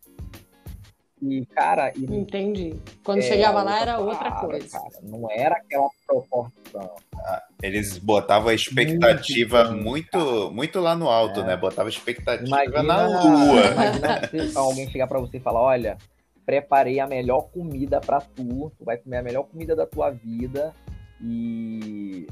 E, 1.21 1.45
cara. 1.47 1.93
E, 1.97 2.05
Entendi. 2.05 2.75
Quando 3.03 3.19
é, 3.19 3.23
chegava 3.23 3.63
lá 3.63 3.81
era 3.81 3.99
outra 3.99 4.31
coisa. 4.33 4.79
Cara, 4.79 5.01
não 5.03 5.31
era 5.31 5.57
aquela 5.57 5.89
proporção. 6.07 6.93
Ah, 7.17 7.43
eles 7.63 7.99
botavam 7.99 8.49
a 8.49 8.55
expectativa 8.55 9.65
muito, 9.71 10.19
muito, 10.19 10.51
muito 10.53 10.81
lá 10.81 10.95
no 10.95 11.09
alto, 11.09 11.41
é. 11.41 11.45
né? 11.45 11.57
Botava 11.57 11.89
a 11.89 11.91
expectativa 11.91 12.47
imagina, 12.47 12.83
na 12.83 13.07
lua. 13.07 13.67
Imagina 13.73 14.29
se 14.29 14.57
alguém 14.57 14.89
chegar 14.91 15.07
para 15.07 15.19
você 15.19 15.39
e 15.39 15.41
falar: 15.41 15.61
olha, 15.61 15.99
preparei 16.47 17.01
a 17.01 17.07
melhor 17.07 17.43
comida 17.51 18.01
para 18.01 18.21
tu, 18.21 18.73
tu 18.79 18.85
vai 18.85 18.97
comer 18.97 19.19
a 19.19 19.23
melhor 19.23 19.43
comida 19.45 19.75
da 19.75 19.87
tua 19.87 20.11
vida 20.11 20.73
e 21.21 22.27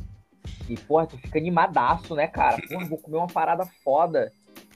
e 0.69 0.77
porra, 0.77 1.07
tu 1.07 1.19
fica 1.19 1.39
animadaço, 1.39 2.15
né, 2.15 2.27
cara? 2.27 2.57
Porra, 2.69 2.87
vou 2.87 2.99
comer 2.99 3.17
uma 3.19 3.27
parada 3.27 3.67
foda, 3.85 4.33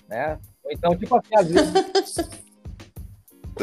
né? 0.08 0.38
Então, 0.68 0.96
tipo 0.96 1.16
assim, 1.16 1.34
às 1.34 1.48
vezes 1.48 1.72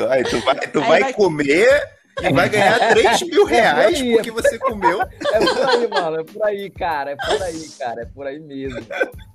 Aí 0.09 0.23
tu 0.23 0.39
vai, 0.41 0.55
tu 0.55 0.79
vai, 0.81 1.01
vai 1.01 1.13
comer 1.13 1.97
e 2.21 2.33
vai 2.33 2.49
ganhar 2.49 2.89
3 2.89 3.21
mil 3.23 3.47
é 3.47 3.51
reais 3.51 4.01
é 4.01 4.11
porque 4.13 4.31
você 4.31 4.57
comeu. 4.57 5.01
É 5.01 5.39
por 5.39 5.69
aí, 5.69 5.87
mano, 5.87 6.19
é 6.19 6.23
por 6.23 6.43
aí, 6.43 6.69
cara, 6.69 7.11
é 7.11 7.15
por 7.15 7.41
aí, 7.41 7.69
cara, 7.77 8.01
é 8.01 8.05
por 8.05 8.27
aí 8.27 8.39
mesmo. 8.39 8.79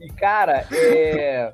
E, 0.01 0.09
cara, 0.09 0.67
é. 0.73 1.51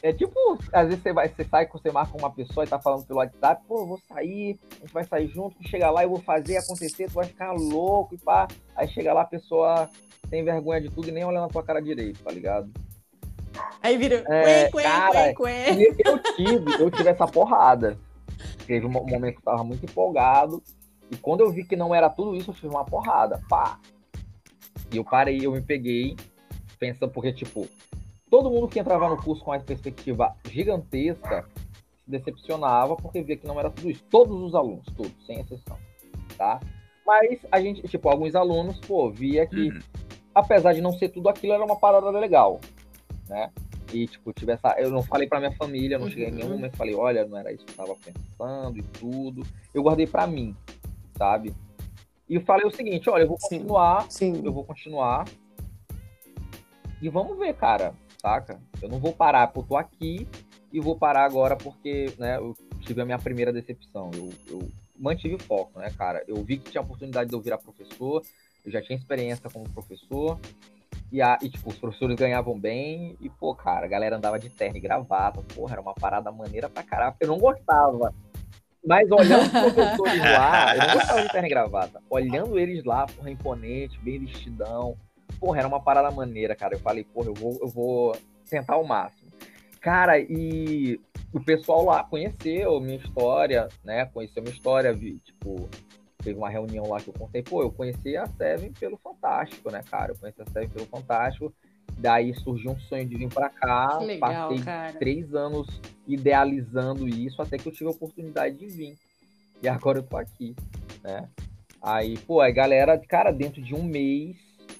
É 0.00 0.12
tipo, 0.12 0.58
às 0.72 0.86
vezes 0.86 1.02
você, 1.02 1.12
vai, 1.12 1.28
você 1.28 1.44
sai, 1.44 1.66
você 1.66 1.90
marca 1.90 2.16
uma 2.16 2.30
pessoa 2.30 2.64
e 2.64 2.68
tá 2.68 2.78
falando 2.78 3.04
pelo 3.04 3.18
WhatsApp, 3.18 3.62
pô, 3.66 3.84
vou 3.84 4.00
sair, 4.08 4.56
a 4.76 4.80
gente 4.80 4.92
vai 4.92 5.04
sair 5.04 5.26
junto, 5.28 5.56
chega 5.68 5.90
lá, 5.90 6.04
eu 6.04 6.10
vou 6.10 6.20
fazer 6.20 6.56
acontecer, 6.56 7.06
tu 7.06 7.14
vai 7.14 7.26
ficar 7.26 7.52
louco 7.52 8.14
e 8.14 8.18
pá. 8.18 8.46
Aí 8.76 8.86
chega 8.88 9.12
lá, 9.12 9.22
a 9.22 9.26
pessoa 9.26 9.90
tem 10.30 10.44
vergonha 10.44 10.80
de 10.80 10.88
tudo 10.88 11.08
e 11.08 11.12
nem 11.12 11.24
olha 11.24 11.40
na 11.40 11.48
tua 11.48 11.64
cara 11.64 11.80
direito, 11.80 12.22
tá 12.22 12.30
ligado? 12.30 12.70
Aí 13.82 13.96
vira, 13.96 14.24
é, 14.28 14.70
quen, 14.70 14.82
cara, 14.82 15.34
quen, 15.34 15.96
Eu 16.04 16.18
tive, 16.36 16.82
eu 16.82 16.90
tive 16.90 17.08
essa 17.08 17.26
porrada. 17.26 17.98
Teve 18.68 18.84
um 18.86 18.90
momento 18.90 19.32
que 19.32 19.38
eu 19.40 19.44
tava 19.44 19.64
muito 19.64 19.82
empolgado, 19.82 20.62
e 21.10 21.16
quando 21.16 21.40
eu 21.40 21.50
vi 21.50 21.64
que 21.64 21.74
não 21.74 21.94
era 21.94 22.10
tudo 22.10 22.36
isso, 22.36 22.50
eu 22.50 22.54
tive 22.54 22.68
uma 22.68 22.84
porrada, 22.84 23.40
pá. 23.48 23.80
E 24.92 24.98
eu 24.98 25.04
parei, 25.04 25.38
eu 25.42 25.52
me 25.52 25.62
peguei, 25.62 26.14
pensando, 26.78 27.10
porque, 27.10 27.32
tipo, 27.32 27.66
todo 28.30 28.50
mundo 28.50 28.68
que 28.68 28.78
entrava 28.78 29.08
no 29.08 29.16
curso 29.16 29.42
com 29.42 29.54
essa 29.54 29.64
perspectiva 29.64 30.36
gigantesca 30.44 31.48
se 32.04 32.10
decepcionava 32.10 32.94
porque 32.94 33.22
via 33.22 33.38
que 33.38 33.46
não 33.46 33.58
era 33.58 33.70
tudo 33.70 33.90
isso. 33.90 34.04
Todos 34.10 34.38
os 34.42 34.54
alunos, 34.54 34.84
todos, 34.94 35.14
sem 35.24 35.40
exceção, 35.40 35.78
tá? 36.36 36.60
Mas 37.06 37.40
a 37.50 37.58
gente, 37.62 37.80
tipo, 37.88 38.06
alguns 38.06 38.34
alunos, 38.34 38.78
pô, 38.80 39.10
via 39.10 39.46
que, 39.46 39.70
uhum. 39.70 39.80
apesar 40.34 40.74
de 40.74 40.82
não 40.82 40.92
ser 40.92 41.08
tudo 41.08 41.30
aquilo, 41.30 41.54
era 41.54 41.64
uma 41.64 41.76
parada 41.76 42.10
legal, 42.10 42.60
né? 43.30 43.50
E, 43.92 44.06
tipo, 44.06 44.32
tive 44.32 44.52
essa. 44.52 44.74
Eu 44.78 44.90
não 44.90 45.02
falei 45.02 45.28
pra 45.28 45.38
minha 45.38 45.52
família, 45.52 45.98
não 45.98 46.06
uhum. 46.06 46.10
cheguei 46.10 46.28
em 46.28 46.32
nenhum 46.32 46.50
momento, 46.50 46.76
falei, 46.76 46.94
olha, 46.94 47.26
não 47.26 47.38
era 47.38 47.52
isso 47.52 47.64
que 47.64 47.72
eu 47.72 47.76
tava 47.76 47.96
pensando 47.96 48.78
e 48.78 48.82
tudo. 48.82 49.46
Eu 49.72 49.82
guardei 49.82 50.06
pra 50.06 50.26
mim, 50.26 50.54
sabe? 51.16 51.54
E 52.28 52.34
eu 52.34 52.42
falei 52.42 52.66
o 52.66 52.70
seguinte, 52.70 53.08
olha, 53.08 53.22
eu 53.22 53.28
vou 53.28 53.38
continuar, 53.38 54.10
Sim. 54.10 54.34
Sim. 54.34 54.42
eu 54.44 54.52
vou 54.52 54.64
continuar. 54.64 55.24
E 57.00 57.08
vamos 57.08 57.38
ver, 57.38 57.54
cara 57.54 57.94
saca? 58.20 58.60
Eu 58.82 58.88
não 58.88 58.98
vou 58.98 59.12
parar, 59.12 59.46
porque 59.48 59.60
eu 59.60 59.68
tô 59.68 59.76
aqui 59.76 60.28
e 60.72 60.80
vou 60.80 60.96
parar 60.96 61.24
agora 61.24 61.56
porque, 61.56 62.12
né, 62.18 62.36
eu 62.36 62.54
tive 62.80 63.00
a 63.00 63.04
minha 63.04 63.18
primeira 63.18 63.52
decepção. 63.52 64.10
Eu, 64.14 64.30
eu 64.48 64.68
mantive 64.98 65.36
o 65.36 65.38
foco, 65.38 65.78
né, 65.78 65.90
cara? 65.96 66.22
Eu 66.26 66.42
vi 66.42 66.58
que 66.58 66.70
tinha 66.70 66.80
a 66.80 66.84
oportunidade 66.84 67.30
de 67.30 67.36
eu 67.36 67.40
virar 67.40 67.58
professor, 67.58 68.22
eu 68.64 68.70
já 68.70 68.82
tinha 68.82 68.98
experiência 68.98 69.48
como 69.50 69.68
professor, 69.70 70.38
e, 71.10 71.22
a, 71.22 71.38
e, 71.42 71.48
tipo, 71.48 71.70
os 71.70 71.76
professores 71.76 72.16
ganhavam 72.16 72.58
bem, 72.58 73.16
e, 73.20 73.30
pô, 73.30 73.54
cara, 73.54 73.86
a 73.86 73.88
galera 73.88 74.16
andava 74.16 74.38
de 74.38 74.50
terno 74.50 74.76
e 74.76 74.80
gravata, 74.80 75.42
porra, 75.54 75.72
era 75.72 75.80
uma 75.80 75.94
parada 75.94 76.30
maneira 76.30 76.68
pra 76.68 76.82
caralho. 76.82 77.14
Eu 77.20 77.28
não 77.28 77.38
gostava. 77.38 78.14
Mas 78.84 79.10
olhando 79.10 79.42
os 79.42 79.48
professores 79.48 80.20
lá, 80.20 80.76
eu 80.76 80.86
não 80.86 80.94
gostava 80.94 81.22
de 81.22 81.28
terno 81.28 81.46
e 81.46 81.50
gravata. 81.50 82.02
Olhando 82.08 82.58
eles 82.58 82.84
lá, 82.84 83.06
porra, 83.06 83.30
imponente, 83.30 83.98
bem 84.00 84.18
vestidão, 84.20 84.96
porra, 85.40 85.58
era 85.60 85.68
uma 85.68 85.80
parada 85.80 86.10
maneira, 86.10 86.54
cara. 86.54 86.74
Eu 86.74 86.80
falei, 86.80 87.04
porra, 87.04 87.28
eu 87.28 87.34
vou, 87.34 87.58
eu 87.60 87.68
vou 87.68 88.16
tentar 88.48 88.76
o 88.76 88.86
máximo. 88.86 89.30
Cara, 89.80 90.18
e 90.18 91.00
o 91.32 91.40
pessoal 91.40 91.84
lá 91.84 92.04
conheceu 92.04 92.80
minha 92.80 92.98
história, 92.98 93.68
né? 93.84 94.06
Conheceu 94.06 94.42
minha 94.42 94.54
história, 94.54 94.92
vi, 94.92 95.18
tipo, 95.18 95.68
teve 96.22 96.38
uma 96.38 96.48
reunião 96.48 96.88
lá 96.88 97.00
que 97.00 97.08
eu 97.08 97.14
contei, 97.14 97.42
pô, 97.42 97.62
eu 97.62 97.70
conheci 97.70 98.16
a 98.16 98.26
Seven 98.26 98.72
pelo 98.72 98.96
Fantástico, 98.96 99.70
né, 99.70 99.82
cara? 99.88 100.12
Eu 100.12 100.16
conheci 100.18 100.42
a 100.42 100.46
Seven 100.46 100.68
pelo 100.68 100.86
Fantástico. 100.86 101.52
Daí 101.96 102.32
surgiu 102.34 102.72
um 102.72 102.80
sonho 102.80 103.06
de 103.06 103.16
vir 103.16 103.28
para 103.28 103.48
cá. 103.48 103.98
Legal, 103.98 104.48
passei 104.48 104.64
cara. 104.64 104.98
três 104.98 105.34
anos 105.34 105.80
idealizando 106.06 107.08
isso 107.08 107.42
até 107.42 107.56
que 107.56 107.66
eu 107.66 107.72
tive 107.72 107.86
a 107.86 107.92
oportunidade 107.92 108.56
de 108.56 108.66
vir. 108.66 108.96
E 109.62 109.68
agora 109.68 109.98
eu 109.98 110.02
tô 110.02 110.16
aqui, 110.16 110.54
né? 111.02 111.28
Aí, 111.82 112.16
pô, 112.18 112.40
a 112.40 112.50
galera, 112.50 112.98
cara, 112.98 113.32
dentro 113.32 113.62
de 113.62 113.74
um 113.74 113.82
mês, 113.82 114.36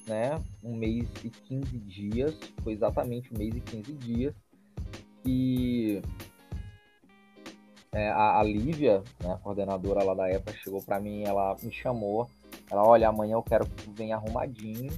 né? 0.06 0.40
Um 0.62 0.76
mês 0.76 1.08
e 1.24 1.30
15 1.30 1.78
dias, 1.78 2.38
foi 2.62 2.72
exatamente 2.72 3.32
um 3.34 3.38
mês 3.38 3.54
e 3.54 3.60
15 3.60 3.92
dias, 3.94 4.34
que 5.22 6.00
é, 7.92 8.10
a, 8.10 8.38
a 8.38 8.42
Lívia, 8.42 9.02
né, 9.22 9.32
a 9.32 9.36
coordenadora 9.36 10.04
lá 10.04 10.14
da 10.14 10.28
época, 10.28 10.56
chegou 10.58 10.82
para 10.82 11.00
mim, 11.00 11.24
ela 11.24 11.56
me 11.62 11.72
chamou, 11.72 12.28
ela, 12.70 12.86
olha, 12.86 13.08
amanhã 13.08 13.34
eu 13.34 13.42
quero 13.42 13.66
que 13.66 13.84
tu 13.84 13.92
venha 13.92 14.16
arrumadinho, 14.16 14.92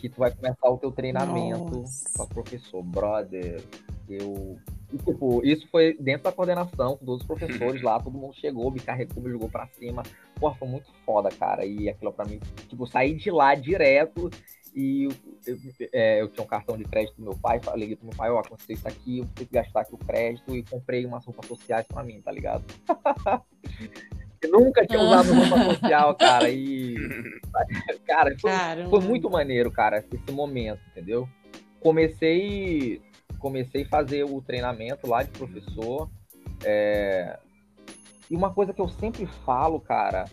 que 0.00 0.08
tu 0.08 0.18
vai 0.18 0.30
começar 0.30 0.68
o 0.68 0.78
teu 0.78 0.90
treinamento 0.90 1.84
para 2.16 2.26
professor. 2.26 2.82
Brother, 2.82 3.62
eu... 4.08 4.58
E, 4.92 4.98
tipo, 4.98 5.44
isso 5.44 5.68
foi 5.70 5.96
dentro 6.00 6.24
da 6.24 6.32
coordenação, 6.32 6.96
com 6.96 7.04
todos 7.04 7.20
os 7.20 7.26
professores 7.26 7.80
lá, 7.82 8.00
todo 8.00 8.18
mundo 8.18 8.34
chegou, 8.34 8.70
me 8.70 8.80
carregou, 8.80 9.22
me 9.22 9.30
jogou 9.30 9.48
pra 9.48 9.68
cima. 9.78 10.02
Porra, 10.34 10.56
foi 10.56 10.68
muito 10.68 10.90
foda, 11.04 11.28
cara. 11.28 11.64
E 11.64 11.88
aquilo 11.88 12.12
pra 12.12 12.24
mim, 12.24 12.40
tipo, 12.68 12.86
saí 12.86 13.14
de 13.14 13.30
lá 13.30 13.54
direto 13.54 14.30
e 14.74 15.04
eu, 15.04 15.12
eu, 15.46 15.58
é, 15.92 16.20
eu, 16.20 16.28
tinha 16.28 16.44
um 16.44 16.48
cartão 16.48 16.76
de 16.76 16.84
crédito 16.84 17.16
do 17.16 17.22
meu 17.22 17.36
pai, 17.36 17.60
falei 17.60 17.96
pro 17.96 18.06
meu 18.06 18.16
pai, 18.16 18.30
ó, 18.30 18.38
aconteceu 18.38 18.74
isso 18.74 18.86
aqui, 18.86 19.18
eu 19.18 19.28
tenho 19.34 19.48
que 19.48 19.54
gastar 19.54 19.80
aqui 19.80 19.94
o 19.94 19.98
crédito 19.98 20.56
e 20.56 20.62
comprei 20.62 21.04
umas 21.04 21.24
roupas 21.24 21.46
sociais 21.46 21.86
pra 21.86 22.02
mim, 22.02 22.20
tá 22.20 22.30
ligado? 22.30 22.64
eu 24.42 24.50
nunca 24.50 24.86
tinha 24.86 25.00
usado 25.00 25.32
roupa 25.32 25.74
social, 25.74 26.14
cara, 26.14 26.48
e... 26.48 26.94
cara, 28.06 28.36
foi, 28.38 28.50
foi, 28.88 29.00
muito 29.00 29.28
maneiro, 29.28 29.70
cara, 29.70 30.04
esse 30.12 30.32
momento, 30.32 30.80
entendeu? 30.90 31.28
Comecei 31.80 33.02
comecei 33.38 33.84
a 33.84 33.88
fazer 33.88 34.24
o 34.24 34.42
treinamento 34.42 35.06
lá 35.06 35.22
de 35.22 35.30
professor, 35.30 36.10
é... 36.62 37.38
e 38.30 38.36
uma 38.36 38.52
coisa 38.52 38.72
que 38.72 38.80
eu 38.80 38.88
sempre 38.88 39.26
falo, 39.44 39.80
cara, 39.80 40.26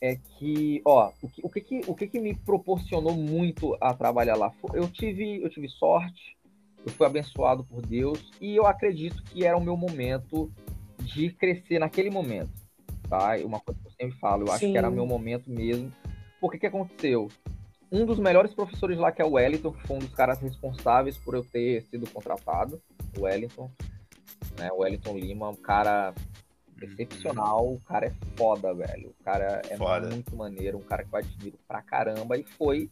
é 0.00 0.16
que, 0.16 0.80
ó, 0.84 1.12
o 1.22 1.28
que, 1.28 1.42
o 1.44 1.48
que, 1.50 1.60
que, 1.60 1.80
o 1.86 1.94
que, 1.94 2.06
que 2.06 2.20
me 2.20 2.34
proporcionou 2.34 3.14
muito 3.14 3.76
a 3.80 3.92
trabalhar 3.92 4.36
lá? 4.36 4.50
Eu 4.72 4.88
tive, 4.88 5.42
eu 5.42 5.50
tive 5.50 5.68
sorte, 5.68 6.36
eu 6.84 6.90
fui 6.92 7.06
abençoado 7.06 7.62
por 7.64 7.84
Deus 7.84 8.30
e 8.40 8.56
eu 8.56 8.66
acredito 8.66 9.22
que 9.24 9.44
era 9.44 9.56
o 9.56 9.62
meu 9.62 9.76
momento 9.76 10.50
de 11.00 11.30
crescer 11.30 11.78
naquele 11.78 12.10
momento, 12.10 12.50
tá? 13.08 13.36
Uma 13.44 13.60
coisa 13.60 13.78
que 13.80 13.88
eu 13.88 13.92
sempre 13.92 14.18
falo, 14.18 14.42
eu 14.42 14.46
Sim. 14.46 14.52
acho 14.52 14.72
que 14.72 14.78
era 14.78 14.88
o 14.88 14.92
meu 14.92 15.06
momento 15.06 15.50
mesmo. 15.50 15.92
Por 16.40 16.50
que 16.50 16.58
que 16.58 16.66
aconteceu? 16.66 17.28
Um 17.92 18.06
dos 18.06 18.18
melhores 18.18 18.54
professores 18.54 18.96
lá, 18.96 19.12
que 19.12 19.20
é 19.20 19.24
o 19.24 19.32
Wellington, 19.32 19.72
que 19.72 19.86
foi 19.86 19.96
um 19.96 20.00
dos 20.00 20.14
caras 20.14 20.38
responsáveis 20.38 21.18
por 21.18 21.34
eu 21.34 21.44
ter 21.44 21.82
sido 21.82 22.08
contratado, 22.08 22.80
o 23.18 23.22
Wellington, 23.22 23.70
né? 24.56 24.70
O 24.72 24.78
Wellington 24.78 25.18
Lima, 25.18 25.50
um 25.50 25.56
cara 25.56 26.14
excepcional, 26.84 27.66
o 27.66 27.80
cara 27.80 28.06
é 28.06 28.12
foda, 28.36 28.74
velho. 28.74 29.14
O 29.20 29.24
cara 29.24 29.62
é 29.68 29.76
foda. 29.76 30.08
muito 30.08 30.34
maneiro, 30.36 30.78
um 30.78 30.82
cara 30.82 31.04
que 31.04 31.12
eu 31.12 31.18
admiro 31.18 31.58
pra 31.66 31.82
caramba 31.82 32.36
e 32.36 32.44
foi 32.44 32.90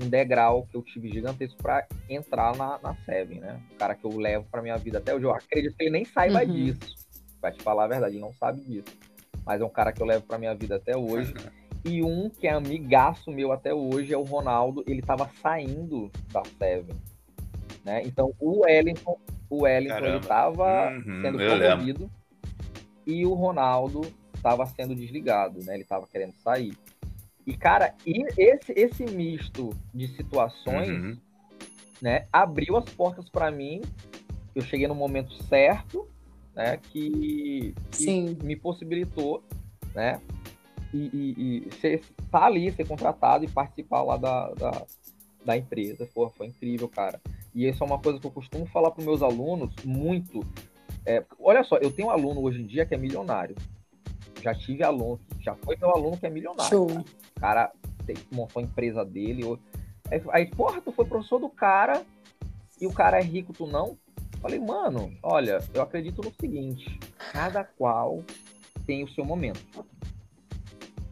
um 0.00 0.08
degrau 0.08 0.66
que 0.70 0.76
eu 0.76 0.82
tive 0.82 1.10
gigantesco 1.10 1.60
para 1.62 1.86
entrar 2.08 2.56
na, 2.56 2.78
na 2.82 2.94
Seven, 3.04 3.40
né? 3.40 3.60
O 3.72 3.76
cara 3.76 3.94
que 3.94 4.04
eu 4.04 4.16
levo 4.16 4.46
pra 4.50 4.62
minha 4.62 4.76
vida 4.76 4.98
até 4.98 5.14
hoje. 5.14 5.24
Eu 5.24 5.34
acredito 5.34 5.76
que 5.76 5.84
ele 5.84 5.90
nem 5.90 6.04
saiba 6.04 6.40
uhum. 6.40 6.52
disso. 6.52 6.94
Vai 7.40 7.52
te 7.52 7.62
falar 7.62 7.84
a 7.84 7.88
verdade, 7.88 8.14
ele 8.14 8.20
não 8.20 8.32
sabe 8.32 8.60
disso. 8.60 8.96
Mas 9.44 9.60
é 9.60 9.64
um 9.64 9.70
cara 9.70 9.92
que 9.92 10.00
eu 10.00 10.06
levo 10.06 10.24
pra 10.24 10.38
minha 10.38 10.54
vida 10.54 10.76
até 10.76 10.96
hoje. 10.96 11.34
E 11.84 12.02
um 12.02 12.28
que 12.28 12.46
é 12.46 12.52
amigaço 12.52 13.30
meu 13.30 13.52
até 13.52 13.72
hoje 13.72 14.12
é 14.12 14.18
o 14.18 14.22
Ronaldo. 14.22 14.84
Ele 14.86 15.02
tava 15.02 15.28
saindo 15.40 16.10
da 16.32 16.42
Seven. 16.58 16.96
Né? 17.84 18.02
Então 18.04 18.34
o 18.38 18.60
Wellington, 18.60 19.18
o 19.48 19.62
Wellington 19.62 20.04
ele 20.04 20.20
tava 20.20 20.90
uhum, 20.90 21.22
sendo 21.22 21.38
promovido 21.38 22.10
e 23.08 23.24
o 23.24 23.32
Ronaldo 23.32 24.02
estava 24.34 24.66
sendo 24.66 24.94
desligado, 24.94 25.64
né? 25.64 25.72
Ele 25.72 25.82
estava 25.82 26.06
querendo 26.06 26.34
sair. 26.34 26.76
E, 27.46 27.56
cara, 27.56 27.94
e 28.06 28.26
esse, 28.36 28.72
esse 28.76 29.04
misto 29.06 29.70
de 29.94 30.06
situações, 30.08 30.90
uhum. 30.90 31.16
né, 32.02 32.26
abriu 32.30 32.76
as 32.76 32.84
portas 32.84 33.26
para 33.30 33.50
mim. 33.50 33.80
Eu 34.54 34.60
cheguei 34.60 34.86
no 34.86 34.94
momento 34.94 35.32
certo, 35.44 36.06
né, 36.54 36.76
que, 36.76 37.74
que 37.90 38.36
me 38.44 38.54
possibilitou, 38.54 39.42
né, 39.94 40.20
e, 40.92 40.98
e, 40.98 41.68
e 41.68 41.74
ser, 41.76 42.00
estar 42.00 42.40
tá 42.40 42.44
ali, 42.44 42.70
ser 42.72 42.86
contratado 42.86 43.46
e 43.46 43.48
participar 43.48 44.02
lá 44.02 44.18
da, 44.18 44.50
da, 44.50 44.86
da 45.46 45.56
empresa. 45.56 46.06
Pô, 46.12 46.28
foi 46.28 46.48
incrível, 46.48 46.86
cara. 46.86 47.18
E 47.54 47.66
isso 47.66 47.82
é 47.82 47.86
uma 47.86 47.98
coisa 47.98 48.20
que 48.20 48.26
eu 48.26 48.30
costumo 48.30 48.66
falar 48.66 48.90
para 48.90 49.02
meus 49.02 49.22
alunos 49.22 49.74
muito, 49.82 50.44
é, 51.06 51.24
olha 51.38 51.62
só, 51.64 51.76
eu 51.76 51.90
tenho 51.90 52.08
um 52.08 52.10
aluno 52.10 52.42
hoje 52.42 52.60
em 52.60 52.66
dia 52.66 52.86
que 52.86 52.94
é 52.94 52.98
milionário. 52.98 53.56
Já 54.42 54.54
tive 54.54 54.84
aluno, 54.84 55.20
já 55.40 55.54
foi 55.54 55.76
meu 55.76 55.90
aluno 55.90 56.16
que 56.16 56.26
é 56.26 56.30
milionário. 56.30 56.70
Show. 56.70 56.86
Cara. 56.86 57.02
O 57.36 57.40
cara 57.40 57.72
tem, 58.06 58.16
montou 58.32 58.60
a 58.60 58.64
empresa 58.64 59.04
dele. 59.04 59.58
Aí, 60.10 60.22
aí, 60.30 60.46
porra, 60.46 60.80
tu 60.80 60.92
foi 60.92 61.04
professor 61.04 61.38
do 61.38 61.48
cara 61.48 62.02
e 62.80 62.86
o 62.86 62.92
cara 62.92 63.18
é 63.18 63.22
rico, 63.22 63.52
tu 63.52 63.66
não? 63.66 63.98
Falei, 64.40 64.60
mano, 64.60 65.12
olha, 65.22 65.58
eu 65.74 65.82
acredito 65.82 66.22
no 66.22 66.32
seguinte: 66.40 66.98
cada 67.32 67.64
qual 67.64 68.22
tem 68.86 69.04
o 69.04 69.08
seu 69.08 69.24
momento. 69.24 69.84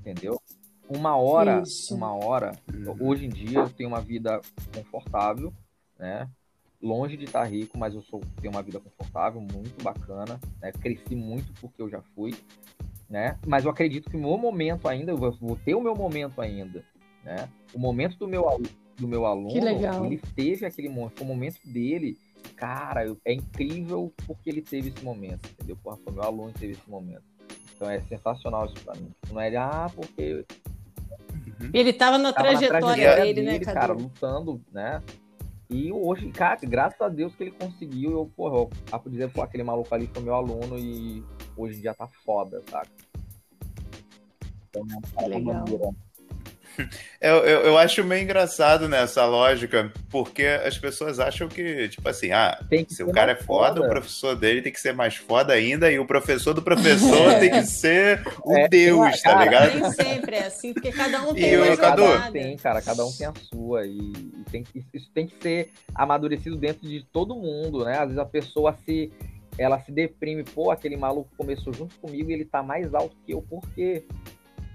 Entendeu? 0.00 0.40
Uma 0.88 1.16
hora, 1.16 1.62
Isso. 1.62 1.94
uma 1.94 2.14
hora, 2.14 2.52
uhum. 2.72 2.96
hoje 3.00 3.26
em 3.26 3.28
dia 3.28 3.58
eu 3.58 3.70
tenho 3.70 3.88
uma 3.88 4.00
vida 4.00 4.40
confortável, 4.72 5.52
né? 5.98 6.28
Longe 6.86 7.16
de 7.16 7.24
estar 7.24 7.44
rico, 7.44 7.76
mas 7.76 7.94
eu 7.94 8.02
sou, 8.02 8.20
tenho 8.40 8.52
uma 8.52 8.62
vida 8.62 8.80
confortável, 8.80 9.40
muito 9.40 9.82
bacana, 9.82 10.40
né? 10.60 10.72
Cresci 10.72 11.14
muito 11.14 11.52
porque 11.60 11.82
eu 11.82 11.90
já 11.90 12.00
fui, 12.14 12.34
né? 13.10 13.38
Mas 13.46 13.64
eu 13.64 13.70
acredito 13.70 14.08
que 14.08 14.16
o 14.16 14.20
meu 14.20 14.38
momento 14.38 14.88
ainda, 14.88 15.12
eu 15.12 15.16
vou 15.16 15.56
ter 15.56 15.74
o 15.74 15.80
meu 15.80 15.94
momento 15.94 16.40
ainda, 16.40 16.84
né? 17.24 17.48
O 17.74 17.78
momento 17.78 18.16
do 18.16 18.28
meu, 18.28 18.44
do 18.96 19.08
meu 19.08 19.26
aluno, 19.26 20.06
ele 20.06 20.20
teve 20.34 20.64
aquele 20.64 20.88
momento, 20.88 21.18
foi 21.18 21.26
o 21.26 21.28
momento 21.28 21.58
dele, 21.64 22.16
cara, 22.56 23.04
é 23.24 23.32
incrível 23.32 24.12
porque 24.26 24.48
ele 24.48 24.62
teve 24.62 24.88
esse 24.88 25.04
momento, 25.04 25.48
entendeu? 25.50 25.76
Porra, 25.82 25.96
foi 25.96 26.12
meu 26.12 26.22
aluno 26.22 26.52
que 26.52 26.60
teve 26.60 26.72
esse 26.72 26.88
momento. 26.88 27.24
Então 27.74 27.90
é 27.90 28.00
sensacional 28.02 28.66
isso 28.66 28.82
pra 28.84 28.94
mim. 28.94 29.10
Não 29.30 29.40
é, 29.40 29.54
ah, 29.56 29.90
porque... 29.94 30.46
Uhum. 31.60 31.70
Ele 31.72 31.92
tava 31.92 32.18
na, 32.18 32.32
tava 32.32 32.48
trajetória, 32.48 32.80
na 32.80 32.86
trajetória 32.86 33.24
dele, 33.24 33.42
né, 33.42 33.52
dele, 33.52 33.66
né, 33.66 33.72
cara, 33.72 33.92
lutando, 33.92 34.60
né? 34.72 35.02
E 35.68 35.92
hoje, 35.92 36.30
cara, 36.30 36.58
graças 36.62 37.00
a 37.00 37.08
Deus 37.08 37.34
que 37.34 37.44
ele 37.44 37.50
conseguiu, 37.50 38.12
eu, 38.12 38.26
porra, 38.36 38.56
eu, 38.56 38.70
a 38.92 38.98
dizer, 39.08 39.32
pô, 39.32 39.42
aquele 39.42 39.64
maluco 39.64 39.92
ali 39.92 40.06
foi 40.06 40.22
meu 40.22 40.34
aluno 40.34 40.78
e 40.78 41.24
hoje 41.56 41.78
em 41.78 41.80
dia 41.80 41.92
tá 41.92 42.06
foda, 42.24 42.62
saca? 42.70 42.90
Então, 44.68 44.86
é 45.18 45.26
legal. 45.26 45.54
Maneira. 45.54 46.05
Eu, 47.20 47.36
eu, 47.38 47.60
eu, 47.62 47.78
acho 47.78 48.04
meio 48.04 48.22
engraçado 48.22 48.88
nessa 48.88 49.24
lógica, 49.24 49.90
porque 50.10 50.44
as 50.44 50.76
pessoas 50.76 51.18
acham 51.18 51.48
que, 51.48 51.88
tipo 51.88 52.06
assim, 52.08 52.30
ah, 52.30 52.62
se 52.88 53.02
o 53.02 53.10
cara 53.10 53.32
é 53.32 53.34
foda, 53.36 53.76
foda, 53.76 53.86
o 53.86 53.88
professor 53.88 54.36
dele 54.36 54.62
tem 54.62 54.72
que 54.72 54.80
ser 54.80 54.92
mais 54.92 55.16
foda 55.16 55.52
ainda, 55.52 55.90
e 55.90 55.98
o 55.98 56.06
professor 56.06 56.52
do 56.52 56.62
professor 56.62 57.32
é. 57.32 57.38
tem 57.40 57.50
que 57.50 57.64
ser 57.64 58.22
o 58.44 58.52
é, 58.52 58.68
Deus, 58.68 59.20
tá 59.22 59.42
ligado? 59.42 59.80
Nem 59.80 59.90
sempre 59.90 60.36
é 60.36 60.46
assim, 60.46 60.72
porque 60.74 60.92
cada 60.92 61.22
um 61.22 61.34
tem 61.34 61.56
uma 61.56 61.76
cada 61.76 62.30
tem, 62.30 62.56
cara, 62.56 62.82
cada 62.82 63.04
um 63.04 63.10
tem 63.10 63.26
a 63.26 63.32
sua, 63.50 63.86
e, 63.86 63.98
e 63.98 64.44
tem, 64.50 64.64
isso 64.92 65.10
tem 65.12 65.26
que 65.26 65.42
ser 65.42 65.72
amadurecido 65.94 66.56
dentro 66.56 66.86
de 66.86 67.02
todo 67.12 67.34
mundo, 67.34 67.84
né? 67.84 67.94
Às 67.94 68.08
vezes 68.08 68.18
a 68.18 68.26
pessoa 68.26 68.76
se 68.84 69.10
ela 69.58 69.80
se 69.80 69.90
deprime, 69.90 70.44
pô, 70.44 70.70
aquele 70.70 70.96
maluco 70.96 71.30
começou 71.36 71.72
junto 71.72 71.94
comigo 71.96 72.30
e 72.30 72.34
ele 72.34 72.44
tá 72.44 72.62
mais 72.62 72.94
alto 72.94 73.16
que 73.24 73.32
eu, 73.32 73.40
por 73.40 73.62
quê? 73.74 74.04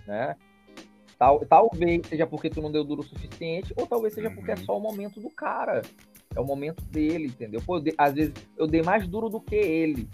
Né? 0.08 0.36
Tal, 1.22 1.46
talvez 1.46 2.02
seja 2.08 2.26
porque 2.26 2.50
tu 2.50 2.64
não 2.64 2.72
deu 2.72 2.84
duro 2.84 3.02
o 3.02 3.06
suficiente, 3.06 3.72
ou 3.78 3.86
talvez 3.86 4.12
seja 4.12 4.32
porque 4.32 4.50
é 4.50 4.56
uhum. 4.56 4.66
só 4.66 4.76
o 4.76 4.82
momento 4.82 5.20
do 5.20 5.30
cara. 5.30 5.84
É 6.36 6.40
o 6.40 6.44
momento 6.44 6.84
dele, 6.86 7.26
entendeu? 7.26 7.62
Pô, 7.64 7.80
de, 7.80 7.94
às 7.96 8.16
vezes 8.16 8.34
eu 8.58 8.66
dei 8.66 8.82
mais 8.82 9.08
duro 9.08 9.30
do 9.30 9.40
que 9.40 9.54
ele 9.54 10.10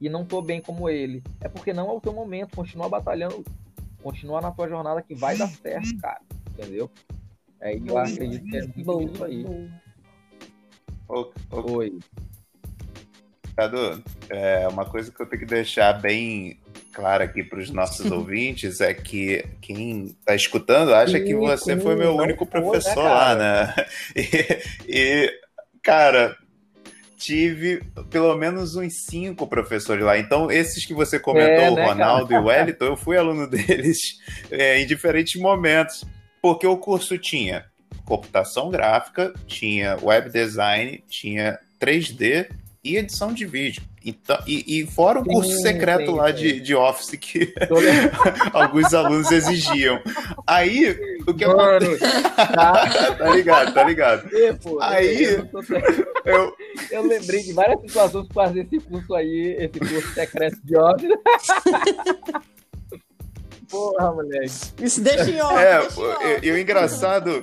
e 0.00 0.08
não 0.08 0.24
tô 0.24 0.40
bem 0.40 0.60
como 0.60 0.88
ele. 0.88 1.20
É 1.40 1.48
porque 1.48 1.72
não 1.72 1.90
é 1.90 1.92
o 1.92 2.00
teu 2.00 2.12
momento. 2.12 2.54
Continua 2.54 2.88
batalhando, 2.88 3.44
continua 4.04 4.40
na 4.40 4.52
tua 4.52 4.68
jornada 4.68 5.02
que 5.02 5.16
vai 5.16 5.36
dar 5.36 5.48
certo, 5.48 5.98
cara. 5.98 6.20
Entendeu? 6.52 6.88
É, 7.60 7.76
eu 7.76 7.98
acredito 7.98 8.44
que 8.44 8.56
é 8.56 8.84
muito 8.84 9.14
isso 9.14 9.24
aí. 9.24 9.44
Oi. 11.08 11.98
Cadu, 13.56 14.00
é, 14.28 14.68
uma 14.68 14.84
coisa 14.84 15.10
que 15.10 15.20
eu 15.20 15.26
tenho 15.26 15.40
que 15.40 15.48
deixar 15.48 15.94
bem 15.94 16.56
clara 16.92 17.24
aqui 17.24 17.42
para 17.42 17.58
os 17.58 17.70
nossos 17.70 18.10
ouvintes 18.10 18.80
é 18.80 18.92
que 18.92 19.44
quem 19.60 20.06
está 20.06 20.34
escutando 20.34 20.94
acha 20.94 21.18
que 21.18 21.34
você 21.34 21.76
foi 21.76 21.96
meu 21.96 22.14
único 22.16 22.44
né, 22.44 22.50
professor 22.50 23.04
lá, 23.04 23.34
né? 23.34 23.74
E, 24.14 24.46
e, 24.88 25.32
cara, 25.82 26.36
tive 27.16 27.82
pelo 28.10 28.36
menos 28.36 28.76
uns 28.76 29.04
cinco 29.06 29.46
professores 29.46 30.04
lá. 30.04 30.18
Então, 30.18 30.50
esses 30.50 30.84
que 30.84 30.92
você 30.92 31.18
comentou, 31.18 31.52
é, 31.52 31.70
né, 31.70 31.84
o 31.84 31.86
Ronaldo 31.88 32.28
cara? 32.28 32.40
e 32.40 32.44
o 32.44 32.46
Wellington, 32.48 32.84
eu 32.84 32.96
fui 32.96 33.16
aluno 33.16 33.48
deles 33.48 34.18
é, 34.50 34.80
em 34.80 34.86
diferentes 34.86 35.40
momentos, 35.40 36.04
porque 36.40 36.66
o 36.66 36.76
curso 36.76 37.16
tinha 37.16 37.64
computação 38.04 38.70
gráfica, 38.70 39.32
tinha 39.46 39.96
web 40.02 40.30
design, 40.30 41.02
tinha 41.08 41.58
3D 41.80 42.48
e 42.82 42.96
edição 42.96 43.32
de 43.32 43.46
vídeo. 43.46 43.82
Então, 44.04 44.38
e, 44.46 44.80
e 44.80 44.86
fora 44.86 45.20
o 45.20 45.24
curso 45.24 45.50
sim, 45.50 45.62
secreto 45.62 46.10
sim, 46.10 46.16
lá 46.16 46.28
sim. 46.28 46.42
De, 46.42 46.60
de 46.60 46.74
Office 46.74 47.10
que 47.20 47.54
alguns 48.52 48.92
alunos 48.92 49.30
exigiam. 49.30 50.00
Aí, 50.46 50.96
o 51.26 51.32
que 51.32 51.44
aconteceu? 51.44 51.98
Tá. 52.34 53.14
tá 53.16 53.30
ligado, 53.30 53.74
tá 53.74 53.84
ligado. 53.84 54.28
E, 54.32 54.52
pô, 54.54 54.80
aí, 54.80 55.24
eu, 55.24 55.48
eu, 56.24 56.56
eu, 56.90 57.06
lembrei 57.06 57.42
de 57.42 57.52
várias 57.52 57.80
situações 57.80 58.26
por 58.26 58.34
causa 58.34 58.54
desse 58.54 58.80
curso 58.80 59.14
aí, 59.14 59.56
esse 59.58 59.78
curso 59.78 60.14
secreto 60.14 60.58
de 60.64 60.76
Office. 60.76 61.10
Porra, 63.70 64.12
moleque. 64.12 64.50
Isso 64.82 65.00
deixa 65.00 65.30
em 65.30 65.40
off. 65.40 65.54
É, 65.56 65.80
deixa 65.80 66.00
em 66.00 66.04
off. 66.04 66.46
e 66.46 66.50
o 66.50 66.58
engraçado 66.58 67.42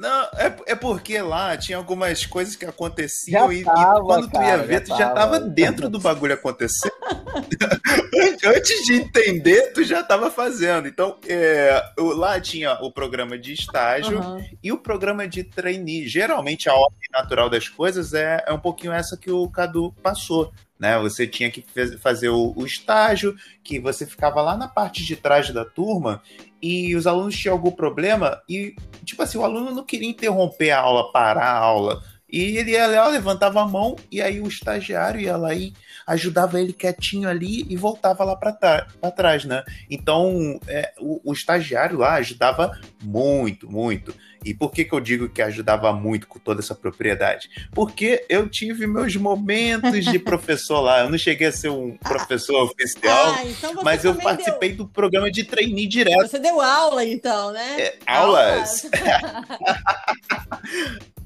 não, 0.00 0.22
é, 0.34 0.56
é 0.68 0.74
porque 0.74 1.20
lá 1.20 1.58
tinha 1.58 1.76
algumas 1.76 2.24
coisas 2.24 2.56
que 2.56 2.64
aconteciam 2.64 3.52
e, 3.52 3.62
tava, 3.62 3.98
e, 3.98 4.02
quando 4.02 4.30
tu 4.30 4.40
ia 4.40 4.56
ver, 4.56 4.80
tu 4.80 4.96
já 4.96 5.10
tava 5.10 5.38
dentro 5.38 5.90
do 5.90 6.00
bagulho 6.00 6.32
acontecer. 6.32 6.90
Antes 8.42 8.86
de 8.86 8.94
entender, 8.94 9.74
tu 9.74 9.84
já 9.84 10.02
tava 10.02 10.30
fazendo. 10.30 10.88
Então, 10.88 11.18
é, 11.28 11.84
lá 11.98 12.40
tinha 12.40 12.72
o 12.80 12.90
programa 12.90 13.38
de 13.38 13.52
estágio 13.52 14.18
uhum. 14.18 14.42
e 14.62 14.72
o 14.72 14.78
programa 14.78 15.28
de 15.28 15.44
trainee. 15.44 16.08
Geralmente 16.08 16.70
a 16.70 16.72
ordem 16.72 17.08
natural 17.12 17.50
das 17.50 17.68
coisas 17.68 18.14
é, 18.14 18.42
é 18.46 18.52
um 18.54 18.58
pouquinho 18.58 18.94
essa 18.94 19.18
que 19.18 19.30
o 19.30 19.50
Cadu 19.50 19.94
passou 20.02 20.50
né? 20.78 20.98
Você 21.00 21.26
tinha 21.26 21.50
que 21.50 21.62
fazer 21.98 22.30
o, 22.30 22.54
o, 22.56 22.64
estágio, 22.64 23.36
que 23.62 23.78
você 23.78 24.06
ficava 24.06 24.40
lá 24.40 24.56
na 24.56 24.66
parte 24.66 25.04
de 25.04 25.14
trás 25.14 25.50
da 25.50 25.62
turma 25.62 26.22
e 26.62 26.94
os 26.94 27.06
alunos 27.06 27.36
tinham 27.36 27.54
algum 27.54 27.70
problema 27.70 28.40
e, 28.48 28.74
tipo 29.04 29.22
assim, 29.22 29.38
o 29.38 29.44
aluno 29.44 29.70
não 29.70 29.84
queria 29.84 30.08
interromper 30.08 30.70
a 30.70 30.80
aula, 30.80 31.12
parar 31.12 31.46
a 31.46 31.58
aula. 31.58 32.02
E 32.30 32.56
ele 32.56 32.72
ia 32.72 32.86
lá, 32.86 33.08
levantava 33.08 33.62
a 33.62 33.66
mão 33.66 33.96
e 34.10 34.22
aí 34.22 34.40
o 34.40 34.46
estagiário 34.46 35.20
ia 35.20 35.36
lá 35.36 35.52
e 35.54 35.72
ajudava 36.10 36.60
ele 36.60 36.72
quietinho 36.72 37.28
ali 37.28 37.64
e 37.68 37.76
voltava 37.76 38.24
lá 38.24 38.34
para 38.34 39.10
trás, 39.10 39.44
né? 39.44 39.62
Então, 39.88 40.58
é, 40.66 40.92
o, 40.98 41.30
o 41.30 41.32
estagiário 41.32 41.98
lá 41.98 42.14
ajudava 42.14 42.78
muito, 43.02 43.70
muito. 43.70 44.14
E 44.44 44.54
por 44.54 44.72
que, 44.72 44.84
que 44.84 44.94
eu 44.94 45.00
digo 45.00 45.28
que 45.28 45.42
ajudava 45.42 45.92
muito 45.92 46.26
com 46.26 46.38
toda 46.38 46.60
essa 46.60 46.74
propriedade? 46.74 47.50
Porque 47.72 48.24
eu 48.28 48.48
tive 48.48 48.86
meus 48.86 49.14
momentos 49.14 50.04
de 50.04 50.18
professor 50.18 50.80
lá. 50.80 51.00
Eu 51.00 51.10
não 51.10 51.18
cheguei 51.18 51.48
a 51.48 51.52
ser 51.52 51.68
um 51.68 51.98
ah. 52.02 52.08
professor 52.08 52.64
oficial, 52.64 53.34
ah, 53.34 53.44
então 53.44 53.74
mas 53.82 54.04
eu 54.04 54.14
participei 54.14 54.70
deu... 54.70 54.78
do 54.78 54.88
programa 54.88 55.30
de 55.30 55.44
trainee 55.44 55.86
direto. 55.86 56.26
Você 56.26 56.38
deu 56.38 56.60
aula, 56.60 57.04
então, 57.04 57.52
né? 57.52 57.80
É, 57.80 57.98
aulas. 58.06 58.86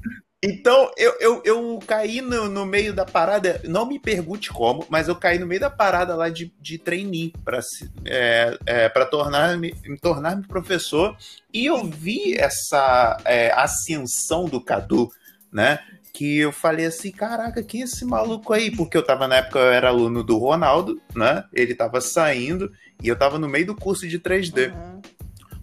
Então, 0.47 0.91
eu, 0.95 1.15
eu, 1.19 1.41
eu 1.43 1.79
caí 1.87 2.21
no, 2.21 2.47
no 2.47 2.67
meio 2.67 2.93
da 2.93 3.03
parada, 3.03 3.59
não 3.63 3.83
me 3.83 3.97
pergunte 3.97 4.51
como, 4.51 4.85
mas 4.89 5.07
eu 5.07 5.15
caí 5.15 5.39
no 5.39 5.47
meio 5.47 5.59
da 5.59 5.71
parada 5.71 6.15
lá 6.15 6.29
de, 6.29 6.53
de 6.61 6.77
trainee 6.77 7.33
para 7.43 7.59
é, 8.05 8.55
é, 8.63 8.89
tornar-me 9.05 9.73
tornar 9.99 10.39
professor. 10.47 11.17
E 11.51 11.65
eu 11.65 11.83
vi 11.83 12.37
essa 12.37 13.17
é, 13.25 13.51
ascensão 13.53 14.45
do 14.45 14.61
Cadu, 14.61 15.09
né? 15.51 15.79
Que 16.13 16.37
eu 16.37 16.51
falei 16.51 16.85
assim, 16.85 17.11
caraca, 17.11 17.63
quem 17.63 17.81
é 17.81 17.85
esse 17.85 18.05
maluco 18.05 18.53
aí? 18.53 18.69
Porque 18.69 18.95
eu 18.95 19.03
tava 19.03 19.27
na 19.27 19.37
época, 19.37 19.57
eu 19.57 19.71
era 19.71 19.87
aluno 19.87 20.23
do 20.23 20.37
Ronaldo, 20.37 21.01
né? 21.15 21.43
Ele 21.51 21.73
tava 21.73 21.99
saindo 21.99 22.71
e 23.01 23.07
eu 23.07 23.15
tava 23.15 23.39
no 23.39 23.49
meio 23.49 23.65
do 23.65 23.75
curso 23.75 24.07
de 24.07 24.19
3D. 24.19 24.71
Uhum 24.71 25.01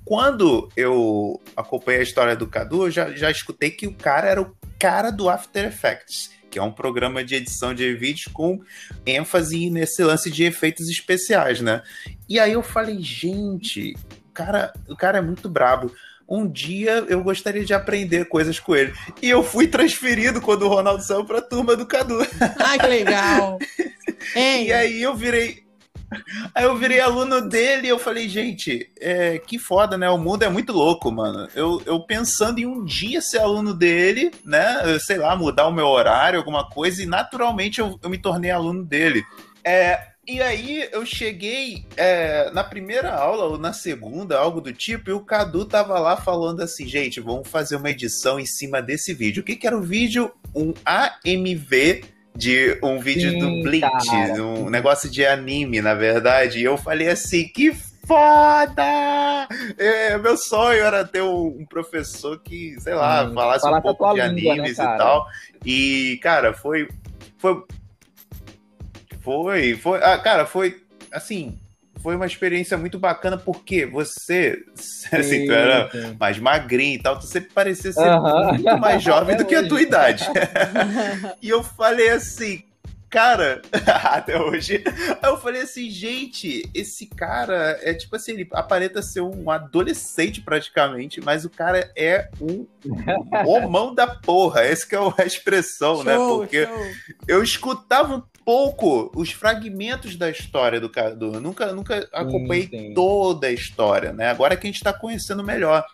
quando 0.05 0.69
eu 0.77 1.41
acompanhei 1.57 2.01
a 2.01 2.03
história 2.03 2.37
do 2.37 2.47
Cadu, 2.47 2.87
eu 2.87 2.91
já, 2.91 3.11
já 3.13 3.31
escutei 3.31 3.71
que 3.71 3.87
o 3.87 3.95
cara 3.95 4.29
era 4.29 4.43
o 4.43 4.55
cara 4.83 5.13
do 5.13 5.31
After 5.31 5.65
Effects, 5.65 6.33
que 6.51 6.59
é 6.59 6.63
um 6.63 6.73
programa 6.73 7.23
de 7.23 7.37
edição 7.37 7.73
de 7.73 7.95
vídeos 7.95 8.25
com 8.33 8.61
ênfase 9.07 9.71
nesse 9.71 10.03
lance 10.03 10.29
de 10.29 10.43
efeitos 10.43 10.89
especiais, 10.89 11.61
né? 11.61 11.83
E 12.29 12.37
aí 12.41 12.55
eu 12.55 12.65
falei, 12.65 13.01
gente, 13.01 13.95
o 14.29 14.33
cara, 14.35 14.73
o 14.89 14.97
cara 14.97 15.19
é 15.19 15.21
muito 15.21 15.49
brabo. 15.49 15.95
Um 16.29 16.51
dia 16.51 17.05
eu 17.09 17.23
gostaria 17.23 17.65
de 17.65 17.73
aprender 17.73 18.25
coisas 18.25 18.59
com 18.59 18.75
ele. 18.75 18.93
E 19.23 19.31
eu 19.31 19.45
fui 19.45 19.69
transferido 19.69 20.41
quando 20.41 20.63
o 20.63 20.69
Ronaldo 20.69 21.05
saiu 21.05 21.25
para 21.25 21.39
a 21.39 21.43
turma 21.43 21.77
do 21.77 21.87
Cadu. 21.87 22.19
Ai, 22.59 22.77
que 22.77 22.87
legal! 22.89 23.61
e 24.35 24.73
aí 24.73 25.01
eu 25.01 25.15
virei, 25.15 25.63
Aí 26.55 26.65
eu 26.65 26.77
virei 26.77 27.01
aluno 27.01 27.49
dele 27.49 27.87
e 27.87 27.91
eu 27.91 27.99
falei, 27.99 28.29
gente, 28.29 28.91
é, 29.01 29.39
que 29.39 29.59
foda, 29.59 29.97
né? 29.97 30.09
O 30.11 30.19
mundo 30.19 30.43
é 30.43 30.49
muito 30.49 30.73
louco, 30.73 31.11
mano. 31.11 31.49
Eu, 31.55 31.83
eu 31.87 32.01
pensando 32.01 32.59
em 32.59 32.67
um 32.67 32.85
dia 32.85 33.21
ser 33.21 33.39
aluno 33.39 33.75
dele, 33.75 34.31
né? 34.45 34.99
Sei 35.01 35.19
lá, 35.19 35.37
mudar 35.37 35.67
o 35.67 35.73
meu 35.73 35.87
horário, 35.87 36.39
alguma 36.39 36.69
coisa, 36.69 37.03
e 37.03 37.07
naturalmente 37.07 37.81
eu, 37.81 37.99
eu 38.03 38.11
me 38.11 38.19
tornei 38.19 38.51
aluno 38.51 38.85
dele. 38.85 39.25
É, 39.65 40.13
e 40.25 40.41
aí 40.41 40.89
eu 40.93 41.05
cheguei 41.05 41.85
é, 41.97 42.49
na 42.53 42.63
primeira 42.63 43.13
aula 43.13 43.45
ou 43.45 43.59
na 43.59 43.73
segunda, 43.73 44.39
algo 44.39 44.61
do 44.61 44.73
tipo, 44.73 45.11
e 45.11 45.13
o 45.13 45.25
Cadu 45.25 45.65
tava 45.65 45.99
lá 45.99 46.17
falando 46.17 46.61
assim, 46.61 46.87
gente, 46.87 47.21
vamos 47.21 47.49
fazer 47.49 47.75
uma 47.75 47.91
edição 47.91 48.39
em 48.39 48.47
cima 48.47 48.81
desse 48.81 49.13
vídeo. 49.13 49.41
O 49.41 49.45
que, 49.45 49.57
que 49.57 49.67
era 49.67 49.77
o 49.77 49.83
vídeo? 49.83 50.31
Um 50.55 50.73
AMV 50.85 52.05
de 52.35 52.79
um 52.83 52.99
vídeo 52.99 53.31
Sim, 53.31 53.39
do 53.39 53.63
Bleach, 53.63 54.07
cara. 54.07 54.43
um 54.43 54.71
negócio 54.71 55.11
de 55.11 55.25
anime, 55.25 55.81
na 55.81 55.95
verdade. 55.95 56.59
E 56.59 56.65
eu 56.65 56.77
falei 56.77 57.09
assim, 57.09 57.47
que 57.49 57.73
foda! 58.07 59.49
É, 59.79 60.17
meu 60.19 60.37
sonho 60.37 60.83
era 60.83 61.05
ter 61.05 61.23
um, 61.23 61.65
professor 61.67 62.41
que, 62.41 62.81
sei 62.81 62.95
lá, 62.95 63.25
hum, 63.25 63.35
falasse 63.35 63.67
um 63.67 63.81
pouco 63.81 64.15
de 64.15 64.21
língua, 64.29 64.53
animes 64.53 64.79
né, 64.79 64.85
e 64.85 64.99
tal. 64.99 65.27
E, 65.65 66.21
cara, 66.23 66.53
foi. 66.53 66.89
Foi. 67.39 67.63
Foi. 69.21 69.77
foi 69.77 70.03
ah, 70.03 70.19
cara, 70.19 70.47
foi. 70.47 70.83
Assim, 71.13 71.59
foi 72.03 72.17
uma 72.17 72.27
experiência 72.27 72.77
muito 72.77 72.99
bacana, 72.99 73.37
porque 73.39 73.87
você, 73.87 74.65
assim, 75.13 75.23
sim, 75.23 75.47
tu 75.47 75.53
era 75.53 75.91
mais 76.19 76.39
magrinho 76.39 76.97
e 76.97 77.03
tal, 77.03 77.19
tu 77.19 77.27
sempre 77.27 77.51
parecia 77.51 77.93
ser 77.93 78.01
uh 78.01 78.23
-huh. 78.23 78.53
muito 78.55 78.79
mais 78.79 79.03
jovem 79.05 79.37
do 79.37 79.45
que 79.45 79.55
a 79.55 79.67
tua 79.67 79.81
idade. 79.81 80.25
e 81.41 81.49
eu 81.49 81.63
falei 81.63 82.11
assim, 82.11 82.65
cara, 83.09 83.61
até 83.87 84.41
hoje, 84.41 84.83
eu 85.23 85.37
falei 85.37 85.63
assim, 85.63 85.91
gente, 85.91 86.69
esse 86.75 87.07
cara 87.07 87.79
é 87.83 87.93
tipo 87.93 88.17
assim, 88.17 88.33
ele 88.33 88.49
aparenta 88.53 89.03
ser 89.03 89.21
um 89.21 89.51
adolescente 89.51 90.41
praticamente, 90.41 91.21
mas 91.21 91.45
o 91.45 91.51
cara 91.51 91.93
é 91.95 92.31
um 92.41 92.67
homão 93.47 93.95
da 93.95 94.07
porra, 94.07 94.63
essa 94.63 94.87
que 94.87 94.97
é 94.97 94.99
a 94.99 95.27
expressão, 95.27 96.03
né? 96.03 96.15
show, 96.15 96.41
né? 96.41 96.47
Porque 96.47 96.67
show. 96.67 96.87
eu 97.29 97.43
escutava 97.43 98.27
pouco 98.45 99.11
os 99.15 99.33
fragmentos 99.33 100.17
da 100.17 100.31
história 100.31 100.81
do 100.81 100.91
Cadu. 100.91 101.35
Eu 101.35 101.41
nunca, 101.41 101.73
nunca 101.73 102.09
acompanhei 102.13 102.69
sim, 102.69 102.79
sim. 102.89 102.95
toda 102.95 103.47
a 103.47 103.53
história, 103.53 104.13
né? 104.13 104.29
Agora 104.31 104.57
que 104.57 104.67
a 104.67 104.71
gente 104.71 104.77
está 104.77 104.93
conhecendo 104.93 105.43
melhor. 105.43 105.85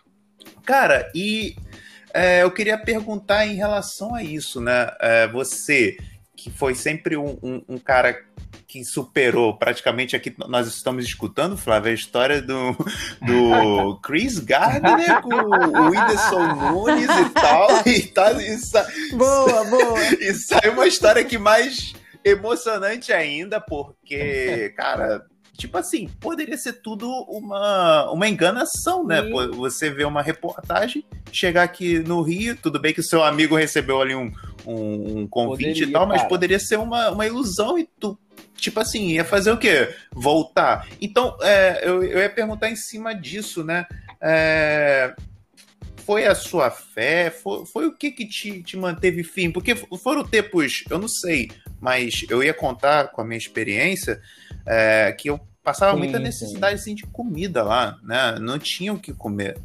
Cara, 0.65 1.11
e 1.13 1.55
é, 2.13 2.43
eu 2.43 2.51
queria 2.51 2.77
perguntar 2.77 3.45
em 3.45 3.55
relação 3.55 4.15
a 4.15 4.23
isso, 4.23 4.59
né? 4.59 4.91
É, 4.99 5.27
você, 5.27 5.97
que 6.35 6.49
foi 6.49 6.73
sempre 6.73 7.17
um, 7.17 7.37
um, 7.41 7.61
um, 7.69 7.77
cara 7.77 8.17
que 8.67 8.83
superou 8.83 9.57
praticamente 9.57 10.15
aqui 10.15 10.33
nós 10.47 10.67
estamos 10.67 11.03
escutando, 11.05 11.57
Flávio, 11.57 11.91
a 11.91 11.95
história 11.95 12.41
do, 12.41 12.71
do 13.21 13.99
Chris 14.01 14.39
Gardner 14.39 15.21
com 15.21 15.35
o 15.35 15.89
Whindersson 15.89 16.55
Nunes 16.55 17.09
e 17.09 17.29
tal. 17.31 17.67
E, 17.85 18.01
tá, 18.03 18.31
e 18.33 18.57
sa... 18.57 18.87
Boa, 19.13 19.65
boa. 19.65 19.99
E 20.19 20.33
saiu 20.33 20.73
uma 20.73 20.87
história 20.87 21.23
que 21.23 21.37
mais 21.37 21.93
emocionante 22.23 23.11
ainda, 23.11 23.59
porque, 23.59 24.73
cara, 24.77 25.25
tipo 25.57 25.77
assim, 25.77 26.07
poderia 26.19 26.57
ser 26.57 26.73
tudo 26.81 27.09
uma, 27.27 28.11
uma 28.11 28.27
enganação, 28.27 29.05
né? 29.05 29.21
Sim. 29.21 29.51
Você 29.57 29.89
vê 29.89 30.05
uma 30.05 30.21
reportagem, 30.21 31.05
chegar 31.31 31.63
aqui 31.63 31.99
no 31.99 32.21
Rio, 32.21 32.55
tudo 32.55 32.79
bem 32.79 32.93
que 32.93 33.01
o 33.01 33.03
seu 33.03 33.23
amigo 33.23 33.55
recebeu 33.55 34.01
ali 34.01 34.15
um, 34.15 34.31
um, 34.65 35.19
um 35.19 35.27
convite 35.27 35.67
poderia, 35.67 35.89
e 35.89 35.91
tal, 35.91 36.07
mas 36.07 36.17
cara. 36.17 36.29
poderia 36.29 36.59
ser 36.59 36.77
uma, 36.77 37.11
uma 37.11 37.27
ilusão 37.27 37.77
e 37.77 37.87
tu 37.99 38.17
tipo 38.59 38.79
assim, 38.79 39.11
ia 39.11 39.23
fazer 39.23 39.51
o 39.51 39.57
quê? 39.57 39.89
Voltar. 40.11 40.87
Então, 41.01 41.37
é, 41.41 41.81
eu, 41.81 42.03
eu 42.03 42.19
ia 42.19 42.29
perguntar 42.29 42.69
em 42.69 42.75
cima 42.75 43.13
disso, 43.13 43.63
né? 43.63 43.85
É, 44.21 45.15
foi 46.05 46.25
a 46.25 46.35
sua 46.35 46.69
fé? 46.69 47.29
Foi, 47.29 47.65
foi 47.65 47.87
o 47.87 47.95
que 47.95 48.11
que 48.11 48.27
te, 48.27 48.61
te 48.61 48.75
manteve 48.75 49.23
firme? 49.23 49.53
Porque 49.53 49.75
foram 49.75 50.23
tempos, 50.23 50.83
eu 50.89 50.99
não 50.99 51.07
sei, 51.07 51.51
mas 51.79 52.25
eu 52.29 52.43
ia 52.43 52.53
contar 52.53 53.09
com 53.09 53.21
a 53.21 53.25
minha 53.25 53.37
experiência 53.37 54.21
é, 54.65 55.11
que 55.17 55.29
eu 55.29 55.39
passava 55.63 55.93
sim, 55.93 55.99
muita 55.99 56.19
necessidade 56.19 56.75
assim, 56.75 56.95
de 56.95 57.03
comida 57.03 57.63
lá, 57.63 57.97
né? 58.03 58.37
Não 58.39 58.57
tinha 58.57 58.93
o 58.93 58.99
que 58.99 59.13
comer. 59.13 59.57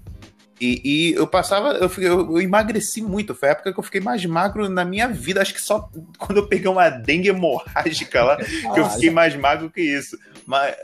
E, 0.60 0.80
e, 0.84 1.12
eu 1.14 1.26
passava, 1.26 1.72
eu, 1.72 1.90
eu, 1.98 2.36
eu, 2.36 2.40
emagreci 2.40 3.02
muito. 3.02 3.34
Foi 3.34 3.48
a 3.48 3.52
época 3.52 3.72
que 3.72 3.78
eu 3.78 3.82
fiquei 3.82 4.00
mais 4.00 4.24
magro 4.24 4.68
na 4.68 4.84
minha 4.84 5.08
vida. 5.08 5.42
Acho 5.42 5.52
que 5.52 5.60
só 5.60 5.90
quando 6.16 6.38
eu 6.38 6.46
peguei 6.46 6.68
uma 6.68 6.88
dengue 6.88 7.28
hemorrágica 7.28 8.22
lá, 8.22 8.36
que 8.72 8.80
eu 8.80 8.88
fiquei 8.90 9.10
mais 9.10 9.34
magro 9.34 9.68
que 9.68 9.80
isso. 9.80 10.16
Mas, 10.46 10.76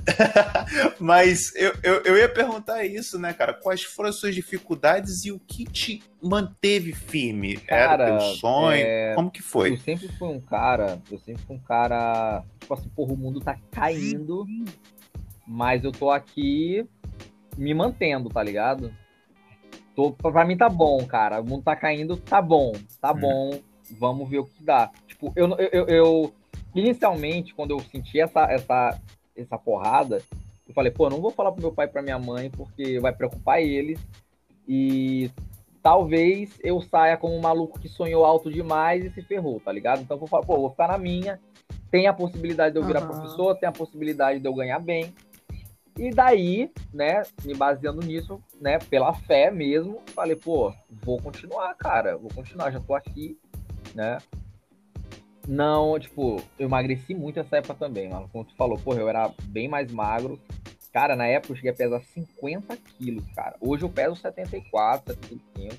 mas 0.98 1.54
eu, 1.54 1.74
eu, 1.82 2.02
eu, 2.02 2.16
ia 2.16 2.28
perguntar 2.28 2.84
isso, 2.84 3.18
né, 3.18 3.32
cara? 3.32 3.52
Quais 3.52 3.82
foram 3.82 4.08
as 4.08 4.16
suas 4.16 4.34
dificuldades 4.34 5.24
e 5.24 5.32
o 5.32 5.38
que 5.38 5.64
te 5.64 6.02
manteve 6.22 6.92
firme? 6.92 7.56
Cara, 7.58 8.04
Era 8.04 8.18
teu 8.18 8.20
sonho? 8.36 8.82
É... 8.82 9.14
Como 9.14 9.30
que 9.30 9.42
foi? 9.42 9.72
Eu 9.72 9.78
sempre 9.78 10.08
fui 10.08 10.28
um 10.28 10.40
cara, 10.40 11.00
eu 11.10 11.18
sempre 11.18 11.42
fui 11.42 11.56
um 11.56 11.60
cara, 11.60 12.42
tipo 12.58 12.72
assim, 12.72 12.88
porra, 12.88 13.12
o 13.12 13.16
mundo 13.16 13.40
tá 13.40 13.58
caindo, 13.70 14.46
mas 15.46 15.84
eu 15.84 15.92
tô 15.92 16.10
aqui 16.10 16.86
me 17.56 17.74
mantendo, 17.74 18.30
tá 18.30 18.42
ligado? 18.42 18.92
Tô, 19.94 20.12
pra 20.12 20.44
mim 20.44 20.56
tá 20.56 20.68
bom, 20.68 21.04
cara. 21.04 21.40
O 21.40 21.44
mundo 21.44 21.62
tá 21.62 21.76
caindo, 21.76 22.16
tá 22.16 22.40
bom, 22.40 22.72
tá 23.00 23.12
hum. 23.12 23.20
bom. 23.20 23.60
Vamos 23.98 24.28
ver 24.30 24.38
o 24.38 24.44
que 24.44 24.62
dá. 24.62 24.90
Tipo, 25.06 25.32
eu, 25.34 25.48
eu, 25.58 25.86
eu, 25.88 26.34
inicialmente, 26.74 27.52
quando 27.54 27.72
eu 27.72 27.80
senti 27.80 28.20
essa, 28.20 28.42
essa, 28.44 29.00
essa 29.42 29.58
porrada, 29.58 30.22
eu 30.66 30.74
falei, 30.74 30.92
pô, 30.92 31.10
não 31.10 31.20
vou 31.20 31.30
falar 31.30 31.52
pro 31.52 31.60
meu 31.60 31.72
pai 31.72 31.86
e 31.86 31.90
pra 31.90 32.02
minha 32.02 32.18
mãe, 32.18 32.50
porque 32.50 33.00
vai 33.00 33.12
preocupar 33.12 33.60
eles. 33.60 33.98
E 34.68 35.30
talvez 35.82 36.58
eu 36.62 36.80
saia 36.80 37.16
como 37.16 37.34
um 37.34 37.40
maluco 37.40 37.78
que 37.78 37.88
sonhou 37.88 38.24
alto 38.24 38.50
demais 38.50 39.04
e 39.04 39.10
se 39.10 39.20
ferrou, 39.22 39.60
tá 39.60 39.72
ligado? 39.72 40.00
Então 40.00 40.14
eu 40.16 40.20
vou 40.20 40.28
falar, 40.28 40.46
pô, 40.46 40.56
vou 40.56 40.70
ficar 40.70 40.88
na 40.88 40.98
minha. 40.98 41.40
Tem 41.90 42.06
a 42.06 42.12
possibilidade 42.12 42.74
de 42.74 42.80
eu 42.80 42.86
virar 42.86 43.02
uhum. 43.02 43.08
professor, 43.08 43.56
tem 43.56 43.68
a 43.68 43.72
possibilidade 43.72 44.38
de 44.38 44.46
eu 44.46 44.54
ganhar 44.54 44.78
bem. 44.78 45.12
E 45.98 46.10
daí, 46.10 46.70
né, 46.94 47.22
me 47.44 47.54
baseando 47.54 48.00
nisso, 48.00 48.40
né, 48.60 48.78
pela 48.78 49.12
fé 49.12 49.50
mesmo, 49.50 50.00
falei, 50.14 50.36
pô, 50.36 50.72
vou 50.88 51.20
continuar, 51.20 51.74
cara, 51.74 52.16
vou 52.16 52.30
continuar, 52.32 52.70
já 52.70 52.78
tô 52.80 52.94
aqui, 52.94 53.36
né. 53.94 54.18
Não, 55.48 55.98
tipo, 55.98 56.42
eu 56.58 56.66
emagreci 56.66 57.14
muito 57.14 57.40
essa 57.40 57.56
época 57.56 57.74
também, 57.74 58.08
mano. 58.08 58.28
Como 58.32 58.44
tu 58.44 58.54
falou, 58.56 58.78
pô, 58.78 58.94
eu 58.94 59.08
era 59.08 59.30
bem 59.44 59.68
mais 59.68 59.90
magro. 59.90 60.38
Cara, 60.92 61.14
na 61.14 61.26
época 61.26 61.52
eu 61.52 61.56
cheguei 61.56 61.70
a 61.70 61.74
pesar 61.74 62.00
50 62.00 62.76
quilos, 62.76 63.24
cara. 63.34 63.56
Hoje 63.60 63.84
eu 63.84 63.88
peso 63.88 64.16
74, 64.16 65.14
75. 65.14 65.76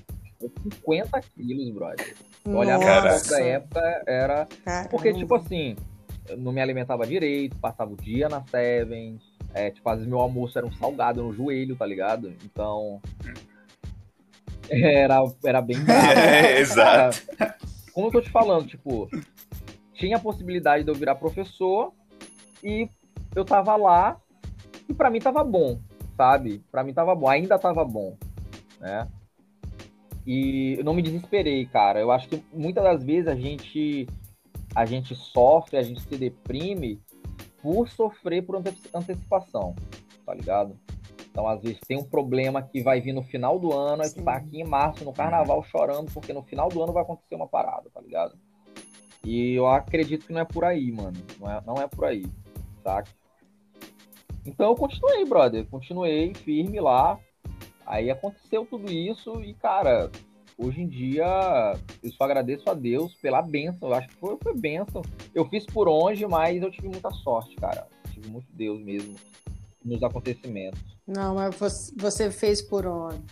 50 0.80 1.20
quilos, 1.20 1.70
brother. 1.70 2.14
Olha, 2.46 2.78
na 2.78 3.40
época 3.40 4.02
era. 4.06 4.48
Caramba. 4.64 4.88
Porque, 4.88 5.12
tipo 5.12 5.34
assim, 5.34 5.76
eu 6.28 6.36
não 6.36 6.52
me 6.52 6.60
alimentava 6.60 7.06
direito, 7.06 7.56
passava 7.58 7.92
o 7.92 7.96
dia 7.96 8.28
na 8.28 8.42
Seven, 8.46 9.18
é, 9.54 9.70
tipo, 9.70 9.88
às 9.88 9.96
vezes 9.96 10.08
meu 10.08 10.18
almoço 10.18 10.56
era 10.58 10.66
um 10.66 10.72
salgado 10.72 11.22
no 11.22 11.32
joelho, 11.32 11.76
tá 11.76 11.86
ligado? 11.86 12.32
Então. 12.44 13.00
Era, 14.70 15.18
era 15.44 15.60
bem. 15.60 15.76
É, 16.16 16.60
exato. 16.60 17.20
Como 17.92 18.06
eu 18.06 18.12
tô 18.12 18.22
te 18.22 18.30
falando, 18.30 18.66
tipo, 18.66 19.06
tinha 19.94 20.16
a 20.16 20.20
possibilidade 20.20 20.84
de 20.84 20.90
eu 20.90 20.94
virar 20.94 21.14
professor 21.14 21.92
e 22.62 22.88
eu 23.34 23.44
tava 23.44 23.76
lá 23.76 24.20
e 24.88 24.94
para 24.94 25.10
mim 25.10 25.20
tava 25.20 25.42
bom, 25.44 25.78
sabe? 26.16 26.62
Para 26.70 26.84
mim 26.84 26.92
tava 26.92 27.14
bom, 27.14 27.28
ainda 27.28 27.58
tava 27.58 27.84
bom, 27.84 28.16
né? 28.80 29.08
E 30.26 30.76
eu 30.78 30.84
não 30.84 30.94
me 30.94 31.02
desesperei, 31.02 31.66
cara. 31.66 32.00
Eu 32.00 32.12
acho 32.12 32.28
que 32.28 32.42
muitas 32.52 32.84
das 32.84 33.02
vezes 33.02 33.26
a 33.28 33.34
gente 33.34 34.06
a 34.74 34.84
gente 34.86 35.14
sofre, 35.14 35.76
a 35.76 35.82
gente 35.82 36.00
se 36.00 36.16
deprime 36.16 37.00
por 37.60 37.88
sofrer 37.88 38.42
por 38.42 38.56
antecipação, 38.56 39.74
tá 40.24 40.34
ligado? 40.34 40.76
Então, 41.30 41.48
às 41.48 41.62
vezes, 41.62 41.80
tem 41.80 41.98
um 41.98 42.04
problema 42.04 42.62
que 42.62 42.82
vai 42.82 43.00
vir 43.00 43.12
no 43.12 43.22
final 43.22 43.58
do 43.58 43.72
ano, 43.72 44.04
Sim. 44.04 44.20
e 44.20 44.22
tá 44.22 44.34
aqui 44.34 44.60
em 44.60 44.64
março, 44.64 45.02
no 45.02 45.14
carnaval, 45.14 45.62
chorando, 45.64 46.12
porque 46.12 46.32
no 46.32 46.42
final 46.42 46.68
do 46.68 46.82
ano 46.82 46.92
vai 46.92 47.02
acontecer 47.02 47.34
uma 47.34 47.48
parada, 47.48 47.88
tá 47.92 48.00
ligado? 48.00 48.36
E 49.24 49.54
eu 49.54 49.66
acredito 49.68 50.26
que 50.26 50.32
não 50.32 50.40
é 50.40 50.44
por 50.44 50.64
aí, 50.64 50.90
mano. 50.90 51.16
Não 51.38 51.50
é, 51.50 51.62
não 51.66 51.74
é 51.74 51.86
por 51.86 52.04
aí, 52.04 52.24
saca? 52.82 53.10
Então 54.44 54.70
eu 54.70 54.74
continuei, 54.74 55.24
brother. 55.24 55.66
Continuei 55.66 56.34
firme 56.34 56.80
lá. 56.80 57.18
Aí 57.86 58.10
aconteceu 58.10 58.66
tudo 58.66 58.90
isso 58.90 59.40
e, 59.42 59.54
cara, 59.54 60.10
hoje 60.58 60.80
em 60.80 60.88
dia 60.88 61.24
eu 62.02 62.10
só 62.12 62.24
agradeço 62.24 62.68
a 62.68 62.74
Deus 62.74 63.14
pela 63.14 63.42
benção. 63.42 63.88
Eu 63.88 63.94
acho 63.94 64.08
que 64.08 64.16
foi, 64.16 64.36
foi 64.42 64.54
benção. 64.54 65.02
Eu 65.34 65.44
fiz 65.48 65.64
por 65.66 65.88
onde, 65.88 66.26
mas 66.26 66.62
eu 66.62 66.70
tive 66.70 66.88
muita 66.88 67.10
sorte, 67.10 67.54
cara. 67.56 67.86
Tive 68.12 68.28
muito 68.28 68.46
Deus 68.52 68.80
mesmo 68.80 69.14
nos 69.84 70.02
acontecimentos. 70.02 70.80
Não, 71.06 71.34
mas 71.34 71.92
você 71.96 72.30
fez 72.30 72.62
por 72.62 72.86
onde? 72.86 73.22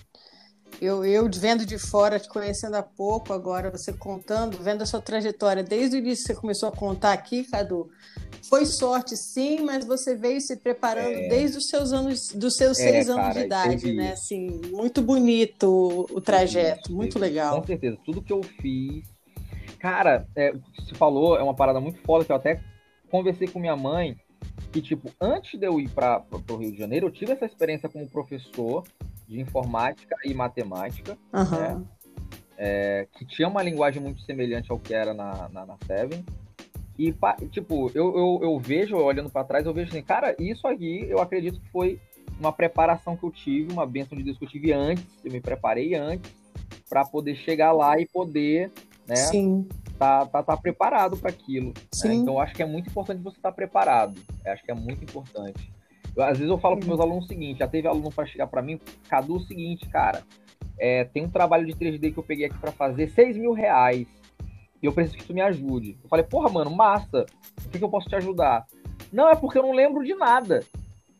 Eu, 0.81 1.05
eu 1.05 1.29
vendo 1.31 1.67
de 1.67 1.79
fora, 1.79 2.19
te 2.19 2.27
conhecendo 2.27 2.75
há 2.75 2.83
pouco, 2.83 3.35
agora 3.35 3.71
você 3.71 3.93
contando, 3.93 4.57
vendo 4.63 4.81
a 4.81 4.87
sua 4.87 5.01
trajetória 5.01 5.63
desde 5.63 5.97
o 5.97 5.99
início 5.99 6.25
que 6.25 6.33
você 6.33 6.41
começou 6.41 6.71
a 6.71 6.73
contar 6.73 7.13
aqui, 7.13 7.45
Cadu, 7.45 7.91
foi 8.49 8.65
sorte 8.65 9.15
sim, 9.15 9.61
mas 9.61 9.85
você 9.85 10.17
veio 10.17 10.41
se 10.41 10.57
preparando 10.57 11.19
é... 11.19 11.29
desde 11.29 11.59
os 11.59 11.69
seus 11.69 11.93
anos, 11.93 12.33
dos 12.33 12.57
seus 12.57 12.79
é, 12.79 12.91
seis 12.91 13.11
anos 13.11 13.35
de 13.35 13.41
idade, 13.41 13.93
né? 13.93 14.13
Assim, 14.13 14.59
muito 14.71 15.03
bonito 15.03 16.07
o 16.11 16.21
trajeto, 16.21 16.91
muito 16.91 17.19
legal. 17.19 17.61
Com 17.61 17.67
certeza, 17.67 17.99
tudo 18.03 18.23
que 18.23 18.33
eu 18.33 18.43
fiz. 18.43 19.05
Cara, 19.79 20.27
é, 20.35 20.51
o 20.51 20.61
que 20.61 20.87
você 20.87 20.95
falou 20.95 21.37
é 21.37 21.43
uma 21.43 21.55
parada 21.55 21.79
muito 21.79 22.01
foda 22.01 22.25
que 22.25 22.33
eu 22.33 22.37
até 22.37 22.59
conversei 23.11 23.49
com 23.49 23.59
minha 23.59 23.77
mãe 23.77 24.17
que, 24.73 24.81
tipo, 24.81 25.11
antes 25.21 25.59
de 25.59 25.67
eu 25.67 25.79
ir 25.81 25.91
para 25.91 26.25
o 26.49 26.57
Rio 26.57 26.73
de 26.73 26.79
Janeiro, 26.79 27.07
eu 27.07 27.11
tive 27.11 27.33
essa 27.33 27.45
experiência 27.45 27.89
como 27.89 28.09
professor 28.09 28.85
de 29.31 29.41
informática 29.41 30.17
e 30.25 30.35
matemática, 30.35 31.17
uhum. 31.33 31.51
né? 31.51 31.83
É, 32.59 33.07
que 33.17 33.25
tinha 33.25 33.49
uma 33.49 33.63
linguagem 33.63 34.03
muito 34.03 34.21
semelhante 34.23 34.71
ao 34.71 34.79
que 34.79 34.93
era 34.93 35.15
na, 35.15 35.49
na, 35.49 35.65
na 35.65 35.77
Seven. 35.87 36.25
E, 36.99 37.15
tipo, 37.51 37.91
eu, 37.95 38.15
eu, 38.15 38.41
eu 38.43 38.59
vejo, 38.59 38.97
olhando 38.97 39.31
para 39.31 39.45
trás, 39.45 39.65
eu 39.65 39.73
vejo 39.73 39.91
assim, 39.91 40.03
cara, 40.03 40.35
isso 40.39 40.67
aqui 40.67 41.07
eu 41.09 41.21
acredito 41.21 41.59
que 41.61 41.71
foi 41.71 41.99
uma 42.39 42.53
preparação 42.53 43.17
que 43.17 43.25
eu 43.25 43.31
tive, 43.31 43.73
uma 43.73 43.87
benção 43.87 44.19
de 44.19 44.25
Deus 44.25 44.37
que 44.37 44.45
eu 44.45 44.49
tive 44.49 44.73
antes, 44.73 45.05
eu 45.25 45.33
me 45.33 45.41
preparei 45.41 45.95
antes 45.95 46.31
para 46.89 47.05
poder 47.05 47.37
chegar 47.37 47.73
lá 47.73 47.99
e 47.99 48.07
poder, 48.07 48.71
né, 49.07 49.17
Sim. 49.17 49.67
Tá, 49.97 50.27
tá, 50.27 50.43
tá 50.43 50.57
preparado 50.57 51.17
para 51.17 51.31
aquilo. 51.31 51.73
Né? 52.05 52.15
Então, 52.15 52.39
acho 52.41 52.55
que 52.55 52.63
é 52.63 52.67
muito 52.67 52.91
importante 52.91 53.23
você 53.23 53.37
estar 53.37 53.51
tá 53.51 53.55
preparado. 53.55 54.19
Eu 54.45 54.53
acho 54.53 54.65
que 54.65 54.71
é 54.71 54.75
muito 54.75 55.05
importante. 55.05 55.73
Eu, 56.17 56.23
às 56.23 56.39
vezes 56.39 56.51
eu 56.51 56.59
falo 56.59 56.77
para 56.77 56.87
meus 56.87 57.01
alunos 57.01 57.25
o 57.25 57.29
seguinte, 57.29 57.59
já 57.59 57.69
teve 57.69 57.87
aluno 57.87 58.11
para 58.11 58.27
chegar 58.27 58.47
para 58.47 58.63
mim, 58.63 58.81
Cadu, 59.09 59.37
o 59.37 59.41
seguinte, 59.41 59.89
cara, 59.89 60.23
é, 60.79 61.05
tem 61.05 61.25
um 61.25 61.31
trabalho 61.31 61.67
de 61.67 61.75
3D 61.75 62.13
que 62.13 62.19
eu 62.19 62.23
peguei 62.23 62.47
aqui 62.47 62.59
para 62.59 62.73
fazer, 62.73 63.09
6 63.11 63.37
mil 63.37 63.53
reais 63.53 64.07
e 64.83 64.87
eu 64.87 64.93
preciso 64.93 65.19
que 65.19 65.27
tu 65.27 65.35
me 65.35 65.43
ajude. 65.43 65.99
Eu 66.03 66.09
falei, 66.09 66.25
porra, 66.25 66.49
mano, 66.49 66.71
massa. 66.71 67.27
O 67.65 67.69
que, 67.69 67.79
que 67.79 67.85
eu 67.85 67.91
posso 67.91 68.09
te 68.09 68.17
ajudar? 68.17 68.67
Não, 69.13 69.29
é 69.29 69.37
porque 69.37 69.59
eu 69.59 69.63
não 69.63 69.73
lembro 69.73 70.03
de 70.05 70.15
nada. 70.15 70.65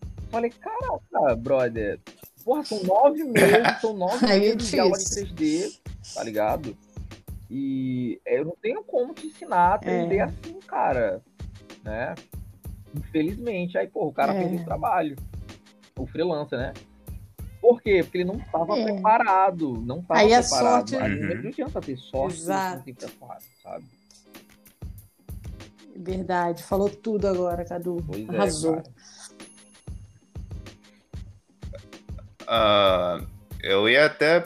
Eu 0.03 0.29
falei, 0.31 0.51
caraca, 0.51 1.37
brother. 1.37 2.01
Porra, 2.45 2.65
são 2.65 2.83
nove 2.83 3.23
meses, 3.25 3.81
são 3.81 3.95
nove 3.95 4.25
é 4.25 4.39
meses 4.39 4.71
de 4.71 4.81
aula 4.81 4.97
de 4.97 5.05
3D, 5.05 5.79
tá 6.15 6.25
ligado? 6.25 6.77
E 7.51 8.19
eu 8.25 8.45
não 8.47 8.57
tenho 8.63 8.83
como 8.83 9.13
te 9.13 9.27
ensinar 9.27 9.81
3D 9.81 10.13
é. 10.13 10.21
assim, 10.23 10.59
cara. 10.67 11.21
Né? 11.85 12.15
Infelizmente. 12.95 13.79
Aí, 13.79 13.87
porra, 13.87 14.07
o 14.07 14.13
cara 14.13 14.35
é. 14.35 14.49
fez 14.49 14.61
o 14.61 14.65
trabalho. 14.65 15.17
O 15.99 16.07
freelancer, 16.07 16.59
né? 16.59 16.73
Por 17.61 17.81
quê? 17.83 18.03
Porque 18.03 18.19
ele 18.19 18.25
não 18.25 18.37
estava 18.37 18.79
é. 18.79 18.85
preparado. 18.85 19.75
Não 19.81 20.01
estava 20.01 20.21
preparado. 20.21 20.45
Sorte... 20.45 20.97
Aí 20.97 21.13
uhum. 21.13 21.43
não 21.43 21.51
adianta 21.51 21.81
ter 21.81 21.97
sorte 21.97 22.39
Exato. 22.39 22.77
não 22.77 22.83
ter 22.85 22.95
preparado, 22.95 23.45
sabe? 23.63 23.85
Verdade. 25.97 26.63
Falou 26.63 26.89
tudo 26.89 27.29
agora, 27.29 27.65
Cadu. 27.65 28.03
Pois 28.07 28.29
é, 28.29 28.37
Arrasou. 28.37 28.83
É, 32.49 33.23
uh, 33.23 33.27
eu 33.63 33.89
ia 33.89 34.07
até 34.07 34.43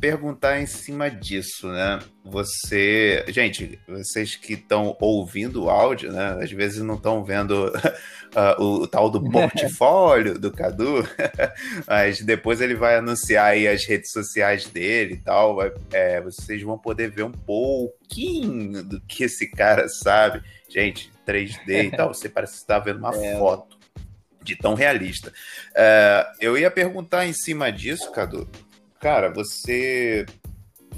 perguntar 0.00 0.60
em 0.60 0.66
cima 0.66 1.10
disso, 1.10 1.68
né? 1.68 1.98
Você, 2.24 3.24
gente, 3.28 3.78
vocês 3.86 4.36
que 4.36 4.54
estão 4.54 4.96
ouvindo 5.00 5.64
o 5.64 5.70
áudio, 5.70 6.12
né? 6.12 6.38
Às 6.40 6.52
vezes 6.52 6.82
não 6.82 6.94
estão 6.94 7.24
vendo 7.24 7.68
uh, 7.68 8.62
o, 8.62 8.82
o, 8.82 8.86
tal 8.86 9.10
do 9.10 9.22
portfólio 9.30 10.38
do 10.38 10.52
Cadu, 10.52 11.06
mas 11.86 12.20
depois 12.20 12.60
ele 12.60 12.74
vai 12.74 12.96
anunciar 12.96 13.52
aí 13.52 13.66
as 13.66 13.84
redes 13.86 14.12
sociais 14.12 14.66
dele 14.66 15.14
e 15.14 15.18
tal. 15.18 15.58
É, 15.92 16.20
vocês 16.20 16.62
vão 16.62 16.78
poder 16.78 17.10
ver 17.10 17.24
um 17.24 17.32
pouquinho 17.32 18.82
do 18.82 19.00
que 19.00 19.24
esse 19.24 19.50
cara 19.50 19.88
sabe. 19.88 20.42
Gente, 20.68 21.12
3D 21.26 21.86
e 21.86 21.90
tal, 21.90 22.12
você 22.12 22.28
parece 22.28 22.54
estar 22.54 22.78
tá 22.78 22.84
vendo 22.84 22.98
uma 22.98 23.14
é. 23.14 23.38
foto 23.38 23.78
de 24.42 24.56
tão 24.56 24.74
realista. 24.74 25.30
Uh, 25.70 26.36
eu 26.40 26.58
ia 26.58 26.70
perguntar 26.70 27.26
em 27.26 27.32
cima 27.32 27.70
disso, 27.70 28.10
Cadu. 28.10 28.48
Cara, 29.02 29.30
você 29.30 30.24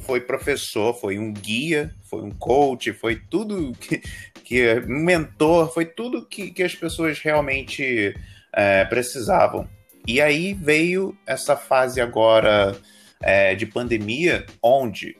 foi 0.02 0.20
professor, 0.20 0.92
foi 0.92 1.18
um 1.18 1.32
guia, 1.32 1.90
foi 2.02 2.20
um 2.20 2.30
coach, 2.30 2.92
foi 2.92 3.16
tudo 3.16 3.72
que, 3.80 4.02
que 4.44 4.74
um 4.86 5.02
mentor, 5.02 5.72
foi 5.72 5.86
tudo 5.86 6.26
que, 6.26 6.50
que 6.50 6.62
as 6.62 6.74
pessoas 6.74 7.18
realmente 7.18 8.14
é, 8.52 8.84
precisavam. 8.84 9.66
E 10.06 10.20
aí 10.20 10.52
veio 10.52 11.16
essa 11.26 11.56
fase 11.56 11.98
agora 11.98 12.76
é, 13.22 13.54
de 13.54 13.64
pandemia, 13.64 14.44
onde 14.62 15.16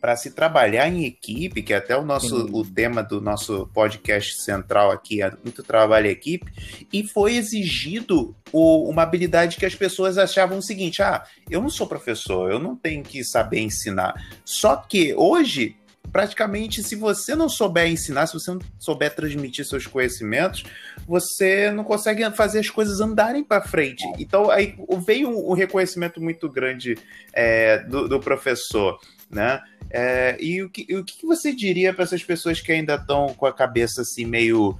para 0.00 0.14
se 0.16 0.30
trabalhar 0.30 0.88
em 0.88 1.04
equipe, 1.04 1.62
que 1.62 1.72
é 1.72 1.76
até 1.76 1.96
o 1.96 2.04
nosso 2.04 2.46
o 2.52 2.64
tema 2.64 3.02
do 3.02 3.20
nosso 3.20 3.68
podcast 3.74 4.40
central 4.40 4.92
aqui 4.92 5.20
é 5.20 5.32
muito 5.42 5.64
trabalho 5.64 6.06
em 6.06 6.10
equipe, 6.10 6.46
e 6.92 7.02
foi 7.02 7.34
exigido 7.34 8.36
o, 8.52 8.88
uma 8.88 9.02
habilidade 9.02 9.56
que 9.56 9.66
as 9.66 9.74
pessoas 9.74 10.16
achavam 10.16 10.58
o 10.58 10.62
seguinte: 10.62 11.02
ah, 11.02 11.24
eu 11.50 11.60
não 11.60 11.68
sou 11.68 11.88
professor, 11.88 12.52
eu 12.52 12.60
não 12.60 12.76
tenho 12.76 13.02
que 13.02 13.24
saber 13.24 13.60
ensinar. 13.60 14.14
Só 14.44 14.76
que 14.76 15.12
hoje 15.14 15.76
praticamente, 16.12 16.82
se 16.82 16.94
você 16.94 17.34
não 17.34 17.48
souber 17.48 17.90
ensinar, 17.90 18.26
se 18.26 18.34
você 18.34 18.50
não 18.50 18.60
souber 18.78 19.14
transmitir 19.14 19.64
seus 19.64 19.86
conhecimentos, 19.86 20.62
você 21.06 21.70
não 21.70 21.82
consegue 21.82 22.28
fazer 22.32 22.60
as 22.60 22.68
coisas 22.68 23.00
andarem 23.00 23.42
para 23.42 23.62
frente. 23.62 24.04
Então, 24.18 24.50
aí 24.50 24.74
veio 25.04 25.30
um, 25.30 25.54
reconhecimento 25.54 26.20
muito 26.20 26.48
grande 26.50 26.98
é, 27.32 27.78
do, 27.78 28.08
do, 28.08 28.20
professor, 28.20 28.98
né? 29.32 29.62
É, 29.90 30.36
e 30.40 30.62
o 30.62 30.70
que, 30.70 30.94
o 30.94 31.04
que 31.04 31.26
você 31.26 31.54
diria 31.54 31.92
para 31.92 32.04
essas 32.04 32.22
pessoas 32.22 32.60
que 32.60 32.72
ainda 32.72 32.94
estão 32.94 33.34
com 33.34 33.46
a 33.46 33.52
cabeça 33.52 34.02
assim 34.02 34.24
meio 34.24 34.76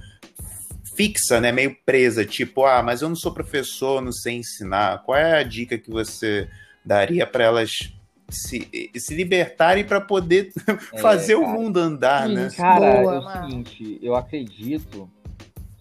fixa, 0.95 1.41
né, 1.41 1.51
meio 1.51 1.75
presa, 1.85 2.23
tipo, 2.23 2.65
ah, 2.65 2.83
mas 2.83 3.01
eu 3.01 3.09
não 3.09 3.15
sou 3.15 3.33
professor, 3.33 4.01
não 4.01 4.11
sei 4.11 4.37
ensinar. 4.37 5.03
Qual 5.03 5.17
é 5.17 5.39
a 5.39 5.43
dica 5.43 5.77
que 5.77 5.89
você 5.89 6.47
daria 6.85 7.25
para 7.25 7.45
elas 7.45 7.91
se, 8.29 8.91
se 8.95 9.15
libertarem 9.15 9.83
para 9.83 10.01
poder 10.01 10.51
é, 10.93 10.97
fazer 10.99 11.35
cara. 11.35 11.47
o 11.47 11.51
mundo 11.51 11.77
andar, 11.77 12.29
né? 12.29 12.49
Cara, 12.55 13.01
Boa, 13.01 13.15
é 13.15 13.19
o 13.19 13.31
seguinte, 13.31 13.99
eu 14.01 14.15
acredito 14.15 15.09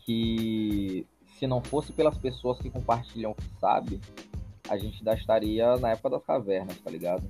que 0.04 1.06
se 1.38 1.46
não 1.46 1.62
fosse 1.62 1.92
pelas 1.92 2.16
pessoas 2.16 2.58
que 2.58 2.70
compartilham 2.70 3.32
o 3.32 3.34
que 3.34 3.44
sabe, 3.60 4.00
a 4.68 4.76
gente 4.76 4.98
ainda 4.98 5.14
estaria 5.14 5.76
na 5.76 5.90
época 5.90 6.10
das 6.10 6.24
cavernas, 6.24 6.78
tá 6.78 6.90
ligado? 6.90 7.22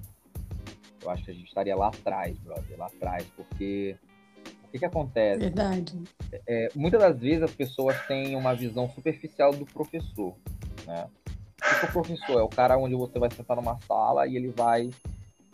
Eu 1.03 1.11
acho 1.11 1.25
que 1.25 1.31
a 1.31 1.35
gente 1.35 1.49
estaria 1.49 1.75
lá 1.77 1.89
atrás, 1.89 2.39
brother, 2.39 2.79
lá 2.79 2.87
atrás, 2.87 3.27
porque 3.37 3.97
o 4.65 4.69
que 4.69 4.79
que 4.79 4.85
acontece? 4.85 5.41
Verdade. 5.41 6.03
É, 6.47 6.69
muitas 6.75 7.01
das 7.01 7.19
vezes 7.19 7.43
as 7.43 7.53
pessoas 7.53 8.01
têm 8.07 8.37
uma 8.37 8.55
visão 8.55 8.89
superficial 8.89 9.53
do 9.53 9.67
professor, 9.67 10.35
né? 10.87 11.09
O 11.59 11.81
que 11.81 11.87
é 11.87 11.89
o 11.89 11.93
professor? 11.93 12.41
É 12.41 12.43
o 12.43 12.49
cara 12.49 12.79
onde 12.79 12.95
você 12.95 13.19
vai 13.19 13.31
sentar 13.31 13.57
numa 13.57 13.79
sala 13.83 14.27
e 14.27 14.37
ele 14.37 14.49
vai 14.49 14.91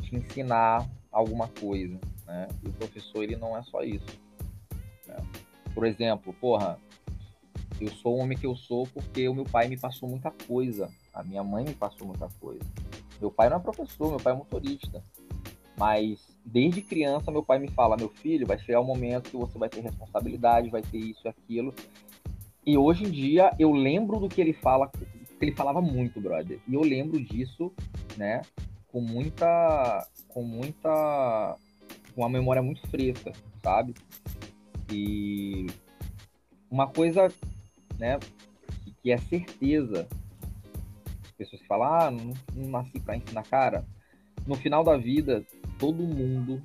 te 0.02 0.16
ensinar 0.16 0.88
alguma 1.10 1.48
coisa, 1.48 1.98
né? 2.26 2.48
E 2.62 2.68
o 2.68 2.72
professor, 2.72 3.22
ele 3.22 3.36
não 3.36 3.56
é 3.56 3.62
só 3.62 3.82
isso. 3.82 4.18
Né? 5.06 5.16
Por 5.74 5.86
exemplo, 5.86 6.32
porra, 6.34 6.78
eu 7.80 7.88
sou 7.88 8.16
o 8.16 8.18
homem 8.18 8.36
que 8.36 8.46
eu 8.46 8.56
sou 8.56 8.86
porque 8.86 9.28
o 9.28 9.34
meu 9.34 9.44
pai 9.44 9.68
me 9.68 9.76
passou 9.76 10.08
muita 10.08 10.30
coisa. 10.46 10.88
A 11.12 11.22
minha 11.22 11.42
mãe 11.42 11.64
me 11.64 11.74
passou 11.74 12.06
muita 12.06 12.28
coisa. 12.40 12.64
Meu 13.20 13.30
pai 13.30 13.48
não 13.48 13.56
é 13.56 13.60
professor, 13.60 14.10
meu 14.10 14.18
pai 14.18 14.32
é 14.32 14.36
motorista. 14.36 15.02
Mas 15.78 16.18
desde 16.44 16.82
criança 16.82 17.30
meu 17.30 17.42
pai 17.42 17.58
me 17.58 17.68
fala, 17.68 17.96
meu 17.96 18.08
filho, 18.08 18.46
vai 18.46 18.58
chegar 18.58 18.80
um 18.80 18.84
momento 18.84 19.30
que 19.30 19.36
você 19.36 19.58
vai 19.58 19.68
ter 19.68 19.80
responsabilidade, 19.80 20.70
vai 20.70 20.82
ter 20.82 20.98
isso 20.98 21.28
aquilo. 21.28 21.74
E 22.66 22.76
hoje 22.76 23.04
em 23.04 23.10
dia 23.10 23.52
eu 23.58 23.72
lembro 23.72 24.18
do 24.18 24.28
que 24.28 24.40
ele 24.40 24.52
fala, 24.52 24.88
que 24.88 24.98
ele 25.40 25.52
falava 25.52 25.80
muito, 25.80 26.20
brother. 26.20 26.58
E 26.66 26.74
eu 26.74 26.82
lembro 26.82 27.22
disso, 27.22 27.72
né? 28.16 28.42
com 28.88 29.00
muita 29.00 30.06
com 30.28 30.42
muita 30.42 31.56
com 32.14 32.22
uma 32.22 32.28
memória 32.28 32.62
muito 32.62 32.86
fresca, 32.88 33.32
sabe? 33.62 33.94
E 34.90 35.66
uma 36.70 36.88
coisa, 36.88 37.32
né, 37.98 38.18
que, 39.02 39.12
é 39.12 39.18
certeza. 39.18 40.08
As 41.24 41.30
pessoas 41.32 41.62
que 41.62 41.68
falam, 41.68 41.86
ah, 41.86 42.10
não, 42.10 42.34
não 42.54 42.70
nasci 42.70 42.98
para 42.98 43.16
ensinar 43.16 43.44
cara. 43.44 43.86
No 44.46 44.56
final 44.56 44.82
da 44.82 44.96
vida, 44.96 45.44
todo 45.78 46.02
mundo, 46.02 46.62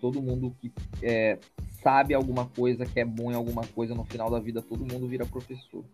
todo 0.00 0.22
mundo 0.22 0.54
que 0.60 0.72
é, 1.02 1.38
sabe 1.82 2.14
alguma 2.14 2.46
coisa, 2.46 2.86
que 2.86 3.00
é 3.00 3.04
bom 3.04 3.30
em 3.30 3.34
alguma 3.34 3.66
coisa, 3.66 3.94
no 3.94 4.04
final 4.04 4.30
da 4.30 4.38
vida 4.38 4.62
todo 4.62 4.80
mundo 4.80 5.06
vira 5.06 5.26
professor, 5.26 5.84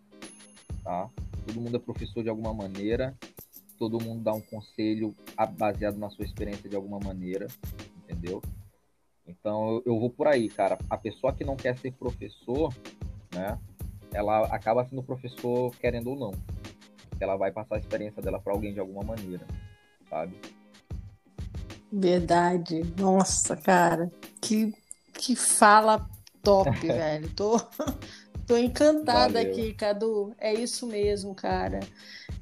tá? 0.83 1.09
Todo 1.47 1.61
mundo 1.61 1.77
é 1.77 1.81
professor 1.81 2.23
de 2.23 2.29
alguma 2.29 2.53
maneira 2.53 3.17
todo 3.81 3.99
mundo 3.99 4.23
dá 4.23 4.35
um 4.35 4.43
conselho 4.43 5.17
baseado 5.57 5.97
na 5.97 6.11
sua 6.11 6.27
experiência 6.27 6.69
de 6.69 6.77
alguma 6.77 7.01
maneira, 7.01 7.47
entendeu? 8.05 8.43
Então 9.27 9.83
eu, 9.87 9.99
vou 9.99 10.11
por 10.11 10.27
aí, 10.27 10.51
cara. 10.51 10.79
A 10.91 10.99
pessoa 10.99 11.33
que 11.33 11.45
não 11.45 11.57
quer 11.57 11.79
ser 11.79 11.93
professor, 11.93 12.75
né? 13.35 13.59
Ela 14.13 14.45
acaba 14.55 14.85
sendo 14.85 15.03
professor 15.03 15.75
querendo 15.77 16.11
ou 16.11 16.17
não. 16.17 16.33
Ela 17.19 17.37
vai 17.37 17.51
passar 17.51 17.77
a 17.77 17.79
experiência 17.79 18.21
dela 18.21 18.39
para 18.39 18.53
alguém 18.53 18.75
de 18.75 18.81
alguma 18.81 19.03
maneira, 19.03 19.47
sabe? 20.11 20.37
Verdade. 21.93 22.83
Nossa, 22.99 23.57
cara. 23.57 24.11
Que, 24.41 24.75
que 25.15 25.35
fala 25.35 26.09
top, 26.43 26.71
velho. 26.87 27.29
Tô, 27.35 27.61
tô 28.47 28.57
encantada 28.57 29.35
Valeu. 29.35 29.53
aqui, 29.53 29.75
Cadu. 29.75 30.35
É 30.39 30.55
isso 30.55 30.87
mesmo, 30.87 31.35
cara 31.35 31.81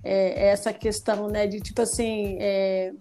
é, 0.02 0.48
essa 0.48 0.72
questão, 0.72 1.28
né, 1.28 1.46
de 1.46 1.60
tipo 1.60 1.82
assim, 1.82 2.36
é, 2.40 2.92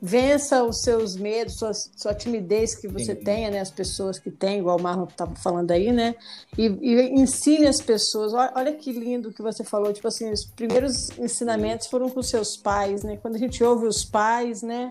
vença 0.00 0.62
os 0.62 0.82
seus 0.82 1.16
medos, 1.16 1.56
sua, 1.56 1.72
sua 1.74 2.14
timidez 2.14 2.74
que 2.74 2.88
você 2.88 3.14
Sim. 3.14 3.22
tenha, 3.22 3.50
né, 3.50 3.60
as 3.60 3.70
pessoas 3.70 4.18
que 4.18 4.30
têm, 4.30 4.58
igual 4.58 4.78
o 4.78 4.82
Marlon 4.82 5.04
estava 5.04 5.34
falando 5.36 5.70
aí, 5.70 5.92
né, 5.92 6.14
e, 6.56 6.66
e, 6.66 7.20
ensine 7.20 7.66
as 7.66 7.80
pessoas. 7.80 8.32
Olha, 8.32 8.52
olha, 8.54 8.72
que 8.74 8.92
lindo 8.92 9.32
que 9.32 9.42
você 9.42 9.64
falou, 9.64 9.92
tipo 9.92 10.08
assim, 10.08 10.30
os 10.30 10.44
primeiros 10.44 11.10
ensinamentos 11.18 11.86
foram 11.86 12.08
com 12.10 12.22
seus 12.22 12.56
pais, 12.56 13.02
né, 13.02 13.16
quando 13.16 13.36
a 13.36 13.38
gente 13.38 13.62
ouve 13.64 13.86
os 13.86 14.04
pais, 14.04 14.62
né, 14.62 14.88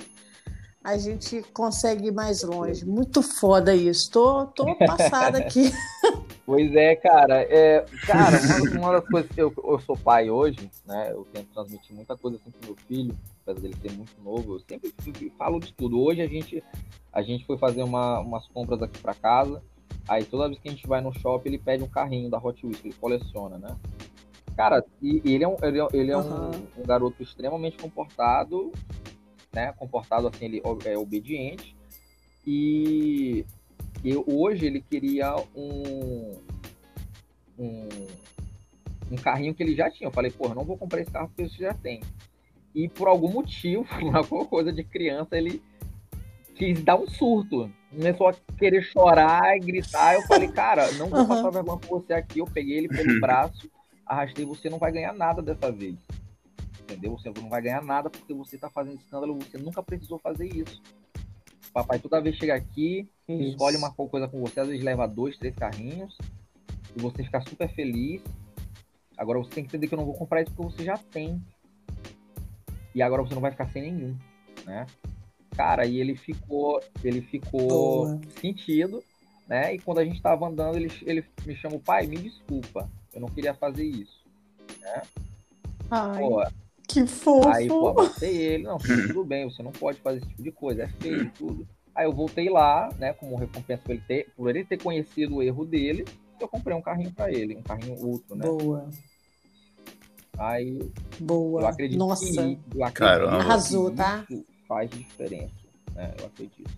a 0.84 0.98
gente 0.98 1.44
consegue 1.54 2.08
ir 2.08 2.12
mais 2.12 2.42
longe. 2.42 2.86
Muito 2.86 3.22
foda 3.22 3.76
isso. 3.76 4.12
Tô, 4.12 4.46
tô 4.48 4.76
passada 4.76 5.38
aqui. 5.38 5.72
Pois 6.44 6.76
é, 6.76 6.96
cara. 6.98 7.44
É, 7.44 7.86
cara, 8.06 8.38
uma, 8.74 8.80
uma 8.80 8.92
das 9.00 9.08
coisas 9.08 9.32
que 9.32 9.42
eu, 9.42 9.54
eu, 9.64 9.80
sou 9.80 9.96
pai 9.96 10.30
hoje, 10.30 10.70
né? 10.86 11.12
Eu 11.12 11.26
tento 11.32 11.48
transmitir 11.54 11.96
muita 11.96 12.18
coisa 12.18 12.36
assim 12.36 12.52
pro 12.52 12.66
meu 12.66 12.76
filho, 12.88 13.18
apesar 13.42 13.62
dele 13.62 13.76
ser 13.82 13.92
muito 13.94 14.12
novo. 14.22 14.56
Eu 14.56 14.60
sempre 14.60 14.92
falo 15.38 15.62
de 15.62 15.72
tudo. 15.72 16.02
Hoje 16.02 16.22
a 16.22 16.28
gente, 16.28 16.62
a 17.14 17.22
gente 17.22 17.46
foi 17.46 17.58
fazer 17.58 17.84
uma, 17.84 18.20
umas 18.20 18.48
compras 18.48 18.82
aqui 18.82 19.00
para 19.00 19.14
casa. 19.14 19.64
Aí 20.10 20.26
toda 20.26 20.50
vez 20.50 20.60
que 20.60 20.68
a 20.68 20.72
gente 20.72 20.86
vai 20.88 21.00
no 21.00 21.14
shopping, 21.14 21.50
ele 21.50 21.58
pede 21.58 21.84
um 21.84 21.88
carrinho 21.88 22.30
da 22.30 22.38
Hot 22.38 22.66
Wheels, 22.66 22.82
que 22.82 22.90
ele 22.90 22.98
coleciona, 23.00 23.58
né? 23.58 23.78
Cara, 24.58 24.84
e, 25.02 25.22
e 25.24 25.36
ele 25.36 25.46
é, 25.46 25.48
um, 25.48 25.56
ele 25.62 25.80
é, 25.80 25.88
ele 25.94 26.12
é 26.12 26.18
uhum. 26.18 26.52
um, 26.52 26.82
um 26.82 26.86
garoto 26.86 27.24
extremamente 27.24 27.78
comportado, 27.78 28.74
né? 29.54 29.74
Comportado 29.74 30.28
assim, 30.28 30.45
ele 30.45 30.62
é 30.86 30.97
obediente. 30.97 31.76
E 32.45 33.45
eu, 34.04 34.24
hoje 34.28 34.66
ele 34.66 34.82
queria 34.82 35.36
um, 35.56 36.38
um, 37.58 37.89
um 39.12 39.16
carrinho 39.16 39.54
que 39.54 39.62
ele 39.62 39.76
já 39.76 39.89
tinha. 39.89 40.08
Eu 40.08 40.12
falei, 40.12 40.32
porra, 40.32 40.56
não 40.56 40.64
vou 40.64 40.78
comprar 40.78 41.02
esse 41.02 41.12
carro 41.12 41.28
porque 41.30 41.49
você 41.49 41.64
já 41.64 41.74
tem. 41.74 42.02
E 42.74 42.88
por 42.88 43.08
algum 43.08 43.30
motivo, 43.30 43.86
por 43.86 44.16
alguma 44.16 44.45
coisa 44.45 44.72
de 44.72 44.84
criança, 44.84 45.38
ele 45.38 45.62
quis 46.56 46.84
dar 46.84 46.95
um 46.95 47.08
surto. 47.08 47.72
Começou 47.89 48.30
a 48.30 48.36
querer 48.58 48.82
chorar 48.84 49.58
e 49.58 49.60
gritar. 49.60 50.16
Eu 50.16 50.22
falei, 50.24 50.47
cara, 50.47 50.91
não 50.93 51.08
vou 51.08 51.20
uhum. 51.20 51.28
passar 51.28 51.49
vergonha 51.49 51.80
com 51.80 51.99
você 51.99 52.14
aqui. 52.14 52.39
Eu 52.39 52.45
peguei 52.45 52.78
ele 52.78 52.88
pelo 52.88 53.20
braço, 53.20 53.70
arrastei, 54.06 54.45
você 54.45 54.70
não 54.70 54.78
vai 54.78 54.91
ganhar 54.91 55.14
nada 55.14 55.41
dessa 55.41 55.72
vez. 55.72 55.95
Entendeu? 56.84 57.12
Você 57.12 57.30
não 57.30 57.50
vai 57.50 57.62
ganhar 57.62 57.84
nada 57.84 58.10
porque 58.10 58.34
você 58.34 58.58
tá 58.58 58.70
fazendo 58.70 59.00
escândalo, 59.00 59.36
você 59.36 59.58
nunca 59.58 59.82
precisou 59.82 60.20
fazer 60.20 60.48
isso. 60.48 60.82
Papai 61.74 62.00
toda 62.00 62.22
vez 62.22 62.36
chega 62.36 62.54
aqui, 62.54 63.08
Isso. 63.28 63.52
escolhe 63.52 63.78
uma 63.78 63.92
coisa 63.94 64.28
com 64.28 64.42
você, 64.42 64.60
às 64.60 64.68
vezes 64.68 64.84
leva 64.84 65.08
dois, 65.08 65.38
três 65.38 65.56
carrinhos, 65.56 66.18
e 66.96 67.02
você 67.02 67.24
fica 67.24 67.40
super 67.42 67.70
feliz. 67.74 68.22
Agora 69.18 69.40
você 69.40 69.52
tem 69.52 69.64
que 69.64 69.70
entender 69.70 69.88
que 69.88 69.94
eu 69.94 69.98
não 69.98 70.06
vou 70.06 70.16
comprar 70.16 70.42
isso 70.42 70.52
porque 70.54 70.76
você 70.76 70.84
já 70.84 70.98
tem. 70.98 71.42
E 72.94 73.02
agora 73.02 73.22
você 73.22 73.34
não 73.34 73.42
vai 73.42 73.52
ficar 73.52 73.70
sem 73.70 73.84
nenhum, 73.84 74.18
né? 74.66 74.86
Cara, 75.56 75.86
e 75.86 75.98
ele 75.98 76.16
ficou, 76.16 76.82
ele 77.04 77.22
ficou 77.22 77.68
Boa. 77.68 78.22
sentido, 78.42 79.02
né? 79.48 79.76
E 79.76 79.80
quando 79.80 80.00
a 80.00 80.06
gente 80.06 80.22
tava 80.22 80.48
andando, 80.48 80.76
ele, 80.76 80.92
ele 81.04 81.26
me 81.46 81.56
chamou, 81.56 81.80
pai, 81.80 82.06
me 82.06 82.18
desculpa, 82.18 82.90
eu 83.14 83.22
não 83.22 83.30
queria 83.30 83.54
fazer 83.54 83.86
isso, 83.86 84.26
né? 84.82 85.02
Ai, 85.90 86.24
pô, 86.24 86.42
que 86.94 87.08
fofo. 87.08 87.48
Aí, 87.50 87.68
pô, 87.68 87.89
abracei 87.89 88.36
ele, 88.36 88.64
não, 88.64 88.78
tudo 88.78 89.24
bem, 89.24 89.50
você 89.50 89.64
não 89.64 89.72
pode 89.72 90.00
fazer 90.00 90.18
esse 90.18 90.28
tipo 90.28 90.44
de 90.44 90.52
coisa, 90.52 90.84
é 90.84 90.88
feio 90.88 91.32
tudo. 91.38 91.68
Aí 91.94 92.06
eu 92.06 92.14
voltei 92.14 92.50
lá, 92.50 92.89
né, 92.98 93.14
como 93.14 93.36
recompensa 93.36 93.82
por 93.84 93.92
ele 93.92 94.04
ter, 94.08 94.28
por 94.36 94.50
ele 94.50 94.64
ter 94.64 94.82
conhecido 94.82 95.36
o 95.36 95.44
erro 95.44 95.66
dele, 95.66 96.06
eu 96.39 96.48
comprei 96.48 96.76
um 96.76 96.82
carrinho 96.82 97.12
para 97.12 97.32
ele, 97.32 97.58
um 97.58 97.62
carrinho 97.62 98.00
outro, 98.06 98.36
né? 98.36 98.46
Boa. 98.46 98.89
Aí, 100.38 100.92
Boa. 101.20 101.62
Eu 101.62 101.68
acredito 101.68 102.00
Nossa. 102.00 102.26
que, 102.26 102.60
eu 102.74 102.84
acredito 102.84 102.94
Caramba. 102.94 103.38
Arrasou, 103.38 103.92
tá? 103.92 104.26
faz 104.68 104.89
diferença, 104.89 105.54
né? 105.94 106.14
Eu 106.18 106.26
acredito. 106.26 106.72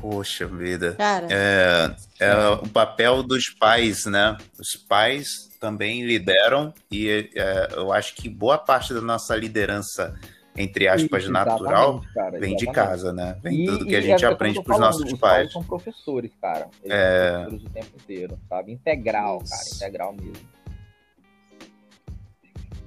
Poxa 0.00 0.46
vida. 0.46 0.94
Cara. 0.94 1.28
É, 1.30 1.94
é 2.18 2.48
o 2.48 2.68
papel 2.68 3.22
dos 3.22 3.50
pais, 3.50 4.06
né? 4.06 4.36
Os 4.58 4.74
pais 4.74 5.49
também 5.60 6.04
lideram 6.04 6.72
e 6.90 7.30
é, 7.36 7.68
eu 7.72 7.92
acho 7.92 8.14
que 8.14 8.28
boa 8.28 8.56
parte 8.58 8.94
da 8.94 9.00
nossa 9.00 9.36
liderança 9.36 10.18
entre 10.56 10.88
aspas, 10.88 11.22
Isso, 11.22 11.32
natural, 11.32 12.02
cara, 12.12 12.38
vem 12.38 12.56
de 12.56 12.66
casa, 12.66 13.12
né? 13.12 13.38
Vem 13.40 13.62
e, 13.62 13.66
tudo 13.66 13.86
que 13.86 13.94
a 13.94 14.00
gente 14.00 14.24
é, 14.24 14.28
aprende 14.28 14.60
para 14.62 14.74
os 14.74 14.80
nossos 14.80 15.12
os 15.12 15.18
pais. 15.18 15.52
são 15.52 15.62
professores, 15.62 16.32
cara. 16.40 16.68
Eles 16.82 16.96
é... 16.96 17.32
são 17.32 17.42
professores 17.42 17.64
o 17.64 17.70
tempo 17.70 17.96
inteiro, 17.96 18.38
sabe? 18.48 18.72
Integral, 18.72 19.40
Isso. 19.42 19.50
cara, 19.50 19.76
integral 19.76 20.12
mesmo. 20.12 20.48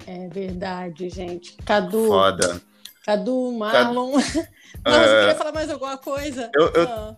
É 0.06 0.28
verdade, 0.28 1.10
gente. 1.10 1.56
Cadu. 1.66 2.08
Foda. 2.08 2.62
Cadu, 3.06 3.54
Marlon. 3.54 4.12
Cadu... 4.12 4.48
Marlon, 4.84 5.04
você 5.04 5.20
queria 5.20 5.36
falar 5.36 5.54
mais 5.54 5.70
alguma 5.70 5.98
coisa? 5.98 6.52
Eu, 6.54 6.68
eu... 6.68 6.84
Ah. 6.84 7.16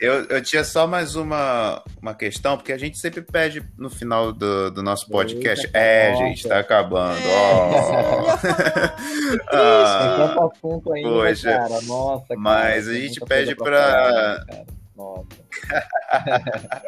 Eu, 0.00 0.24
eu 0.24 0.42
tinha 0.42 0.64
só 0.64 0.86
mais 0.86 1.14
uma, 1.14 1.84
uma 2.00 2.14
questão, 2.14 2.56
porque 2.56 2.72
a 2.72 2.78
gente 2.78 2.98
sempre 2.98 3.20
pede 3.20 3.62
no 3.76 3.90
final 3.90 4.32
do, 4.32 4.70
do 4.70 4.82
nosso 4.82 5.06
podcast. 5.08 5.66
Eita, 5.66 5.78
é, 5.78 6.12
nossa. 6.12 6.24
gente, 6.24 6.48
tá 6.48 6.58
acabando. 6.58 7.18
É. 7.18 7.26
Oh. 7.28 8.26
ah, 9.52 10.34
Tem 10.34 10.48
assunto 10.48 10.92
ainda, 10.94 11.08
poxa, 11.10 11.52
cara. 11.52 11.82
Nossa, 11.82 12.28
cara, 12.28 12.40
Mas 12.40 12.88
a 12.88 12.94
gente 12.94 13.20
pede 13.20 13.54
pra. 13.54 14.42
pra... 14.46 14.64
Nossa. 14.96 15.26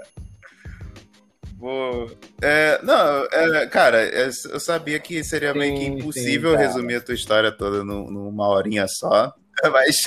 É, 2.43 2.81
não, 2.83 3.25
é, 3.31 3.67
cara, 3.69 4.03
é, 4.03 4.27
eu 4.27 4.59
sabia 4.59 4.99
que 4.99 5.23
seria 5.23 5.53
sim, 5.53 5.59
meio 5.61 5.77
que 5.77 5.85
impossível 5.85 6.51
sim, 6.51 6.57
resumir 6.57 6.97
a 6.97 7.01
tua 7.01 7.15
história 7.15 7.53
toda 7.53 7.85
numa 7.85 8.49
horinha 8.49 8.85
só. 8.89 9.33
Mas 9.71 10.07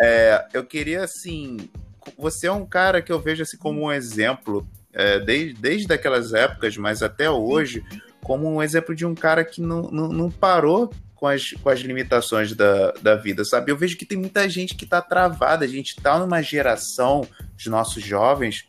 é, 0.00 0.46
eu 0.54 0.64
queria, 0.64 1.04
assim, 1.04 1.68
você 2.16 2.46
é 2.46 2.52
um 2.52 2.66
cara 2.66 3.02
que 3.02 3.12
eu 3.12 3.20
vejo 3.20 3.42
assim 3.42 3.56
como 3.56 3.82
um 3.82 3.92
exemplo, 3.92 4.66
é, 4.92 5.18
desde, 5.20 5.54
desde 5.60 5.92
aquelas 5.92 6.32
épocas, 6.32 6.76
mas 6.76 7.02
até 7.02 7.30
hoje, 7.30 7.84
como 8.22 8.48
um 8.48 8.62
exemplo 8.62 8.94
de 8.94 9.04
um 9.04 9.14
cara 9.14 9.44
que 9.44 9.60
não, 9.60 9.82
não, 9.90 10.08
não 10.08 10.30
parou 10.30 10.90
com 11.14 11.26
as, 11.26 11.50
com 11.50 11.68
as 11.68 11.80
limitações 11.80 12.54
da, 12.54 12.92
da 13.02 13.16
vida, 13.16 13.44
sabe? 13.44 13.72
Eu 13.72 13.76
vejo 13.76 13.96
que 13.96 14.06
tem 14.06 14.16
muita 14.16 14.48
gente 14.48 14.74
que 14.74 14.86
tá 14.86 15.02
travada, 15.02 15.64
a 15.64 15.68
gente 15.68 15.96
tá 15.96 16.18
numa 16.18 16.40
geração 16.40 17.26
de 17.56 17.68
nossos 17.68 18.04
jovens, 18.04 18.68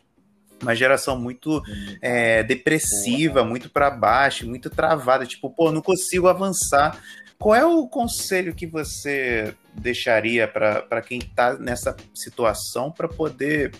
uma 0.60 0.74
geração 0.74 1.18
muito 1.18 1.62
é, 2.02 2.42
depressiva, 2.42 3.44
muito 3.44 3.70
para 3.70 3.90
baixo, 3.90 4.46
muito 4.46 4.68
travada, 4.68 5.24
tipo, 5.24 5.48
pô, 5.48 5.70
não 5.70 5.80
consigo 5.80 6.28
avançar. 6.28 7.00
Qual 7.40 7.54
é 7.54 7.64
o 7.64 7.88
conselho 7.88 8.54
que 8.54 8.66
você 8.66 9.56
deixaria 9.74 10.46
para 10.46 11.00
quem 11.00 11.20
está 11.20 11.54
nessa 11.54 11.96
situação 12.14 12.92
para 12.92 13.08
poder, 13.08 13.74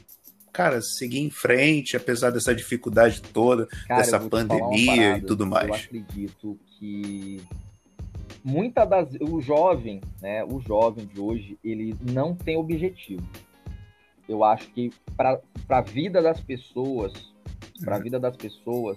cara, 0.50 0.80
seguir 0.80 1.20
em 1.20 1.28
frente, 1.28 1.94
apesar 1.94 2.30
dessa 2.30 2.54
dificuldade 2.54 3.20
toda, 3.20 3.66
cara, 3.86 4.00
dessa 4.00 4.18
pandemia 4.18 5.18
e 5.18 5.20
tudo 5.20 5.46
mais? 5.46 5.68
Eu 5.68 5.74
acredito 5.74 6.58
que 6.78 7.42
muita 8.42 8.86
das 8.86 9.10
o 9.20 9.42
jovem, 9.42 10.00
né, 10.22 10.42
o 10.42 10.58
jovem 10.58 11.04
de 11.04 11.20
hoje, 11.20 11.58
ele 11.62 11.94
não 12.00 12.34
tem 12.34 12.56
objetivo. 12.56 13.28
Eu 14.26 14.42
acho 14.42 14.68
que 14.68 14.90
para 15.14 15.38
a 15.68 15.82
vida 15.82 16.22
das 16.22 16.40
pessoas, 16.40 17.12
para 17.84 17.96
a 17.96 17.98
uhum. 17.98 18.04
vida 18.04 18.18
das 18.18 18.34
pessoas, 18.38 18.96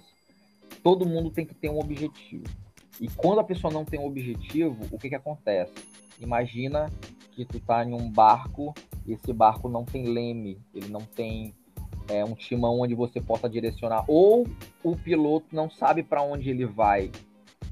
todo 0.82 1.04
mundo 1.04 1.30
tem 1.30 1.44
que 1.44 1.54
ter 1.54 1.68
um 1.68 1.78
objetivo. 1.78 2.63
E 3.00 3.08
quando 3.08 3.40
a 3.40 3.44
pessoa 3.44 3.72
não 3.72 3.84
tem 3.84 3.98
um 3.98 4.06
objetivo, 4.06 4.86
o 4.90 4.98
que, 4.98 5.08
que 5.08 5.14
acontece? 5.14 5.74
Imagina 6.20 6.90
que 7.32 7.44
tu 7.44 7.58
tá 7.60 7.84
em 7.84 7.92
um 7.92 8.10
barco 8.10 8.72
e 9.06 9.12
esse 9.12 9.32
barco 9.32 9.68
não 9.68 9.84
tem 9.84 10.04
leme, 10.04 10.60
ele 10.72 10.88
não 10.88 11.00
tem 11.00 11.52
é, 12.08 12.24
um 12.24 12.34
timão 12.34 12.80
onde 12.80 12.94
você 12.94 13.20
possa 13.20 13.48
direcionar, 13.48 14.04
ou 14.06 14.46
o 14.82 14.96
piloto 14.96 15.46
não 15.52 15.68
sabe 15.68 16.02
para 16.02 16.22
onde 16.22 16.50
ele 16.50 16.64
vai, 16.64 17.10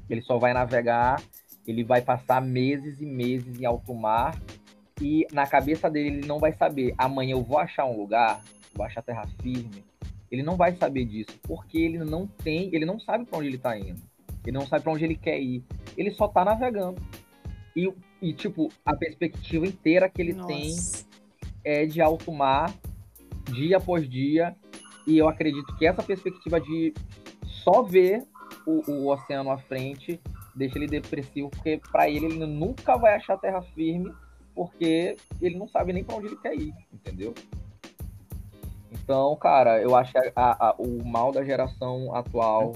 ele 0.09 0.21
só 0.21 0.37
vai 0.37 0.53
navegar, 0.53 1.21
ele 1.65 1.83
vai 1.83 2.01
passar 2.01 2.41
meses 2.41 2.99
e 2.99 3.05
meses 3.05 3.59
em 3.59 3.65
alto 3.65 3.93
mar 3.93 4.37
e 5.01 5.25
na 5.31 5.47
cabeça 5.47 5.89
dele 5.89 6.17
ele 6.17 6.27
não 6.27 6.39
vai 6.39 6.53
saber, 6.53 6.93
amanhã 6.97 7.33
eu 7.33 7.43
vou 7.43 7.57
achar 7.57 7.85
um 7.85 7.97
lugar, 7.97 8.41
vou 8.75 8.85
achar 8.85 9.01
terra 9.01 9.27
firme. 9.41 9.83
Ele 10.29 10.41
não 10.41 10.57
vai 10.57 10.75
saber 10.75 11.05
disso, 11.05 11.39
porque 11.43 11.77
ele 11.77 11.99
não 11.99 12.25
tem, 12.25 12.73
ele 12.73 12.85
não 12.85 12.99
sabe 12.99 13.23
para 13.23 13.37
onde 13.37 13.47
ele 13.49 13.57
está 13.57 13.77
indo. 13.77 14.01
Ele 14.45 14.57
não 14.57 14.67
sabe 14.67 14.83
para 14.83 14.91
onde 14.91 15.05
ele 15.05 15.15
quer 15.15 15.39
ir. 15.39 15.63
Ele 15.97 16.11
só 16.11 16.27
tá 16.27 16.43
navegando. 16.43 17.01
E, 17.75 17.91
e, 18.21 18.33
tipo, 18.33 18.69
a 18.85 18.95
perspectiva 18.95 19.65
inteira 19.65 20.09
que 20.09 20.21
ele 20.21 20.33
Nossa. 20.33 20.47
tem 20.47 20.75
é 21.63 21.85
de 21.85 22.01
alto 22.01 22.31
mar, 22.31 22.73
dia 23.51 23.77
após 23.77 24.07
dia. 24.09 24.55
E 25.07 25.17
eu 25.17 25.27
acredito 25.27 25.75
que 25.77 25.85
essa 25.85 26.03
perspectiva 26.03 26.59
de 26.59 26.93
só 27.45 27.81
ver 27.81 28.23
o, 28.65 28.91
o 28.91 29.09
oceano 29.09 29.49
à 29.51 29.57
frente 29.57 30.19
deixa 30.55 30.77
ele 30.77 30.87
depressivo, 30.87 31.49
porque 31.49 31.81
para 31.91 32.09
ele 32.09 32.27
ele 32.27 32.45
nunca 32.45 32.95
vai 32.95 33.15
achar 33.15 33.37
terra 33.37 33.61
firme, 33.73 34.13
porque 34.53 35.17
ele 35.41 35.57
não 35.57 35.67
sabe 35.67 35.93
nem 35.93 36.03
para 36.03 36.15
onde 36.15 36.27
ele 36.27 36.35
quer 36.37 36.55
ir, 36.55 36.73
entendeu? 36.93 37.33
Então, 38.91 39.35
cara, 39.35 39.81
eu 39.81 39.95
acho 39.95 40.11
que 40.11 40.17
a, 40.35 40.69
a, 40.69 40.75
o 40.77 41.03
mal 41.03 41.31
da 41.31 41.43
geração 41.43 42.15
atual 42.15 42.73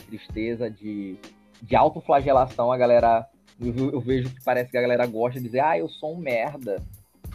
tristeza, 0.00 0.70
de, 0.70 1.16
de 1.60 1.76
autoflagelação, 1.76 2.72
a 2.72 2.76
galera. 2.76 3.26
Eu, 3.60 3.92
eu, 3.92 4.00
vejo 4.00 4.30
que 4.30 4.42
parece 4.42 4.70
que 4.70 4.78
a 4.78 4.82
galera 4.82 5.06
gosta 5.06 5.38
de 5.38 5.46
dizer, 5.46 5.60
ah, 5.60 5.78
eu 5.78 5.88
sou 5.88 6.14
um 6.14 6.18
merda. 6.18 6.82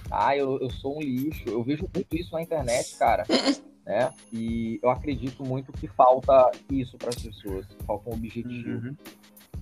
Ah, 0.10 0.36
eu, 0.36 0.60
eu 0.60 0.70
sou 0.70 0.98
um 0.98 1.02
lixo. 1.02 1.48
Eu 1.48 1.64
vejo 1.64 1.88
muito 1.94 2.16
isso 2.16 2.34
na 2.34 2.42
internet, 2.42 2.98
cara. 2.98 3.24
né? 3.86 4.12
E 4.34 4.80
eu 4.84 4.90
acredito 4.90 5.46
muito 5.46 5.72
que 5.72 5.88
falta 5.88 6.52
isso 6.72 6.98
para 6.98 7.10
as 7.10 7.16
pessoas. 7.16 7.66
Falta 7.86 8.10
um 8.10 8.14
objetivo. 8.14 8.88
Uhum. 8.88 8.96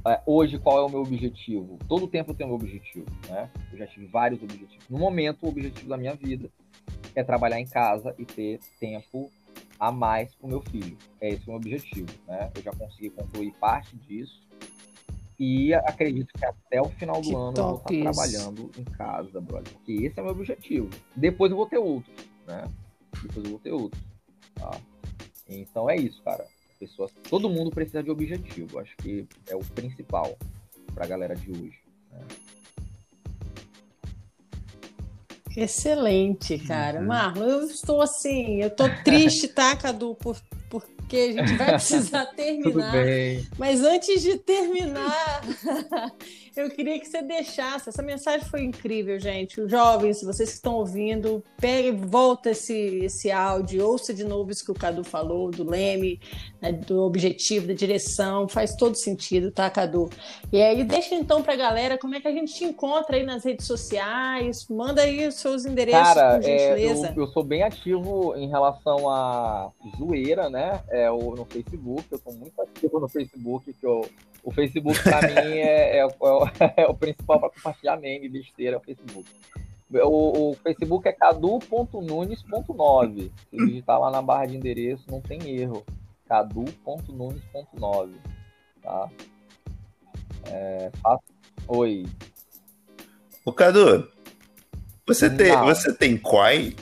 É, 0.07 0.21
hoje, 0.25 0.59
qual 0.59 0.79
é 0.79 0.85
o 0.85 0.89
meu 0.89 1.01
objetivo? 1.01 1.79
Todo 1.87 2.07
tempo 2.07 2.31
eu 2.31 2.35
tenho 2.35 2.51
um 2.51 2.53
objetivo, 2.53 3.05
né? 3.27 3.49
Eu 3.71 3.77
já 3.77 3.87
tive 3.87 4.05
vários 4.05 4.41
objetivos. 4.41 4.87
No 4.89 4.99
momento, 4.99 5.43
o 5.43 5.49
objetivo 5.49 5.89
da 5.89 5.97
minha 5.97 6.13
vida 6.15 6.49
é 7.15 7.23
trabalhar 7.23 7.59
em 7.59 7.65
casa 7.65 8.13
e 8.17 8.25
ter 8.25 8.59
tempo 8.79 9.31
a 9.80 9.91
mais 9.91 10.34
para 10.36 10.47
o 10.47 10.49
meu 10.49 10.61
filho. 10.61 10.97
É 11.21 11.30
esse 11.30 11.43
o 11.43 11.49
meu 11.49 11.57
objetivo, 11.57 12.07
né? 12.28 12.51
Eu 12.55 12.61
já 12.61 12.71
consegui 12.71 13.09
concluir 13.09 13.53
parte 13.53 13.95
disso 13.97 14.45
e 15.38 15.73
acredito 15.73 16.32
que 16.38 16.45
até 16.45 16.82
o 16.82 16.89
final 16.89 17.21
do 17.21 17.28
que 17.28 17.36
ano 17.36 17.53
eu 17.57 17.63
vou 17.63 17.76
estar 17.76 18.13
trabalhando 18.13 18.71
em 18.78 18.84
casa, 18.84 19.41
brother. 19.41 19.73
Porque 19.73 19.93
esse 19.93 20.17
é 20.17 20.21
o 20.21 20.26
meu 20.26 20.34
objetivo. 20.34 20.89
Depois 21.15 21.51
eu 21.51 21.57
vou 21.57 21.65
ter 21.65 21.78
outros, 21.78 22.15
né? 22.47 22.63
Depois 23.21 23.45
eu 23.45 23.51
vou 23.51 23.59
ter 23.59 23.71
outros, 23.71 24.01
tá? 24.55 24.80
Então 25.47 25.89
é 25.89 25.95
isso, 25.95 26.21
cara. 26.23 26.45
Pessoas, 26.80 27.11
todo 27.30 27.49
mundo 27.49 27.71
precisa 27.71 28.01
de 28.01 28.11
objetivo. 28.11 28.80
Acho 28.80 28.95
que 28.97 29.28
é 29.47 29.55
o 29.55 29.63
principal 29.63 30.38
para 30.93 31.05
a 31.05 31.07
galera 31.07 31.36
de 31.36 31.51
hoje. 31.51 31.80
Né? 32.11 32.19
Excelente, 35.55 36.57
cara. 36.59 36.99
Uhum. 36.99 37.07
Marlon, 37.07 37.45
eu 37.45 37.65
estou 37.65 38.01
assim, 38.01 38.61
eu 38.61 38.67
estou 38.67 38.89
triste, 39.03 39.47
tá, 39.47 39.75
Cadu, 39.75 40.15
por, 40.15 40.37
porque 40.69 41.15
a 41.15 41.31
gente 41.33 41.53
vai 41.55 41.67
precisar 41.75 42.25
terminar. 42.27 42.93
Mas 43.57 43.81
antes 43.81 44.21
de 44.21 44.37
terminar, 44.37 45.41
eu 46.55 46.69
queria 46.69 46.99
que 46.99 47.05
você 47.05 47.21
deixasse. 47.21 47.89
Essa 47.89 48.01
mensagem 48.01 48.47
foi 48.47 48.63
incrível, 48.63 49.19
gente. 49.19 49.59
Os 49.59 49.69
jovens, 49.69 50.23
vocês 50.23 50.49
que 50.49 50.55
estão 50.55 50.75
ouvindo, 50.75 51.43
pegue, 51.57 51.91
volta 51.91 52.51
esse, 52.51 52.73
esse 53.03 53.31
áudio, 53.31 53.85
ouça 53.85 54.13
de 54.13 54.23
novo 54.23 54.51
isso 54.51 54.63
que 54.63 54.71
o 54.71 54.75
Cadu 54.75 55.03
falou, 55.03 55.51
do 55.51 55.69
leme, 55.69 56.19
né, 56.61 56.71
do 56.71 57.03
objetivo, 57.03 57.67
da 57.67 57.73
direção. 57.73 58.47
Faz 58.47 58.75
todo 58.75 58.95
sentido, 58.95 59.51
tá, 59.51 59.69
Cadu? 59.69 60.09
E 60.51 60.61
aí, 60.61 60.83
deixa 60.83 61.15
então 61.15 61.43
para 61.43 61.53
a 61.53 61.57
galera 61.57 61.97
como 61.97 62.15
é 62.15 62.21
que 62.21 62.27
a 62.27 62.31
gente 62.31 62.53
te 62.53 62.63
encontra 62.63 63.17
aí 63.17 63.23
nas 63.23 63.43
redes 63.43 63.65
sociais. 63.65 64.67
Manda 64.69 65.01
aí 65.01 65.27
os 65.27 65.35
seus 65.35 65.65
endereços, 65.65 66.13
Cara, 66.13 66.35
por 66.35 66.43
gentileza. 66.43 67.07
É, 67.07 67.11
eu, 67.11 67.23
eu 67.23 67.27
sou 67.27 67.43
bem 67.43 67.63
ativo 67.63 68.35
em 68.35 68.47
relação 68.47 69.09
a 69.09 69.71
zoeira, 69.97 70.49
né? 70.49 70.81
É, 70.89 71.09
no 71.09 71.45
Facebook, 71.45 72.05
eu 72.11 72.17
sou 72.19 72.33
muito 72.33 72.61
ativo 72.61 72.99
no 72.99 73.07
Facebook, 73.07 73.73
que 73.73 73.85
eu 73.85 74.07
O 74.45 74.51
Facebook, 74.51 75.01
pra 75.01 75.23
mim, 75.23 75.33
é, 75.33 75.97
é, 75.97 75.97
é, 75.97 76.05
o, 76.05 76.11
é 76.77 76.85
o 76.87 76.93
principal 76.97 77.39
para 77.39 77.49
compartilhar 77.49 77.97
meme, 77.97 78.29
besteira, 78.29 78.75
é 78.75 78.77
o 78.77 78.81
Facebook. 78.81 79.27
O, 79.91 80.51
o 80.51 80.55
Facebook 80.55 81.07
é 81.07 81.11
cadu.nunes.9. 81.11 83.31
Se 83.49 83.57
digitar 83.57 83.99
lá 83.99 84.11
na 84.11 84.21
barra 84.21 84.45
de 84.45 84.55
endereço, 84.55 85.03
não 85.09 85.19
tem 85.19 85.49
erro. 85.49 85.83
cadu.nunes.9. 86.27 88.11
Tá? 88.83 89.09
É, 90.45 90.91
faço... 91.01 91.23
Oi. 91.67 92.05
O 93.43 93.51
Cadu, 93.51 94.07
você 95.07 95.27
tem, 95.29 95.55
você 95.57 95.93
tem 95.93 96.17
Quai? 96.17 96.73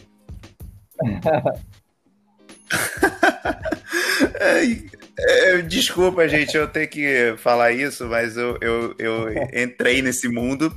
é, 5.18 5.61
desculpa, 5.61 6.28
gente, 6.28 6.55
eu 6.57 6.68
tenho 6.68 6.88
que 6.88 7.36
falar 7.38 7.72
isso, 7.72 8.07
mas 8.07 8.36
eu, 8.36 8.57
eu, 8.59 8.95
eu 8.97 9.28
entrei 9.53 10.01
nesse 10.01 10.28
mundo 10.28 10.76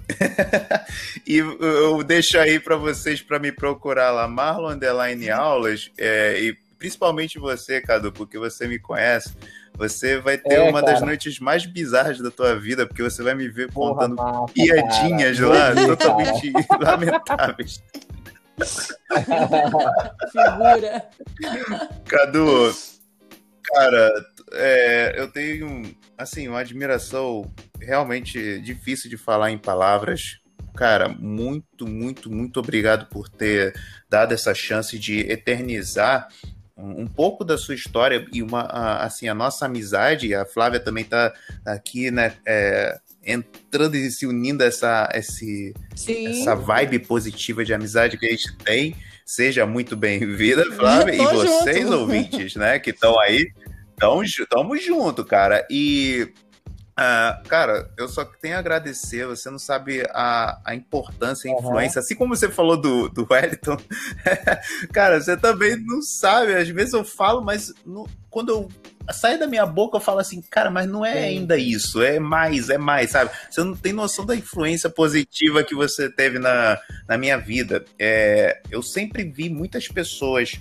e 1.27 1.39
eu 1.39 2.03
deixo 2.03 2.39
aí 2.39 2.61
para 2.61 2.77
vocês 2.77 3.23
para 3.23 3.39
me 3.39 3.51
procurar 3.51 4.11
lá, 4.11 4.29
Marlon 4.29 4.73
Underline 4.73 5.31
Aulas, 5.31 5.91
é, 5.97 6.39
e 6.41 6.57
principalmente 6.79 7.39
você, 7.39 7.81
Cadu, 7.81 8.13
porque 8.13 8.39
você 8.39 8.67
me 8.69 8.79
conhece. 8.79 9.35
Você 9.79 10.19
vai 10.19 10.39
ter 10.39 10.55
é, 10.55 10.63
uma 10.63 10.81
cara. 10.81 10.95
das 10.95 11.03
noites 11.03 11.39
mais 11.39 11.67
bizarras 11.67 12.19
da 12.19 12.31
tua 12.31 12.59
vida, 12.59 12.87
porque 12.87 13.03
você 13.03 13.23
vai 13.23 13.35
me 13.35 13.47
ver 13.49 13.71
Porra, 13.71 13.93
contando 13.93 14.17
massa, 14.17 14.53
piadinhas 14.55 15.39
cara. 15.39 15.75
lá, 15.75 15.87
totalmente 15.87 16.53
lamentáveis. 16.81 17.83
Figura. 20.33 21.05
Cadu, 22.09 22.75
cara, 23.73 24.13
é, 24.53 25.15
eu 25.17 25.29
tenho 25.29 25.95
assim 26.17 26.49
uma 26.49 26.61
admiração 26.61 27.51
realmente 27.81 28.61
difícil 28.61 29.11
de 29.11 29.17
falar 29.17 29.51
em 29.51 29.59
palavras. 29.59 30.39
Cara, 30.75 31.09
muito, 31.09 31.87
muito, 31.87 32.31
muito 32.31 32.61
obrigado 32.61 33.07
por 33.07 33.29
ter 33.29 33.75
dado 34.09 34.33
essa 34.33 34.55
chance 34.55 34.99
de 34.99 35.21
eternizar 35.21 36.29
um 36.77 37.07
pouco 37.07 37.43
da 37.43 37.57
sua 37.57 37.75
história 37.75 38.27
e 38.31 38.43
uma 38.43 38.63
assim 39.01 39.29
a 39.29 39.35
nossa 39.35 39.65
amizade. 39.65 40.35
A 40.35 40.45
Flávia 40.45 40.79
também 40.79 41.05
está 41.05 41.33
aqui, 41.65 42.11
né? 42.11 42.35
É, 42.47 42.99
entrando 43.25 43.97
e 43.97 44.11
se 44.11 44.27
unindo 44.27 44.63
a 44.63 44.67
essa, 44.67 45.09
esse, 45.15 45.75
essa 46.07 46.55
vibe 46.55 47.01
positiva 47.01 47.65
de 47.65 47.75
amizade 47.75 48.19
que 48.19 48.27
a 48.27 48.31
gente 48.31 48.55
tem. 48.59 48.95
Seja 49.27 49.67
muito 49.67 49.97
bem-vinda, 49.97 50.65
Flávia, 50.71 51.15
e 51.15 51.19
vocês, 51.19 51.83
junto. 51.83 51.99
ouvintes, 51.99 52.55
né, 52.55 52.79
que 52.79 52.91
estão 52.91 53.19
aí. 53.19 53.53
Tamo, 53.97 54.23
tamo 54.49 54.77
junto, 54.77 55.25
cara. 55.25 55.67
E 55.69 56.33
Uh, 56.99 57.47
cara, 57.47 57.93
eu 57.99 58.09
só 58.09 58.25
tenho 58.25 58.57
a 58.57 58.59
agradecer. 58.59 59.27
Você 59.27 59.51
não 59.51 59.59
sabe 59.59 60.03
a, 60.15 60.59
a 60.65 60.75
importância, 60.75 61.51
a 61.51 61.55
influência. 61.55 61.99
Uhum. 61.99 62.03
Assim 62.03 62.15
como 62.15 62.35
você 62.35 62.49
falou 62.49 62.81
do, 62.81 63.11
do 63.11 63.27
Wellington, 63.31 63.77
cara, 64.95 65.21
você 65.21 65.37
também 65.37 65.77
não 65.77 66.01
sabe. 66.01 66.55
Às 66.55 66.71
vezes 66.71 66.95
eu 66.95 67.05
falo, 67.05 67.43
mas 67.43 67.71
no, 67.85 68.09
quando 68.31 68.49
eu 68.49 68.69
sai 69.13 69.39
da 69.39 69.47
minha 69.47 69.67
boca, 69.67 69.97
eu 69.97 70.01
falo 70.01 70.19
assim, 70.19 70.41
cara, 70.43 70.71
mas 70.71 70.89
não 70.89 71.05
é 71.05 71.25
ainda 71.25 71.57
isso. 71.57 72.03
É 72.03 72.19
mais, 72.19 72.71
é 72.71 72.79
mais, 72.79 73.11
sabe? 73.11 73.31
Você 73.51 73.63
não 73.63 73.77
tem 73.77 73.93
noção 73.93 74.25
da 74.25 74.35
influência 74.37 74.91
positiva 74.91 75.65
que 75.65 75.75
você 75.75 76.11
teve 76.11 76.39
na, 76.39 76.79
na 77.09 77.17
minha 77.17 77.37
vida. 77.37 77.85
É, 77.99 78.61
eu 78.71 78.83
sempre 78.83 79.25
vi 79.25 79.49
muitas 79.49 79.89
pessoas, 79.89 80.53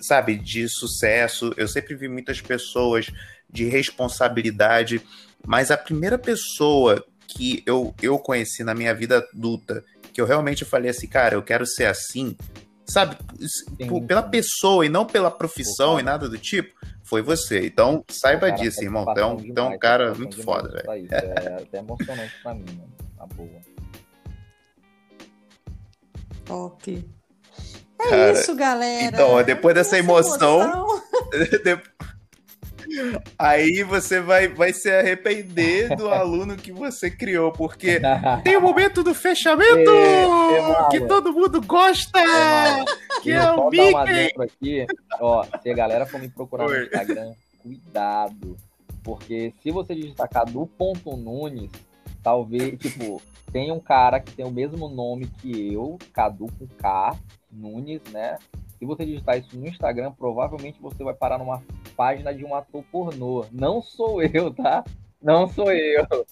sabe, 0.00 0.36
de 0.36 0.68
sucesso. 0.68 1.52
Eu 1.56 1.68
sempre 1.68 1.94
vi 1.94 2.08
muitas 2.08 2.40
pessoas 2.40 3.10
de 3.52 3.64
responsabilidade 3.64 5.02
mas 5.46 5.70
a 5.70 5.76
primeira 5.76 6.18
pessoa 6.18 7.04
que 7.26 7.62
eu, 7.66 7.94
eu 8.02 8.18
conheci 8.18 8.64
na 8.64 8.74
minha 8.74 8.94
vida 8.94 9.18
adulta, 9.32 9.84
que 10.12 10.20
eu 10.20 10.26
realmente 10.26 10.64
falei 10.64 10.90
assim, 10.90 11.06
cara, 11.06 11.34
eu 11.34 11.42
quero 11.42 11.64
ser 11.66 11.86
assim, 11.86 12.36
sabe? 12.90 13.16
Sim. 13.38 14.06
Pela 14.06 14.22
pessoa 14.22 14.84
e 14.84 14.88
não 14.88 15.06
pela 15.06 15.30
profissão 15.30 15.94
Pô, 15.94 16.00
e 16.00 16.02
nada 16.02 16.28
do 16.28 16.36
tipo, 16.36 16.74
foi 17.04 17.22
você. 17.22 17.66
Então, 17.66 18.04
saiba 18.08 18.50
cara, 18.50 18.60
disso, 18.60 18.82
irmão. 18.82 19.04
Tu 19.04 19.20
é 19.20 19.26
um, 19.26 19.36
demais, 19.36 19.56
é 19.56 19.62
um 19.76 19.78
cara 19.78 20.14
muito 20.14 20.42
foda, 20.42 20.68
velho. 20.68 21.08
É 21.10 21.62
até 21.62 21.78
emocionante 21.78 22.34
pra 22.42 22.54
mim, 22.54 22.64
né? 22.72 22.84
Na 23.16 23.26
boa. 23.26 23.48
Top. 26.44 27.08
É 28.00 28.08
cara, 28.08 28.32
isso, 28.32 28.54
galera. 28.56 29.16
Então, 29.16 29.42
depois 29.42 29.74
dessa 29.74 29.98
emoção, 29.98 30.60
emoção... 30.60 31.02
Aí 33.38 33.82
você 33.82 34.20
vai, 34.20 34.48
vai 34.48 34.72
se 34.72 34.90
arrepender 34.90 35.94
do 35.96 36.08
aluno 36.10 36.56
que 36.56 36.72
você 36.72 37.10
criou, 37.10 37.52
porque 37.52 38.00
tem 38.44 38.56
o 38.56 38.60
momento 38.60 39.02
do 39.02 39.14
fechamento 39.14 39.90
é, 39.90 40.88
que 40.90 41.00
todo 41.00 41.32
mundo 41.32 41.60
gosta, 41.62 42.18
é, 42.18 42.84
que 43.22 43.32
é 43.32 43.50
o 43.52 43.70
Mickey. 43.70 44.32
Aqui, 44.40 44.86
ó, 45.20 45.44
se 45.62 45.70
a 45.70 45.74
galera 45.74 46.06
for 46.06 46.20
me 46.20 46.28
procurar 46.28 46.66
Oi. 46.66 46.78
no 46.78 46.84
Instagram, 46.84 47.32
cuidado, 47.62 48.56
porque 49.02 49.52
se 49.62 49.70
você 49.70 49.94
digitar 49.94 50.28
cadu.nunes, 50.28 51.70
talvez, 52.22 52.78
tipo, 52.78 53.22
tem 53.52 53.72
um 53.72 53.80
cara 53.80 54.20
que 54.20 54.32
tem 54.32 54.44
o 54.44 54.50
mesmo 54.50 54.88
nome 54.88 55.26
que 55.26 55.72
eu, 55.72 55.98
Cadu 56.12 56.46
com 56.58 56.66
K, 56.66 57.16
Nunes, 57.50 58.00
né? 58.12 58.38
Se 58.78 58.86
você 58.86 59.04
digitar 59.04 59.38
isso 59.38 59.58
no 59.58 59.66
Instagram, 59.66 60.12
provavelmente 60.12 60.80
você 60.80 61.02
vai 61.02 61.14
parar 61.14 61.38
numa 61.38 61.62
página 62.00 62.32
de 62.32 62.42
um 62.42 62.54
ator 62.54 62.82
pornô. 62.90 63.44
Não 63.52 63.82
sou 63.82 64.22
eu, 64.22 64.50
tá? 64.54 64.82
Não 65.22 65.46
sou 65.46 65.70
eu. 65.70 66.06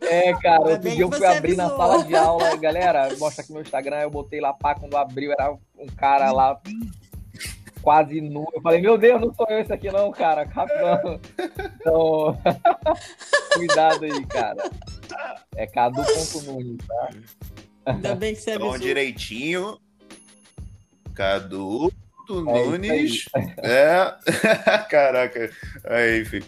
é, 0.00 0.32
cara, 0.40 0.62
outro 0.62 0.90
dia 0.90 1.02
eu 1.02 1.12
fui 1.12 1.24
abrir 1.24 1.54
na 1.54 1.68
sala 1.68 2.02
de 2.02 2.16
aula, 2.16 2.56
galera, 2.56 3.14
mostra 3.16 3.44
aqui 3.44 3.52
meu 3.52 3.62
Instagram, 3.62 4.00
eu 4.00 4.10
botei 4.10 4.40
lá 4.40 4.52
pá, 4.52 4.74
quando 4.74 4.96
abriu 4.96 5.30
era 5.30 5.52
um 5.78 5.86
cara 5.96 6.32
lá 6.32 6.60
quase 7.80 8.20
nu. 8.20 8.44
Eu 8.52 8.60
falei, 8.60 8.80
meu 8.80 8.98
Deus, 8.98 9.20
não 9.20 9.32
sou 9.32 9.46
eu 9.48 9.60
esse 9.60 9.72
aqui 9.72 9.92
não, 9.92 10.10
cara, 10.10 10.44
capitão. 10.44 11.20
Então, 11.76 12.36
cuidado 13.54 14.04
aí, 14.04 14.26
cara. 14.26 14.68
É 15.54 15.64
cadu.nunes, 15.64 16.84
tá? 16.88 17.10
Ainda 17.86 18.16
bem 18.16 18.34
que 18.34 18.40
você 18.40 18.50
avisou. 18.50 18.70
Então, 18.70 18.80
direitinho. 18.80 19.78
Cadu 21.14 21.92
é 22.38 22.42
Nunes. 22.42 23.24
É. 23.58 24.14
Caraca. 24.90 25.50
Aí, 25.84 26.22
enfim. 26.22 26.42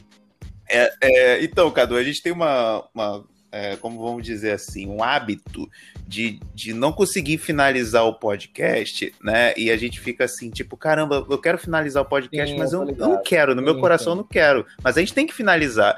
É, 0.68 0.92
é, 1.00 1.44
então, 1.44 1.70
Cadu, 1.70 1.96
a 1.96 2.02
gente 2.02 2.22
tem 2.22 2.32
uma, 2.32 2.88
uma 2.94 3.24
é, 3.54 3.76
como 3.76 4.02
vamos 4.02 4.24
dizer 4.24 4.50
assim, 4.50 4.88
um 4.88 5.00
hábito 5.00 5.70
de, 6.08 6.40
de 6.52 6.74
não 6.74 6.92
conseguir 6.92 7.38
finalizar 7.38 8.04
o 8.04 8.12
podcast, 8.12 9.14
né? 9.22 9.54
E 9.56 9.70
a 9.70 9.76
gente 9.76 10.00
fica 10.00 10.24
assim, 10.24 10.50
tipo, 10.50 10.76
caramba, 10.76 11.24
eu 11.30 11.38
quero 11.38 11.56
finalizar 11.56 12.02
o 12.02 12.06
podcast, 12.06 12.52
sim, 12.52 12.58
mas 12.58 12.72
eu, 12.72 12.80
eu, 12.80 12.96
não 12.96 13.22
quero, 13.22 13.54
no 13.54 13.60
sim, 13.60 13.64
meu 13.64 13.78
coração 13.78 14.06
sim. 14.06 14.10
eu 14.10 14.16
não 14.16 14.24
quero. 14.24 14.66
Mas 14.82 14.96
a 14.96 15.00
gente 15.00 15.14
tem 15.14 15.24
que 15.24 15.32
finalizar. 15.32 15.96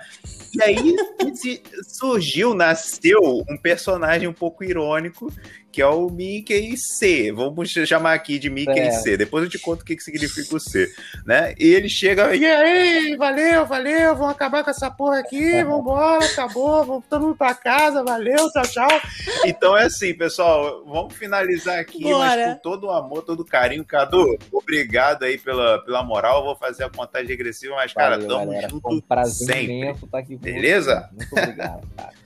E 0.53 0.62
aí 0.62 0.97
surgiu, 1.89 2.53
nasceu 2.53 3.43
um 3.49 3.57
personagem 3.57 4.28
um 4.28 4.34
pouco 4.34 4.62
irônico 4.62 5.32
que 5.77 5.83
é 5.83 5.87
o 5.87 6.09
Mickey 6.09 6.74
C. 6.74 7.31
Vamos 7.31 7.68
chamar 7.68 8.14
aqui 8.14 8.39
de 8.39 8.49
Mickey 8.49 8.81
é. 8.81 8.91
C. 8.93 9.14
Depois 9.14 9.45
eu 9.45 9.51
te 9.51 9.59
conto 9.59 9.83
o 9.83 9.85
que, 9.85 9.95
que 9.95 10.03
significa 10.03 10.57
o 10.57 10.59
C. 10.59 10.91
Né? 11.27 11.55
E 11.59 11.66
ele 11.66 11.87
chega, 11.87 12.35
e 12.35 12.47
aí, 12.47 13.14
valeu, 13.14 13.66
valeu, 13.66 14.16
vamos 14.16 14.33
acabar 14.33 14.64
com 14.64 14.70
essa 14.70 14.91
porra 14.91 15.18
aqui, 15.18 15.53
vambora, 15.62 16.24
acabou, 16.24 16.83
vamos 16.83 17.05
todo 17.11 17.27
mundo 17.27 17.37
pra 17.37 17.55
casa, 17.55 18.03
valeu, 18.03 18.51
tchau, 18.53 18.62
tchau. 18.62 19.01
Então 19.45 19.77
é 19.77 19.85
assim, 19.85 20.14
pessoal, 20.14 20.83
vamos 20.87 21.12
finalizar 21.12 21.79
aqui, 21.79 22.05
Bora. 22.05 22.16
mas 22.18 22.55
com 22.55 22.61
todo 22.62 22.87
o 22.87 22.91
amor, 22.91 23.22
todo 23.22 23.41
o 23.41 23.45
carinho. 23.45 23.85
Cadu, 23.85 24.35
obrigado 24.51 25.24
aí 25.24 25.37
pela, 25.37 25.85
pela 25.85 26.03
moral, 26.03 26.43
vou 26.43 26.57
fazer 26.57 26.85
a 26.85 26.89
contagem 26.89 27.29
regressiva, 27.29 27.74
mas, 27.74 27.93
cara, 27.93 28.12
valeu, 28.12 28.29
tamo 28.29 28.47
galera. 28.47 28.68
junto 28.70 28.95
um 28.95 28.99
prazer 28.99 29.47
sempre. 29.47 29.74
Imenso 29.74 30.07
estar 30.07 30.18
aqui 30.20 30.37
com 30.37 30.43
Beleza? 30.43 31.11
Você. 31.12 31.16
Muito 31.16 31.33
obrigado, 31.33 31.87
cara. 31.95 32.12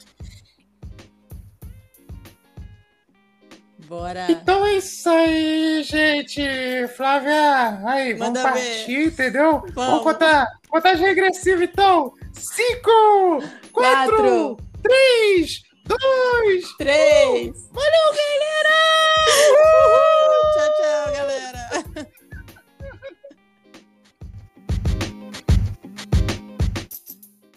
Bora. 3.91 4.31
Então 4.31 4.65
é 4.65 4.75
isso 4.75 5.09
aí, 5.09 5.83
gente. 5.83 6.41
Flávia, 6.97 7.81
aí, 7.85 8.15
Manda 8.17 8.41
vamos 8.41 8.61
ver. 8.61 8.69
partir, 8.77 9.07
entendeu? 9.09 9.53
Vamos, 9.59 9.75
vamos 9.75 10.03
contar. 10.05 10.47
Contagem 10.69 11.07
regressiva, 11.07 11.65
então. 11.65 12.15
Cinco, 12.33 13.43
quatro, 13.73 14.17
quatro. 14.17 14.57
três, 14.81 15.63
dois, 15.85 16.73
três. 16.79 17.49
Um. 17.49 17.73
Valeu, 17.73 18.15
galera! 18.15 18.77
Uhul! 19.51 20.53
Tchau, 20.55 20.71
tchau, 20.77 21.13
galera. 21.13 22.11